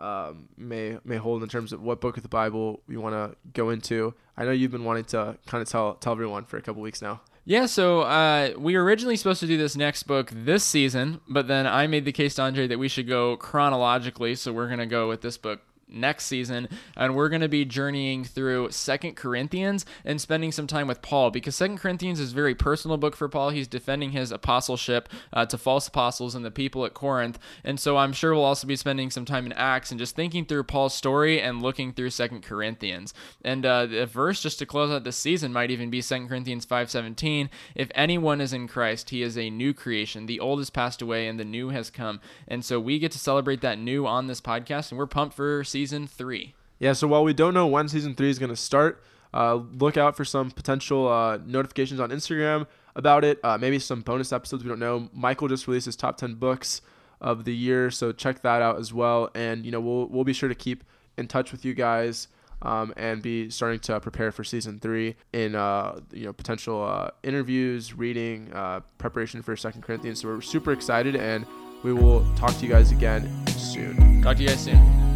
um, 0.00 0.48
may 0.56 0.98
may 1.04 1.16
hold 1.16 1.42
in 1.42 1.48
terms 1.48 1.72
of 1.72 1.82
what 1.82 2.00
book 2.00 2.16
of 2.16 2.22
the 2.22 2.28
Bible 2.28 2.82
we 2.86 2.96
want 2.96 3.14
to 3.14 3.36
go 3.52 3.70
into. 3.70 4.14
I 4.36 4.44
know 4.44 4.50
you've 4.50 4.70
been 4.70 4.84
wanting 4.84 5.04
to 5.04 5.36
kind 5.46 5.60
of 5.62 5.68
tell 5.68 5.94
tell 5.94 6.12
everyone 6.12 6.44
for 6.44 6.56
a 6.56 6.62
couple 6.62 6.80
weeks 6.80 7.02
now. 7.02 7.20
Yeah, 7.44 7.66
so 7.66 8.02
uh, 8.02 8.50
we 8.56 8.76
were 8.76 8.84
originally 8.84 9.16
supposed 9.16 9.40
to 9.40 9.46
do 9.46 9.56
this 9.56 9.76
next 9.76 10.04
book 10.04 10.30
this 10.34 10.62
season, 10.62 11.20
but 11.28 11.48
then 11.48 11.66
I 11.66 11.86
made 11.86 12.04
the 12.04 12.12
case 12.12 12.34
to 12.36 12.42
Andre 12.42 12.66
that 12.66 12.78
we 12.78 12.88
should 12.88 13.08
go 13.08 13.36
chronologically, 13.36 14.34
so 14.36 14.52
we're 14.52 14.68
gonna 14.68 14.86
go 14.86 15.08
with 15.08 15.20
this 15.20 15.36
book 15.36 15.60
next 15.90 16.26
season 16.26 16.68
and 16.96 17.14
we're 17.14 17.28
going 17.28 17.40
to 17.40 17.48
be 17.48 17.64
journeying 17.64 18.24
through 18.24 18.70
second 18.70 19.16
corinthians 19.16 19.84
and 20.04 20.20
spending 20.20 20.52
some 20.52 20.66
time 20.66 20.86
with 20.86 21.02
paul 21.02 21.30
because 21.30 21.56
second 21.56 21.78
corinthians 21.78 22.20
is 22.20 22.32
a 22.32 22.34
very 22.34 22.54
personal 22.54 22.96
book 22.96 23.16
for 23.16 23.28
paul. 23.28 23.50
He's 23.50 23.68
defending 23.68 24.10
his 24.12 24.30
apostleship 24.30 25.08
uh, 25.32 25.46
to 25.46 25.58
false 25.58 25.88
apostles 25.88 26.34
and 26.34 26.44
the 26.44 26.50
people 26.50 26.84
at 26.84 26.94
corinth. 26.94 27.38
And 27.64 27.80
so 27.80 27.96
i'm 27.96 28.12
sure 28.12 28.34
we'll 28.34 28.44
also 28.44 28.66
be 28.66 28.76
spending 28.76 29.10
some 29.10 29.24
time 29.24 29.46
in 29.46 29.52
acts 29.52 29.90
and 29.90 29.98
just 29.98 30.14
thinking 30.14 30.44
through 30.44 30.64
paul's 30.64 30.94
story 30.94 31.40
and 31.40 31.62
looking 31.62 31.92
through 31.92 32.10
second 32.10 32.42
corinthians. 32.42 33.12
And 33.42 33.66
uh, 33.66 33.86
the 33.86 34.06
verse 34.06 34.42
just 34.42 34.58
to 34.60 34.66
close 34.66 34.90
out 34.90 35.04
this 35.04 35.16
season 35.16 35.52
might 35.52 35.70
even 35.70 35.90
be 35.90 36.00
second 36.00 36.28
corinthians 36.28 36.66
5.17 36.66 37.48
if 37.74 37.90
anyone 37.94 38.40
is 38.40 38.52
in 38.52 38.68
christ 38.68 39.10
he 39.10 39.22
is 39.22 39.36
a 39.36 39.50
new 39.50 39.74
creation. 39.74 40.26
The 40.26 40.40
old 40.40 40.60
has 40.60 40.70
passed 40.70 41.02
away 41.02 41.26
and 41.26 41.38
the 41.38 41.44
new 41.44 41.70
has 41.70 41.90
come. 41.90 42.20
And 42.46 42.64
so 42.64 42.78
we 42.78 42.98
get 42.98 43.12
to 43.12 43.18
celebrate 43.18 43.60
that 43.62 43.78
new 43.78 44.06
on 44.06 44.26
this 44.26 44.40
podcast 44.40 44.90
and 44.90 44.98
we're 44.98 45.06
pumped 45.06 45.34
for 45.34 45.64
season 45.64 45.79
season 45.80 46.06
three. 46.06 46.54
Yeah, 46.78 46.92
so 46.92 47.08
while 47.08 47.24
we 47.24 47.32
don't 47.32 47.54
know 47.54 47.66
when 47.66 47.88
season 47.88 48.14
three 48.14 48.28
is 48.28 48.38
going 48.38 48.50
to 48.50 48.56
start, 48.56 49.02
uh, 49.32 49.54
look 49.54 49.96
out 49.96 50.16
for 50.16 50.24
some 50.24 50.50
potential 50.50 51.08
uh, 51.08 51.38
notifications 51.38 52.00
on 52.00 52.10
Instagram 52.10 52.66
about 52.94 53.24
it. 53.24 53.38
Uh, 53.42 53.56
maybe 53.56 53.78
some 53.78 54.02
bonus 54.02 54.32
episodes. 54.32 54.62
We 54.62 54.68
don't 54.68 54.78
know. 54.78 55.08
Michael 55.12 55.48
just 55.48 55.66
released 55.66 55.86
his 55.86 55.96
top 55.96 56.18
ten 56.18 56.34
books 56.34 56.82
of 57.20 57.44
the 57.44 57.54
year, 57.54 57.90
so 57.90 58.12
check 58.12 58.42
that 58.42 58.60
out 58.60 58.78
as 58.78 58.92
well. 58.92 59.30
And 59.34 59.64
you 59.64 59.70
know, 59.70 59.80
we'll 59.80 60.06
we'll 60.06 60.24
be 60.24 60.34
sure 60.34 60.48
to 60.48 60.54
keep 60.54 60.84
in 61.16 61.28
touch 61.28 61.52
with 61.52 61.64
you 61.64 61.74
guys. 61.74 62.28
Um, 62.62 62.92
and 62.98 63.22
be 63.22 63.48
starting 63.48 63.80
to 63.80 63.98
prepare 64.00 64.30
for 64.30 64.44
season 64.44 64.80
three 64.80 65.16
in 65.32 65.54
uh, 65.54 65.98
you 66.12 66.26
know 66.26 66.34
potential 66.34 66.84
uh, 66.84 67.08
interviews, 67.22 67.94
reading, 67.94 68.52
uh, 68.52 68.80
preparation 68.98 69.40
for 69.40 69.56
Second 69.56 69.80
Corinthians. 69.80 70.20
So 70.20 70.28
we're 70.28 70.42
super 70.42 70.72
excited, 70.72 71.16
and 71.16 71.46
we 71.82 71.94
will 71.94 72.22
talk 72.36 72.54
to 72.58 72.66
you 72.66 72.68
guys 72.70 72.92
again 72.92 73.30
soon. 73.46 74.20
Talk 74.20 74.36
to 74.36 74.42
you 74.42 74.50
guys 74.50 74.62
soon. 74.62 75.09